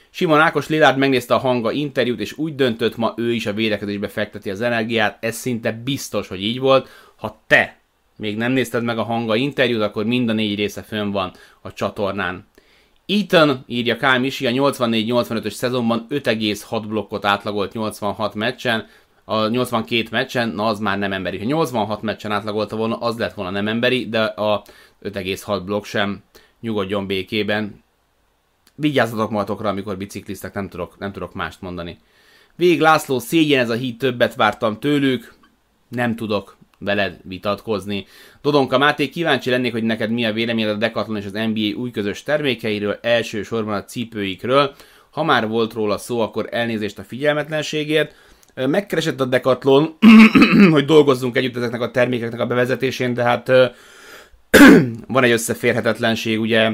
Simon 0.09 0.39
Ákos 0.39 0.67
Lillard 0.67 0.97
megnézte 0.97 1.33
a 1.33 1.37
hanga 1.37 1.71
interjút, 1.71 2.19
és 2.19 2.37
úgy 2.37 2.55
döntött, 2.55 2.97
ma 2.97 3.13
ő 3.17 3.33
is 3.33 3.45
a 3.45 3.53
védekezésbe 3.53 4.07
fekteti 4.07 4.49
az 4.49 4.61
energiát, 4.61 5.17
ez 5.23 5.35
szinte 5.35 5.71
biztos, 5.71 6.27
hogy 6.27 6.43
így 6.43 6.59
volt. 6.59 6.89
Ha 7.19 7.41
te 7.47 7.79
még 8.19 8.37
nem 8.37 8.51
nézted 8.51 8.83
meg 8.83 8.97
a 8.97 9.03
hanga 9.03 9.35
interjút, 9.35 9.81
akkor 9.81 10.05
mind 10.05 10.29
a 10.29 10.33
négy 10.33 10.55
része 10.55 10.81
fönn 10.81 11.11
van 11.11 11.31
a 11.61 11.73
csatornán. 11.73 12.47
Ethan, 13.05 13.63
írja 13.67 13.95
Kyle 13.95 14.17
Misi, 14.17 14.47
a 14.47 14.51
84-85-ös 14.51 15.51
szezonban 15.51 16.05
5,6 16.09 16.83
blokkot 16.87 17.25
átlagolt 17.25 17.73
86 17.73 18.35
meccsen, 18.35 18.87
a 19.23 19.47
82 19.47 20.07
meccsen, 20.11 20.49
na 20.49 20.65
az 20.65 20.79
már 20.79 20.97
nem 20.97 21.13
emberi. 21.13 21.37
Ha 21.37 21.45
86 21.45 22.01
meccsen 22.01 22.31
átlagolta 22.31 22.75
volna, 22.75 22.97
az 22.97 23.17
lett 23.17 23.33
volna 23.33 23.51
nem 23.51 23.67
emberi, 23.67 24.09
de 24.09 24.23
a 24.23 24.63
5,6 25.03 25.61
blokk 25.65 25.83
sem 25.83 26.23
nyugodjon 26.59 27.07
békében. 27.07 27.83
Vigyázzatok 28.75 29.29
magatokra, 29.29 29.69
amikor 29.69 29.97
bicikliztek, 29.97 30.53
nem 30.53 30.69
tudok, 30.69 30.97
nem 30.97 31.11
tudok 31.11 31.33
mást 31.33 31.61
mondani. 31.61 31.97
Vég 32.55 32.79
László, 32.79 33.19
szégyen 33.19 33.59
ez 33.59 33.69
a 33.69 33.73
híd, 33.73 33.97
többet 33.97 34.35
vártam 34.35 34.79
tőlük, 34.79 35.33
nem 35.87 36.15
tudok 36.15 36.57
veled 36.79 37.17
vitatkozni. 37.23 38.05
Dodonka 38.41 38.77
Máté, 38.77 39.09
kíváncsi 39.09 39.49
lennék, 39.49 39.71
hogy 39.71 39.83
neked 39.83 40.11
mi 40.11 40.25
a 40.25 40.33
véleményed 40.33 40.69
a 40.69 40.75
Decathlon 40.75 41.17
és 41.17 41.25
az 41.25 41.31
NBA 41.31 41.79
új 41.79 41.91
közös 41.91 42.23
termékeiről, 42.23 42.99
elsősorban 43.01 43.73
a 43.73 43.85
cipőikről. 43.85 44.75
Ha 45.11 45.23
már 45.23 45.47
volt 45.47 45.73
róla 45.73 45.97
szó, 45.97 46.19
akkor 46.19 46.47
elnézést 46.51 46.99
a 46.99 47.03
figyelmetlenségért. 47.03 48.15
Megkeresett 48.55 49.19
a 49.19 49.25
Decathlon, 49.25 49.97
hogy 50.71 50.85
dolgozzunk 50.85 51.37
együtt 51.37 51.55
ezeknek 51.55 51.81
a 51.81 51.91
termékeknek 51.91 52.39
a 52.39 52.45
bevezetésén, 52.45 53.13
de 53.13 53.23
hát 53.23 53.47
van 55.07 55.23
egy 55.23 55.31
összeférhetetlenség, 55.31 56.39
ugye 56.39 56.71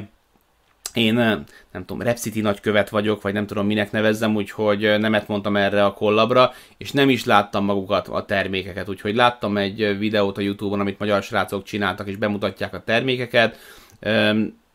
én 0.96 1.14
nem 1.14 1.86
tudom, 1.86 2.02
Repsiti 2.02 2.42
nagykövet 2.42 2.90
vagyok, 2.90 3.22
vagy 3.22 3.34
nem 3.34 3.48
tudom 3.48 3.66
minek 3.66 3.92
nevezzem, 3.92 4.36
úgyhogy 4.36 5.00
nemet 5.00 5.28
mondtam 5.28 5.56
erre 5.56 5.86
a 5.86 5.94
kollabra, 5.94 6.54
és 6.78 6.92
nem 6.92 7.10
is 7.10 7.26
láttam 7.26 7.66
magukat 7.66 8.08
a 8.08 8.26
termékeket, 8.26 8.90
úgyhogy 8.90 9.16
láttam 9.16 9.58
egy 9.58 9.98
videót 9.98 10.38
a 10.38 10.42
Youtube-on, 10.42 10.80
amit 10.80 11.00
magyar 11.00 11.24
srácok 11.24 11.64
csináltak, 11.64 12.08
és 12.08 12.16
bemutatják 12.16 12.74
a 12.74 12.84
termékeket. 12.84 13.58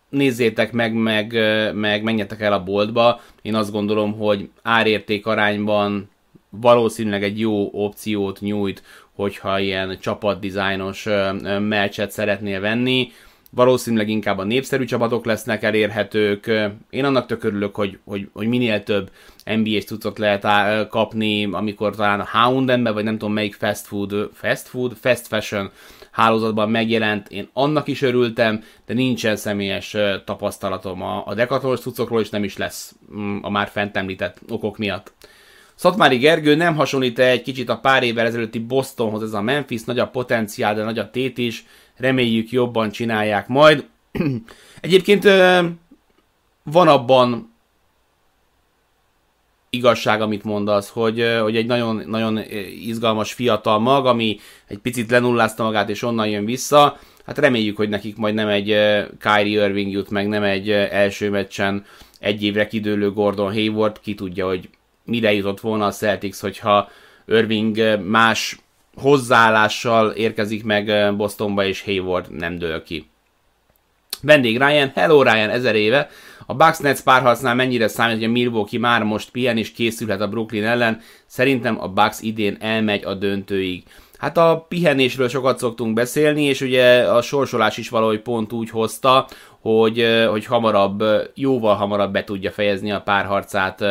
Nézzétek 0.08 0.72
meg, 0.72 0.94
meg, 0.94 1.32
meg 1.74 2.02
menjetek 2.02 2.40
el 2.40 2.52
a 2.52 2.62
boltba. 2.62 3.20
Én 3.42 3.54
azt 3.54 3.72
gondolom, 3.72 4.18
hogy 4.18 4.48
árérték 4.62 5.26
arányban 5.26 6.10
valószínűleg 6.50 7.22
egy 7.22 7.40
jó 7.40 7.70
opciót 7.72 8.40
nyújt, 8.40 8.82
hogyha 9.14 9.58
ilyen 9.58 9.98
csapatdizájnos 10.00 11.06
meccset 11.58 12.10
szeretnél 12.10 12.60
venni 12.60 13.12
valószínűleg 13.50 14.08
inkább 14.08 14.38
a 14.38 14.44
népszerű 14.44 14.84
csapatok 14.84 15.24
lesznek 15.24 15.62
elérhetők. 15.62 16.50
Én 16.90 17.04
annak 17.04 17.26
tök 17.26 17.44
örülök, 17.44 17.74
hogy, 17.74 17.98
hogy, 18.04 18.28
hogy 18.32 18.46
minél 18.46 18.82
több 18.82 19.10
NBA-s 19.44 19.84
cuccot 19.84 20.18
lehet 20.18 20.44
á, 20.44 20.86
kapni, 20.86 21.44
amikor 21.52 21.96
talán 21.96 22.20
a 22.20 22.28
Houndenben, 22.32 22.94
vagy 22.94 23.04
nem 23.04 23.18
tudom 23.18 23.34
melyik 23.34 23.54
fast 23.54 23.86
food, 23.86 24.30
fast 24.32 24.68
food, 24.68 24.96
fast 25.00 25.26
fashion 25.26 25.70
hálózatban 26.10 26.70
megjelent, 26.70 27.28
én 27.28 27.48
annak 27.52 27.88
is 27.88 28.02
örültem, 28.02 28.62
de 28.86 28.94
nincsen 28.94 29.36
személyes 29.36 29.96
tapasztalatom 30.24 31.02
a, 31.02 31.26
a 31.26 31.34
Decathlon 31.34 31.76
cuccokról, 31.76 32.20
és 32.20 32.30
nem 32.30 32.44
is 32.44 32.56
lesz 32.56 32.94
mm, 33.14 33.38
a 33.42 33.50
már 33.50 33.68
fent 33.68 33.96
említett 33.96 34.38
okok 34.48 34.78
miatt. 34.78 35.12
Szatmári 35.74 36.16
Gergő 36.16 36.54
nem 36.54 36.74
hasonlít 36.74 37.18
egy 37.18 37.42
kicsit 37.42 37.68
a 37.68 37.78
pár 37.78 38.02
évvel 38.02 38.26
ezelőtti 38.26 38.58
Bostonhoz 38.58 39.22
ez 39.22 39.32
a 39.32 39.40
Memphis, 39.40 39.84
nagy 39.84 39.98
a 39.98 40.08
potenciál, 40.08 40.74
de 40.74 40.84
nagy 40.84 40.98
a 40.98 41.10
tét 41.10 41.38
is, 41.38 41.64
reméljük 42.00 42.50
jobban 42.50 42.90
csinálják 42.90 43.48
majd. 43.48 43.86
Egyébként 44.80 45.24
van 46.62 46.88
abban 46.88 47.54
igazság, 49.70 50.20
amit 50.20 50.44
mondasz, 50.44 50.88
hogy, 50.88 51.24
hogy 51.40 51.56
egy 51.56 51.66
nagyon, 51.66 52.02
nagyon 52.06 52.40
izgalmas 52.84 53.32
fiatal 53.32 53.78
mag, 53.78 54.06
ami 54.06 54.38
egy 54.66 54.78
picit 54.78 55.10
lenullázta 55.10 55.62
magát, 55.62 55.88
és 55.88 56.02
onnan 56.02 56.28
jön 56.28 56.44
vissza. 56.44 56.98
Hát 57.26 57.38
reméljük, 57.38 57.76
hogy 57.76 57.88
nekik 57.88 58.16
majd 58.16 58.34
nem 58.34 58.48
egy 58.48 58.76
Kyrie 59.20 59.66
Irving 59.66 59.92
jut 59.92 60.10
meg, 60.10 60.28
nem 60.28 60.42
egy 60.42 60.70
első 60.70 61.30
meccsen 61.30 61.84
egy 62.18 62.42
évre 62.42 62.66
kidőlő 62.66 63.12
Gordon 63.12 63.52
Hayward, 63.52 64.00
ki 64.00 64.14
tudja, 64.14 64.46
hogy 64.46 64.68
mire 65.04 65.32
jutott 65.32 65.60
volna 65.60 65.86
a 65.86 65.90
Celtics, 65.90 66.36
hogyha 66.36 66.88
Irving 67.26 68.00
más 68.04 68.58
hozzáállással 68.96 70.10
érkezik 70.10 70.64
meg 70.64 71.16
Bostonba, 71.16 71.64
és 71.64 71.82
Hayward 71.82 72.36
nem 72.36 72.58
dől 72.58 72.82
ki. 72.82 73.08
Vendég 74.22 74.58
Ryan, 74.58 74.92
hello 74.94 75.22
Ryan, 75.22 75.50
ezer 75.50 75.74
éve. 75.74 76.08
A 76.46 76.54
Bucks 76.54 76.78
Nets 76.78 77.00
párharcnál 77.00 77.54
mennyire 77.54 77.88
számít, 77.88 78.16
hogy 78.16 78.24
a 78.24 78.28
Milwaukee 78.28 78.78
már 78.78 79.02
most 79.02 79.30
pihen 79.30 79.56
és 79.56 79.72
készülhet 79.72 80.20
a 80.20 80.28
Brooklyn 80.28 80.64
ellen? 80.64 81.00
Szerintem 81.26 81.80
a 81.80 81.88
Bucks 81.88 82.20
idén 82.20 82.56
elmegy 82.60 83.04
a 83.04 83.14
döntőig. 83.14 83.82
Hát 84.18 84.36
a 84.36 84.66
pihenésről 84.68 85.28
sokat 85.28 85.58
szoktunk 85.58 85.94
beszélni, 85.94 86.42
és 86.42 86.60
ugye 86.60 87.02
a 87.02 87.22
sorsolás 87.22 87.76
is 87.76 87.88
valahogy 87.88 88.20
pont 88.20 88.52
úgy 88.52 88.70
hozta, 88.70 89.26
hogy, 89.60 90.06
hogy 90.28 90.46
hamarabb, 90.46 91.04
jóval 91.34 91.74
hamarabb 91.74 92.12
be 92.12 92.24
tudja 92.24 92.50
fejezni 92.50 92.92
a 92.92 93.00
párharcát 93.00 93.84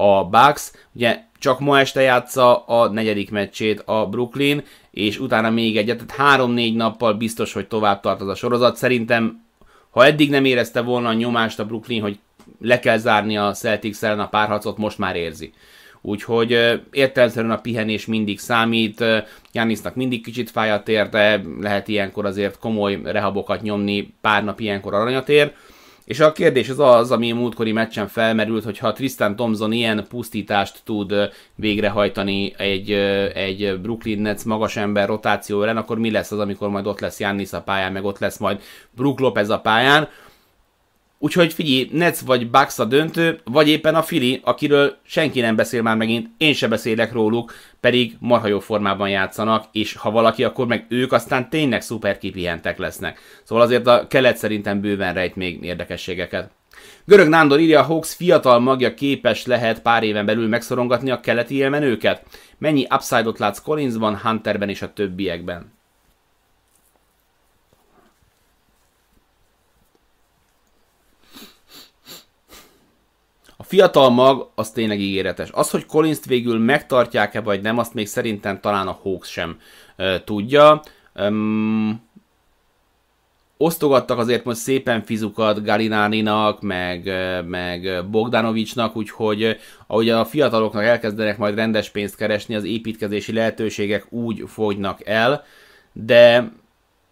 a 0.00 0.24
Bucks. 0.24 0.72
Ugye 0.92 1.20
csak 1.38 1.60
ma 1.60 1.78
este 1.78 2.00
játsza 2.00 2.56
a 2.56 2.88
negyedik 2.88 3.30
meccsét 3.30 3.82
a 3.84 4.06
Brooklyn, 4.06 4.62
és 4.90 5.18
utána 5.18 5.50
még 5.50 5.76
egyet, 5.76 5.96
tehát 5.96 6.28
három-négy 6.28 6.74
nappal 6.74 7.14
biztos, 7.14 7.52
hogy 7.52 7.66
tovább 7.66 8.00
tart 8.00 8.20
az 8.20 8.28
a 8.28 8.34
sorozat. 8.34 8.76
Szerintem, 8.76 9.44
ha 9.90 10.04
eddig 10.04 10.30
nem 10.30 10.44
érezte 10.44 10.80
volna 10.80 11.08
a 11.08 11.12
nyomást 11.12 11.58
a 11.58 11.66
Brooklyn, 11.66 12.02
hogy 12.02 12.18
le 12.60 12.78
kell 12.78 12.96
zárni 12.96 13.36
a 13.36 13.52
Celtics 13.52 14.02
ellen 14.02 14.20
a 14.20 14.28
párharcot, 14.28 14.76
most 14.76 14.98
már 14.98 15.16
érzi. 15.16 15.52
Úgyhogy 16.02 16.80
értelemszerűen 16.90 17.52
a 17.52 17.60
pihenés 17.60 18.06
mindig 18.06 18.38
számít, 18.38 19.04
Jánisznak 19.52 19.94
mindig 19.94 20.22
kicsit 20.22 20.50
fáj 20.50 20.70
a 20.70 20.82
tér, 20.82 21.08
de 21.08 21.42
lehet 21.60 21.88
ilyenkor 21.88 22.26
azért 22.26 22.58
komoly 22.58 23.00
rehabokat 23.04 23.62
nyomni, 23.62 24.14
pár 24.20 24.44
nap 24.44 24.60
ilyenkor 24.60 24.94
aranyat 24.94 25.28
ér. 25.28 25.52
És 26.10 26.20
a 26.20 26.32
kérdés 26.32 26.68
az 26.68 26.78
az, 26.78 27.10
ami 27.10 27.32
múltkori 27.32 27.72
meccsen 27.72 28.08
felmerült, 28.08 28.64
hogy 28.64 28.78
ha 28.78 28.92
Tristan 28.92 29.36
Thompson 29.36 29.72
ilyen 29.72 30.06
pusztítást 30.08 30.80
tud 30.84 31.14
végrehajtani 31.54 32.54
egy, 32.56 32.90
egy 33.34 33.80
Brooklyn 33.80 34.20
Nets 34.20 34.44
magas 34.44 34.76
ember 34.76 35.08
rotáció 35.08 35.62
ellen, 35.62 35.76
akkor 35.76 35.98
mi 35.98 36.10
lesz 36.10 36.30
az, 36.30 36.38
amikor 36.38 36.68
majd 36.68 36.86
ott 36.86 37.00
lesz 37.00 37.20
Jannis 37.20 37.52
a 37.52 37.62
pályán, 37.62 37.92
meg 37.92 38.04
ott 38.04 38.18
lesz 38.18 38.38
majd 38.38 38.60
Brook 38.90 39.20
Lopez 39.20 39.50
a 39.50 39.60
pályán. 39.60 40.08
Úgyhogy 41.22 41.52
figyelj, 41.52 41.88
Nets 41.92 42.18
vagy 42.18 42.50
Bucks 42.50 42.78
a 42.78 42.84
döntő, 42.84 43.40
vagy 43.44 43.68
éppen 43.68 43.94
a 43.94 44.02
Fili, 44.02 44.40
akiről 44.44 44.96
senki 45.06 45.40
nem 45.40 45.56
beszél 45.56 45.82
már 45.82 45.96
megint, 45.96 46.28
én 46.36 46.52
se 46.52 46.68
beszélek 46.68 47.12
róluk, 47.12 47.52
pedig 47.80 48.16
marha 48.18 48.46
jó 48.46 48.58
formában 48.58 49.08
játszanak, 49.08 49.64
és 49.72 49.94
ha 49.94 50.10
valaki, 50.10 50.44
akkor 50.44 50.66
meg 50.66 50.86
ők 50.88 51.12
aztán 51.12 51.50
tényleg 51.50 51.82
szuper 51.82 52.18
kipihentek 52.18 52.78
lesznek. 52.78 53.20
Szóval 53.42 53.64
azért 53.64 53.86
a 53.86 54.06
kelet 54.06 54.36
szerintem 54.36 54.80
bőven 54.80 55.14
rejt 55.14 55.36
még 55.36 55.64
érdekességeket. 55.64 56.50
Görög 57.04 57.28
Nándor 57.28 57.60
írja, 57.60 57.80
a 57.80 57.84
Hawks 57.84 58.14
fiatal 58.14 58.58
magja 58.58 58.94
képes 58.94 59.46
lehet 59.46 59.82
pár 59.82 60.02
éven 60.02 60.26
belül 60.26 60.48
megszorongatni 60.48 61.10
a 61.10 61.20
keleti 61.20 61.54
élmenőket? 61.54 62.22
Mennyi 62.58 62.86
upside-ot 62.94 63.38
látsz 63.38 63.62
Collinsban, 63.62 64.18
Hunterben 64.18 64.68
és 64.68 64.82
a 64.82 64.92
többiekben? 64.92 65.78
Fiatal 73.70 74.10
mag, 74.10 74.50
az 74.54 74.70
tényleg 74.70 75.00
ígéretes. 75.00 75.48
Az, 75.52 75.70
hogy 75.70 75.86
collins 75.86 76.18
végül 76.26 76.58
megtartják-e 76.58 77.40
vagy 77.40 77.60
nem, 77.60 77.78
azt 77.78 77.94
még 77.94 78.06
szerintem 78.06 78.60
talán 78.60 78.86
a 78.86 78.98
Hawks 79.02 79.30
sem 79.30 79.56
uh, 79.98 80.24
tudja. 80.24 80.82
Um, 81.14 82.08
osztogattak 83.56 84.18
azért 84.18 84.44
most 84.44 84.58
szépen 84.58 85.04
fizukat 85.04 85.64
Galináninak, 85.64 86.60
meg, 86.60 87.12
meg 87.46 88.10
Bogdanovicsnak, 88.10 88.96
úgyhogy 88.96 89.56
ahogy 89.86 90.08
a 90.08 90.24
fiataloknak 90.24 90.84
elkezdenek 90.84 91.38
majd 91.38 91.54
rendes 91.54 91.90
pénzt 91.90 92.16
keresni, 92.16 92.54
az 92.54 92.64
építkezési 92.64 93.32
lehetőségek 93.32 94.12
úgy 94.12 94.42
fogynak 94.46 95.06
el, 95.06 95.44
de 95.92 96.52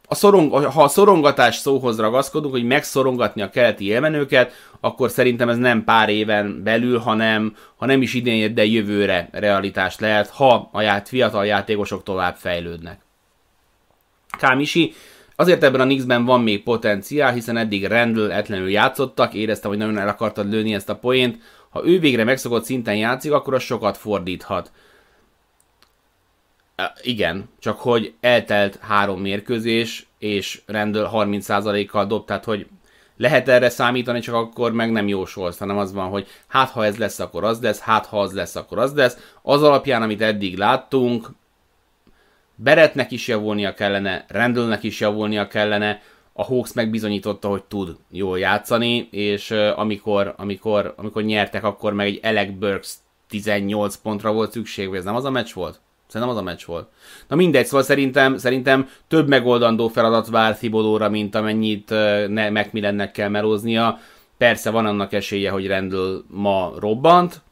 a 0.09 0.15
szorong, 0.15 0.53
ha 0.53 0.83
a 0.83 0.89
szorongatás 0.89 1.57
szóhoz 1.57 1.99
ragaszkodunk, 1.99 2.55
hogy 2.55 2.65
megszorongatni 2.65 3.43
a 3.43 3.51
keleti 3.51 3.85
élmenőket, 3.85 4.53
akkor 4.81 5.11
szerintem 5.11 5.49
ez 5.49 5.57
nem 5.57 5.85
pár 5.85 6.09
éven 6.09 6.63
belül, 6.63 6.99
hanem 6.99 7.57
ha 7.77 7.87
nem 7.87 8.03
is 8.03 8.15
idén, 8.15 8.55
de 8.55 8.65
jövőre 8.65 9.29
realitás 9.33 9.99
lehet, 9.99 10.29
ha 10.29 10.69
a 10.73 10.81
ját, 10.81 11.09
fiatal 11.09 11.47
játékosok 11.47 12.03
tovább 12.03 12.37
fejlődnek. 12.37 13.01
Kámisi, 14.39 14.93
azért 15.37 15.63
ebben 15.63 15.81
a 15.81 15.85
Knicksben 15.85 16.25
van 16.25 16.43
még 16.43 16.63
potenciál, 16.63 17.33
hiszen 17.33 17.57
eddig 17.57 17.85
rendeletlenül 17.85 18.71
játszottak, 18.71 19.35
éreztem, 19.35 19.71
hogy 19.71 19.79
nagyon 19.79 19.99
el 19.99 20.09
akartad 20.09 20.51
lőni 20.51 20.75
ezt 20.75 20.89
a 20.89 20.97
poént. 20.97 21.39
Ha 21.71 21.87
ő 21.87 21.99
végre 21.99 22.25
megszokott 22.25 22.65
szinten 22.65 22.97
játszik, 22.97 23.33
akkor 23.33 23.55
az 23.55 23.63
sokat 23.63 23.97
fordíthat. 23.97 24.71
Igen, 27.03 27.49
csak 27.59 27.81
hogy 27.81 28.15
eltelt 28.21 28.79
három 28.81 29.21
mérkőzés, 29.21 30.07
és 30.19 30.61
rendel 30.67 31.11
30%-kal 31.13 32.07
dob, 32.07 32.27
tehát 32.27 32.45
hogy 32.45 32.67
lehet 33.17 33.49
erre 33.49 33.69
számítani, 33.69 34.21
csak 34.21 34.35
akkor 34.35 34.73
meg 34.73 34.93
nem 34.93 35.09
jósolsz, 35.09 35.59
hanem 35.59 35.79
az 35.79 35.93
van, 35.93 36.09
hogy 36.09 36.27
hát 36.47 36.71
ha 36.71 36.85
ez 36.85 36.97
lesz, 36.97 37.19
akkor 37.19 37.45
az 37.45 37.61
lesz, 37.61 37.81
hát 37.81 38.07
ha 38.07 38.21
az 38.21 38.33
lesz, 38.33 38.57
akkor 38.57 38.79
az 38.79 38.95
lesz. 38.95 39.33
Az 39.43 39.63
alapján, 39.63 40.03
amit 40.03 40.23
eddig 40.23 40.57
láttunk, 40.57 41.31
Beretnek 42.61 43.11
is 43.11 43.29
javulnia 43.29 43.75
kellene, 43.75 44.25
Randallnek 44.29 44.83
is 44.83 45.01
javulnia 45.01 45.49
kellene, 45.49 46.01
a 46.33 46.45
Hawks 46.45 46.73
megbizonyította, 46.73 47.49
hogy 47.49 47.65
tud 47.65 47.97
jól 48.11 48.39
játszani, 48.39 49.09
és 49.11 49.51
amikor, 49.51 50.35
amikor, 50.37 50.95
amikor 50.97 51.23
nyertek, 51.23 51.65
akkor 51.65 51.93
meg 51.93 52.07
egy 52.07 52.21
Alec 52.23 52.51
Burks 52.59 52.95
18 53.29 53.97
pontra 53.97 54.33
volt 54.33 54.53
szükség, 54.53 54.89
vagy 54.89 54.99
ez 54.99 55.05
nem 55.05 55.15
az 55.15 55.25
a 55.25 55.31
meccs 55.31 55.53
volt? 55.53 55.81
Szerintem 56.09 56.37
az 56.37 56.43
a 56.43 56.45
meccs 56.45 56.65
volt. 56.65 56.89
Na 57.29 57.37
mindegy, 57.37 57.67
szóval 57.67 57.83
szerintem, 57.83 58.37
szerintem 58.37 58.89
több 59.09 59.29
megoldandó 59.29 59.89
feladat 59.89 60.29
vár 60.29 60.57
Thibodóra, 60.57 61.09
mint 61.09 61.35
amennyit 61.35 61.89
ne, 62.29 62.51
Macmillannek 62.51 63.13
kell 63.13 63.29
melóznia. 63.29 63.99
Persze 64.39 64.71
van 64.71 64.87
annak 64.87 65.13
esélye, 65.13 65.51
hogy 65.51 65.67
Randall 65.67 66.23
ma 66.27 66.73
robbant, 66.79 67.43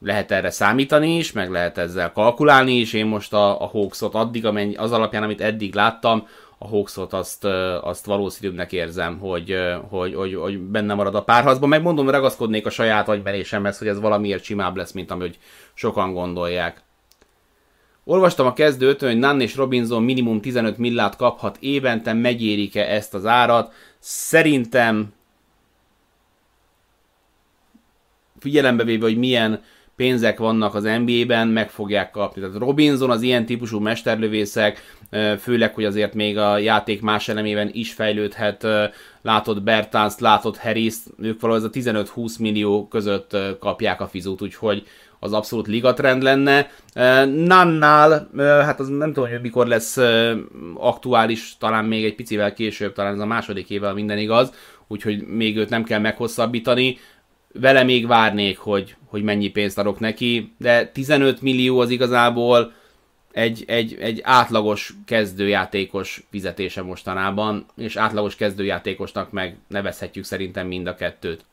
lehet 0.00 0.30
erre 0.30 0.50
számítani 0.50 1.16
is, 1.16 1.32
meg 1.32 1.50
lehet 1.50 1.78
ezzel 1.78 2.12
kalkulálni 2.12 2.72
is. 2.72 2.92
Én 2.92 3.06
most 3.06 3.32
a, 3.32 3.62
a 3.62 3.66
Hawksot 3.66 4.14
addig, 4.14 4.46
amennyi, 4.46 4.74
az 4.74 4.92
alapján, 4.92 5.22
amit 5.22 5.40
eddig 5.40 5.74
láttam, 5.74 6.26
a 6.58 6.68
Hawksot 6.68 7.12
azt, 7.12 7.44
azt 7.80 8.06
valószínűbbnek 8.06 8.72
érzem, 8.72 9.18
hogy, 9.18 9.56
hogy, 9.88 10.14
hogy, 10.14 10.34
hogy 10.34 10.58
benne 10.58 10.94
marad 10.94 11.14
a 11.14 11.22
párharcban. 11.22 11.68
Megmondom, 11.68 12.10
ragaszkodnék 12.10 12.66
a 12.66 12.70
saját 12.70 13.08
agymerésemhez, 13.08 13.78
hogy 13.78 13.88
ez 13.88 14.00
valamiért 14.00 14.42
simább 14.42 14.76
lesz, 14.76 14.92
mint 14.92 15.10
ahogy 15.10 15.38
sokan 15.74 16.12
gondolják. 16.12 16.82
Olvastam 18.08 18.46
a 18.46 18.52
kezdőt, 18.52 19.00
hogy 19.00 19.18
Nann 19.18 19.40
és 19.40 19.56
Robinson 19.56 20.02
minimum 20.02 20.40
15 20.40 20.78
millát 20.78 21.16
kaphat 21.16 21.56
évente, 21.60 22.12
megérik-e 22.12 22.82
ezt 22.82 23.14
az 23.14 23.26
árat. 23.26 23.72
Szerintem 23.98 25.12
figyelembe 28.38 28.84
véve, 28.84 29.04
hogy 29.04 29.16
milyen 29.16 29.62
pénzek 29.96 30.38
vannak 30.38 30.74
az 30.74 30.82
NBA-ben, 30.82 31.48
meg 31.48 31.70
fogják 31.70 32.10
kapni. 32.10 32.40
Tehát 32.40 32.56
Robinson 32.56 33.10
az 33.10 33.22
ilyen 33.22 33.46
típusú 33.46 33.80
mesterlövészek, 33.80 34.98
főleg, 35.38 35.74
hogy 35.74 35.84
azért 35.84 36.14
még 36.14 36.38
a 36.38 36.58
játék 36.58 37.00
más 37.02 37.28
elemében 37.28 37.70
is 37.72 37.92
fejlődhet, 37.92 38.66
látod 39.22 39.62
Bertans, 39.62 40.18
látod 40.18 40.56
Harris, 40.56 40.94
ők 41.18 41.40
valahogy 41.40 41.64
a 41.64 41.70
15-20 41.70 42.38
millió 42.38 42.88
között 42.88 43.36
kapják 43.58 44.00
a 44.00 44.06
fizut, 44.06 44.42
úgyhogy 44.42 44.86
az 45.20 45.32
abszolút 45.32 45.66
ligatrend 45.66 46.22
lenne. 46.22 46.70
Nannál, 47.24 48.30
hát 48.36 48.80
az 48.80 48.88
nem 48.88 49.12
tudom, 49.12 49.30
hogy 49.30 49.40
mikor 49.40 49.66
lesz 49.66 49.96
aktuális, 50.74 51.56
talán 51.58 51.84
még 51.84 52.04
egy 52.04 52.14
picivel 52.14 52.52
később, 52.52 52.92
talán 52.92 53.14
ez 53.14 53.20
a 53.20 53.26
második 53.26 53.70
évvel 53.70 53.94
minden 53.94 54.18
igaz, 54.18 54.52
úgyhogy 54.88 55.26
még 55.26 55.56
őt 55.56 55.68
nem 55.68 55.84
kell 55.84 56.00
meghosszabbítani 56.00 56.98
vele 57.60 57.82
még 57.82 58.06
várnék, 58.06 58.58
hogy, 58.58 58.96
hogy 59.06 59.22
mennyi 59.22 59.48
pénzt 59.48 59.78
adok 59.78 60.00
neki, 60.00 60.52
de 60.58 60.86
15 60.86 61.42
millió 61.42 61.78
az 61.78 61.90
igazából 61.90 62.72
egy, 63.32 63.64
egy, 63.66 63.96
egy 64.00 64.20
átlagos 64.22 64.94
kezdőjátékos 65.04 66.26
fizetése 66.30 66.82
mostanában, 66.82 67.66
és 67.76 67.96
átlagos 67.96 68.36
kezdőjátékosnak 68.36 69.30
meg 69.30 69.56
nevezhetjük 69.68 70.24
szerintem 70.24 70.66
mind 70.66 70.86
a 70.86 70.94
kettőt. 70.94 71.44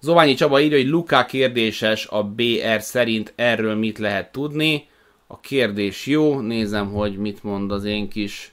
Zoványi 0.00 0.34
Csaba 0.34 0.60
írja, 0.60 0.76
hogy 0.76 0.88
Luka 0.88 1.24
kérdéses 1.24 2.06
a 2.06 2.22
BR 2.22 2.80
szerint 2.80 3.32
erről 3.36 3.74
mit 3.74 3.98
lehet 3.98 4.32
tudni. 4.32 4.88
A 5.26 5.40
kérdés 5.40 6.06
jó, 6.06 6.40
nézem, 6.40 6.92
hogy 6.92 7.16
mit 7.16 7.42
mond 7.42 7.72
az 7.72 7.84
én 7.84 8.08
kis... 8.08 8.52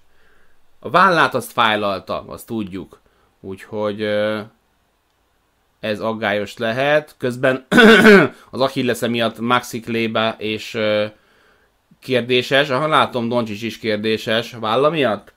A 0.80 0.90
vállát 0.90 1.34
azt 1.34 1.52
fájlalta, 1.52 2.24
azt 2.28 2.46
tudjuk. 2.46 3.02
Úgyhogy 3.42 4.02
ez 5.80 6.00
aggályos 6.00 6.58
lehet. 6.58 7.16
Közben 7.18 7.66
az 8.52 8.62
Achilles 8.62 9.00
miatt 9.00 9.40
Maxi 9.40 9.80
Klébe 9.80 10.36
és 10.38 10.78
kérdéses. 12.00 12.70
Aha, 12.70 12.88
látom, 12.88 13.30
Doncsics 13.30 13.62
is 13.62 13.80
kérdéses. 13.80 14.52
Válla 14.60 14.90
miatt? 14.90 15.34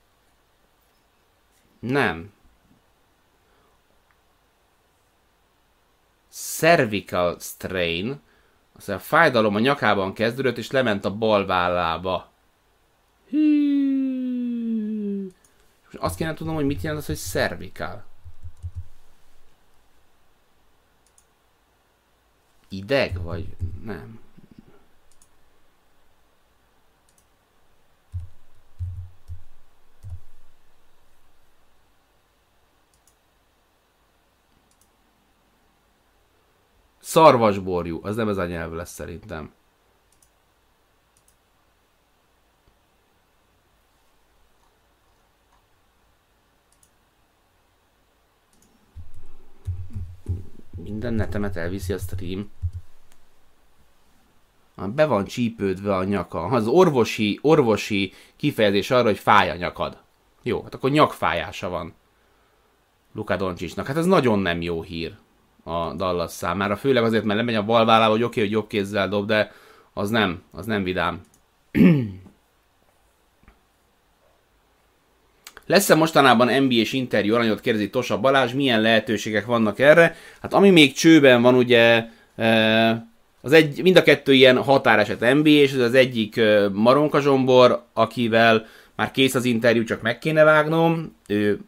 Nem. 1.81 2.34
Cervical 6.35 7.37
strain. 7.41 8.21
Az 8.73 8.89
a 8.89 8.99
fájdalom 8.99 9.55
a 9.55 9.59
nyakában 9.59 10.13
kezdődött, 10.13 10.59
és 10.59 10.71
lement 10.71 11.05
a 11.05 11.17
bal 11.17 11.47
vállába. 11.47 12.33
Hű. 13.29 15.29
Azt 15.93 16.17
kéne 16.17 16.35
tudnom, 16.35 16.55
hogy 16.55 16.67
mit 16.67 16.83
jelent 16.83 17.01
az, 17.01 17.07
hogy 17.07 17.17
cervical. 17.17 18.05
ideg, 22.75 23.23
vagy 23.23 23.57
nem? 23.85 24.21
Szarvasborjú, 37.15 38.01
az 38.03 38.17
nem 38.17 38.29
ez 38.29 38.37
a 38.37 38.47
nyelv 38.47 38.73
lesz 38.73 38.93
szerintem. 38.93 39.53
Minden 50.77 51.15
netemet 51.15 51.57
elviszi 51.57 51.93
a 51.93 51.99
stream. 51.99 52.51
Be 54.77 55.07
van 55.07 55.25
csípődve 55.25 55.97
a 55.97 56.05
nyaka. 56.05 56.45
Az 56.45 56.67
orvosi, 56.67 57.39
orvosi 57.43 58.13
kifejezés 58.37 58.91
arra, 58.91 59.05
hogy 59.05 59.19
fáj 59.19 59.51
a 59.51 59.57
nyakad. 59.57 60.03
Jó, 60.43 60.63
hát 60.63 60.75
akkor 60.75 60.91
nyakfájása 60.91 61.69
van. 61.69 61.95
Luka 63.13 63.37
Doncsicsnak. 63.37 63.87
Hát 63.87 63.97
ez 63.97 64.07
nagyon 64.07 64.39
nem 64.39 64.63
jó 64.63 64.83
hír 64.83 65.23
a 65.65 65.93
Dallas 65.93 66.31
számára. 66.31 66.77
Főleg 66.77 67.03
azért, 67.03 67.25
mert 67.25 67.39
lemegy 67.39 67.55
a 67.55 67.65
bal 67.65 68.09
hogy 68.09 68.23
oké, 68.23 68.25
okay, 68.25 68.43
hogy 68.43 68.53
jobb 68.53 68.67
kézzel 68.67 69.09
dob, 69.09 69.27
de 69.27 69.53
az 69.93 70.11
nem, 70.11 70.43
az 70.53 70.67
nem 70.67 70.83
vidám. 70.83 71.21
Lesz-e 75.67 75.95
mostanában 75.95 76.63
NBA-s 76.63 76.93
interjú 76.93 77.35
aranyot 77.35 77.61
kérdezi 77.61 77.91
Tosa 77.91 78.21
Balázs, 78.21 78.53
milyen 78.53 78.81
lehetőségek 78.81 79.47
vannak 79.47 79.79
erre? 79.79 80.17
Hát 80.41 80.55
ami 80.55 80.71
még 80.71 80.93
csőben 80.93 81.43
van, 81.43 81.55
ugye 81.55 82.05
e, 82.37 83.07
az 83.41 83.53
egy, 83.53 83.83
mind 83.83 83.97
a 83.97 84.03
kettő 84.03 84.33
ilyen 84.33 84.63
határeset 84.63 85.35
NBA, 85.35 85.49
és 85.49 85.73
az 85.73 85.95
egyik 85.95 86.41
Maronka 86.73 87.21
Zsombor, 87.21 87.85
akivel 87.93 88.67
már 88.97 89.11
kész 89.11 89.35
az 89.35 89.45
interjú, 89.45 89.85
csak 89.85 90.03
meg 90.03 90.19
kéne 90.19 90.45
vágnom. 90.45 91.17
Ő 91.27 91.61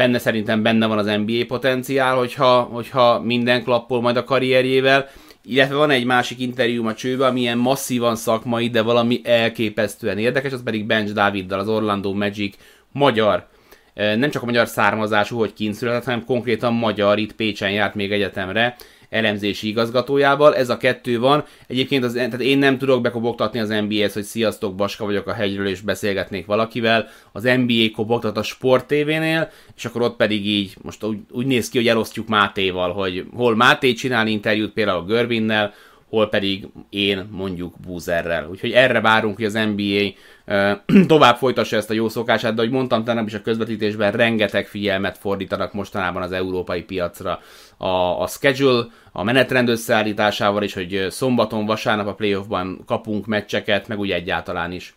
benne 0.00 0.18
szerintem 0.18 0.62
benne 0.62 0.86
van 0.86 0.98
az 0.98 1.06
NBA 1.06 1.44
potenciál, 1.46 2.16
hogyha, 2.16 2.60
hogyha 2.60 3.20
minden 3.20 3.62
klappol 3.62 4.00
majd 4.00 4.16
a 4.16 4.24
karrierjével. 4.24 5.08
Illetve 5.44 5.74
van 5.74 5.90
egy 5.90 6.04
másik 6.04 6.38
interjú 6.38 6.86
a 6.86 6.94
csőbe, 6.94 7.26
ami 7.26 7.40
ilyen 7.40 7.58
masszívan 7.58 8.16
szakmai, 8.16 8.68
de 8.68 8.82
valami 8.82 9.20
elképesztően 9.24 10.18
érdekes, 10.18 10.52
az 10.52 10.62
pedig 10.62 10.86
Bench 10.86 11.12
Daviddal, 11.12 11.58
az 11.58 11.68
Orlando 11.68 12.12
Magic 12.12 12.56
magyar 12.92 13.48
nem 13.94 14.30
csak 14.30 14.42
a 14.42 14.46
magyar 14.46 14.68
származású, 14.68 15.38
hogy 15.38 15.52
kint 15.52 15.74
született, 15.74 16.04
hanem 16.04 16.24
konkrétan 16.24 16.72
magyar, 16.72 17.18
itt 17.18 17.32
Pécsen 17.32 17.70
járt 17.70 17.94
még 17.94 18.12
egyetemre, 18.12 18.76
elemzési 19.10 19.68
igazgatójával. 19.68 20.56
Ez 20.56 20.68
a 20.68 20.76
kettő 20.76 21.18
van. 21.18 21.44
Egyébként 21.66 22.04
az, 22.04 22.12
tehát 22.12 22.40
én 22.40 22.58
nem 22.58 22.78
tudok 22.78 23.02
bekobogtatni 23.02 23.58
az 23.58 23.68
NBA-hez, 23.68 24.12
hogy 24.12 24.22
sziasztok, 24.22 24.74
Baska 24.74 25.04
vagyok 25.04 25.26
a 25.26 25.32
hegyről, 25.32 25.66
és 25.66 25.80
beszélgetnék 25.80 26.46
valakivel. 26.46 27.08
Az 27.32 27.42
NBA 27.42 27.90
kobogtat 27.94 28.36
a 28.36 28.42
Sport 28.42 28.86
TV-nél, 28.86 29.50
és 29.76 29.84
akkor 29.84 30.02
ott 30.02 30.16
pedig 30.16 30.46
így, 30.46 30.74
most 30.82 31.04
úgy, 31.04 31.18
úgy 31.30 31.46
néz 31.46 31.68
ki, 31.68 31.78
hogy 31.78 31.88
elosztjuk 31.88 32.28
Mátéval, 32.28 32.92
hogy 32.92 33.24
hol 33.34 33.56
Máté 33.56 33.92
csinál 33.92 34.26
interjút 34.26 34.72
például 34.72 34.98
a 34.98 35.04
Görbinnel, 35.04 35.74
hol 36.10 36.28
pedig 36.28 36.66
én 36.88 37.28
mondjuk 37.30 37.74
Búzerrel. 37.86 38.48
Úgyhogy 38.50 38.72
erre 38.72 39.00
várunk, 39.00 39.36
hogy 39.36 39.44
az 39.44 39.52
NBA 39.52 40.12
tovább 41.06 41.36
folytassa 41.36 41.76
ezt 41.76 41.90
a 41.90 41.94
jó 41.94 42.08
szokását, 42.08 42.54
de 42.54 42.60
ahogy 42.60 42.72
mondtam 42.72 43.04
tegnap 43.04 43.26
is 43.26 43.34
a 43.34 43.42
közvetítésben, 43.42 44.12
rengeteg 44.12 44.66
figyelmet 44.66 45.18
fordítanak 45.18 45.72
mostanában 45.72 46.22
az 46.22 46.32
európai 46.32 46.82
piacra. 46.82 47.40
A, 47.76 48.22
a 48.22 48.26
schedule, 48.26 48.86
a 49.12 49.22
menetrend 49.22 49.68
összeállításával 49.68 50.62
is, 50.62 50.74
hogy 50.74 51.06
szombaton, 51.10 51.66
vasárnap 51.66 52.06
a 52.06 52.14
playoffban 52.14 52.82
kapunk 52.86 53.26
meccseket, 53.26 53.88
meg 53.88 53.98
úgy 53.98 54.10
egyáltalán 54.10 54.72
is. 54.72 54.94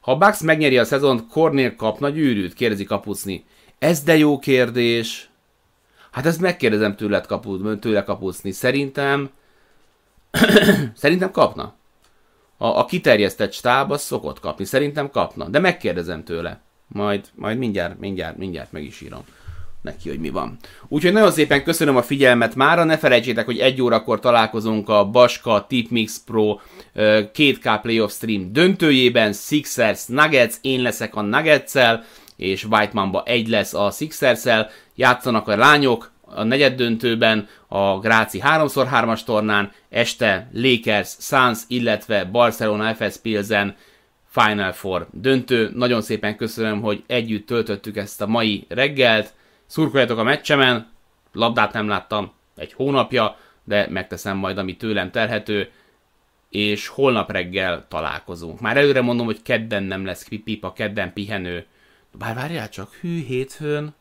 Ha 0.00 0.12
a 0.12 0.16
Bucks 0.16 0.40
megnyeri 0.40 0.78
a 0.78 0.84
szezont, 0.84 1.26
Kornél 1.28 1.76
kapna 1.76 2.08
gyűrűt? 2.08 2.54
Kérdezi 2.54 2.84
Kapucni. 2.84 3.44
Ez 3.78 4.02
de 4.02 4.16
jó 4.16 4.38
kérdés. 4.38 5.28
Hát 6.10 6.26
ezt 6.26 6.40
megkérdezem 6.40 6.96
tőled 6.96 7.26
kapu, 7.26 7.78
tőle 7.78 8.02
kapucni. 8.02 8.50
Szerintem 8.50 9.30
Szerintem 10.94 11.30
kapna. 11.30 11.74
A, 12.56 12.66
a 12.66 12.84
kiterjesztett 12.84 13.52
stáb 13.52 13.90
az 13.90 14.02
szokott 14.02 14.40
kapni. 14.40 14.64
Szerintem 14.64 15.10
kapna. 15.10 15.48
De 15.48 15.58
megkérdezem 15.58 16.24
tőle. 16.24 16.60
Majd, 16.86 17.24
majd 17.34 17.58
mindjárt, 17.58 17.98
mindjárt, 17.98 18.36
mindjárt 18.36 18.72
meg 18.72 18.84
is 18.84 19.00
írom. 19.00 19.24
neki, 19.82 20.08
hogy 20.08 20.20
mi 20.20 20.30
van. 20.30 20.56
Úgyhogy 20.88 21.12
nagyon 21.12 21.30
szépen 21.30 21.62
köszönöm 21.62 21.96
a 21.96 22.02
figyelmet 22.02 22.54
mára, 22.54 22.84
ne 22.84 22.98
felejtsétek, 22.98 23.44
hogy 23.44 23.58
egy 23.58 23.82
órakor 23.82 24.20
találkozunk 24.20 24.88
a 24.88 25.04
Baska 25.04 25.66
Tipmix 25.68 26.22
Pro 26.24 26.58
2K 26.94 27.78
Playoff 27.82 28.12
Stream 28.12 28.52
döntőjében, 28.52 29.32
Sixers 29.32 30.06
Nuggets, 30.06 30.54
én 30.60 30.82
leszek 30.82 31.14
a 31.14 31.20
nuggets 31.20 31.72
és 32.36 32.64
White 32.64 32.90
Mamba 32.92 33.22
egy 33.22 33.48
lesz 33.48 33.74
a 33.74 33.90
sixers 33.90 34.44
játszanak 34.94 35.48
a 35.48 35.56
lányok, 35.56 36.10
a 36.26 36.42
negyed 36.42 36.74
döntőben 36.74 37.48
a 37.68 37.98
Gráci 37.98 38.42
3x3-as 38.44 39.24
tornán, 39.24 39.72
este 39.88 40.48
Lakers, 40.52 41.16
Suns, 41.18 41.58
illetve 41.66 42.24
Barcelona 42.24 42.94
FS 42.94 43.16
Pilsen 43.16 43.76
Final 44.28 44.72
Four 44.72 45.06
döntő. 45.10 45.70
Nagyon 45.74 46.02
szépen 46.02 46.36
köszönöm, 46.36 46.80
hogy 46.80 47.04
együtt 47.06 47.46
töltöttük 47.46 47.96
ezt 47.96 48.22
a 48.22 48.26
mai 48.26 48.66
reggelt. 48.68 49.34
Szurkoljatok 49.66 50.18
a 50.18 50.22
meccsemen, 50.22 50.90
labdát 51.32 51.72
nem 51.72 51.88
láttam 51.88 52.32
egy 52.56 52.72
hónapja, 52.72 53.36
de 53.64 53.86
megteszem 53.90 54.36
majd, 54.36 54.58
ami 54.58 54.76
tőlem 54.76 55.10
terhető, 55.10 55.70
és 56.50 56.88
holnap 56.88 57.30
reggel 57.30 57.84
találkozunk. 57.88 58.60
Már 58.60 58.76
előre 58.76 59.00
mondom, 59.00 59.26
hogy 59.26 59.42
kedden 59.42 59.82
nem 59.82 60.04
lesz 60.04 60.28
pipa, 60.44 60.72
kedden 60.72 61.12
pihenő. 61.12 61.66
Bár 62.18 62.34
várjál 62.34 62.68
csak, 62.68 62.94
hű, 62.94 63.24
hétfőn. 63.24 63.94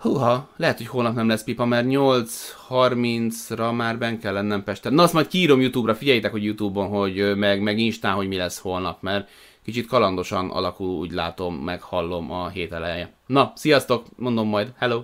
Húha, 0.00 0.48
lehet, 0.56 0.76
hogy 0.76 0.86
holnap 0.86 1.14
nem 1.14 1.28
lesz 1.28 1.44
pipa, 1.44 1.64
mert 1.64 1.86
8.30-ra 1.88 3.76
már 3.76 3.98
ben 3.98 4.18
kell 4.18 4.32
lennem 4.32 4.64
Pesten. 4.64 4.92
Na 4.92 5.02
azt 5.02 5.12
majd 5.12 5.26
kiírom 5.26 5.60
YouTube-ra, 5.60 5.94
figyeljétek, 5.94 6.30
hogy 6.30 6.44
YouTube-on, 6.44 6.88
hogy 6.88 7.36
meg, 7.36 7.62
meg 7.62 7.78
Instán, 7.78 8.14
hogy 8.14 8.28
mi 8.28 8.36
lesz 8.36 8.58
holnap, 8.58 9.02
mert 9.02 9.28
kicsit 9.64 9.86
kalandosan 9.86 10.50
alakul, 10.50 10.88
úgy 10.88 11.10
látom, 11.12 11.54
meg 11.54 11.82
hallom 11.82 12.32
a 12.32 12.48
hét 12.48 12.72
eleje. 12.72 13.12
Na, 13.26 13.52
sziasztok, 13.54 14.06
mondom 14.16 14.48
majd, 14.48 14.72
hello! 14.76 15.02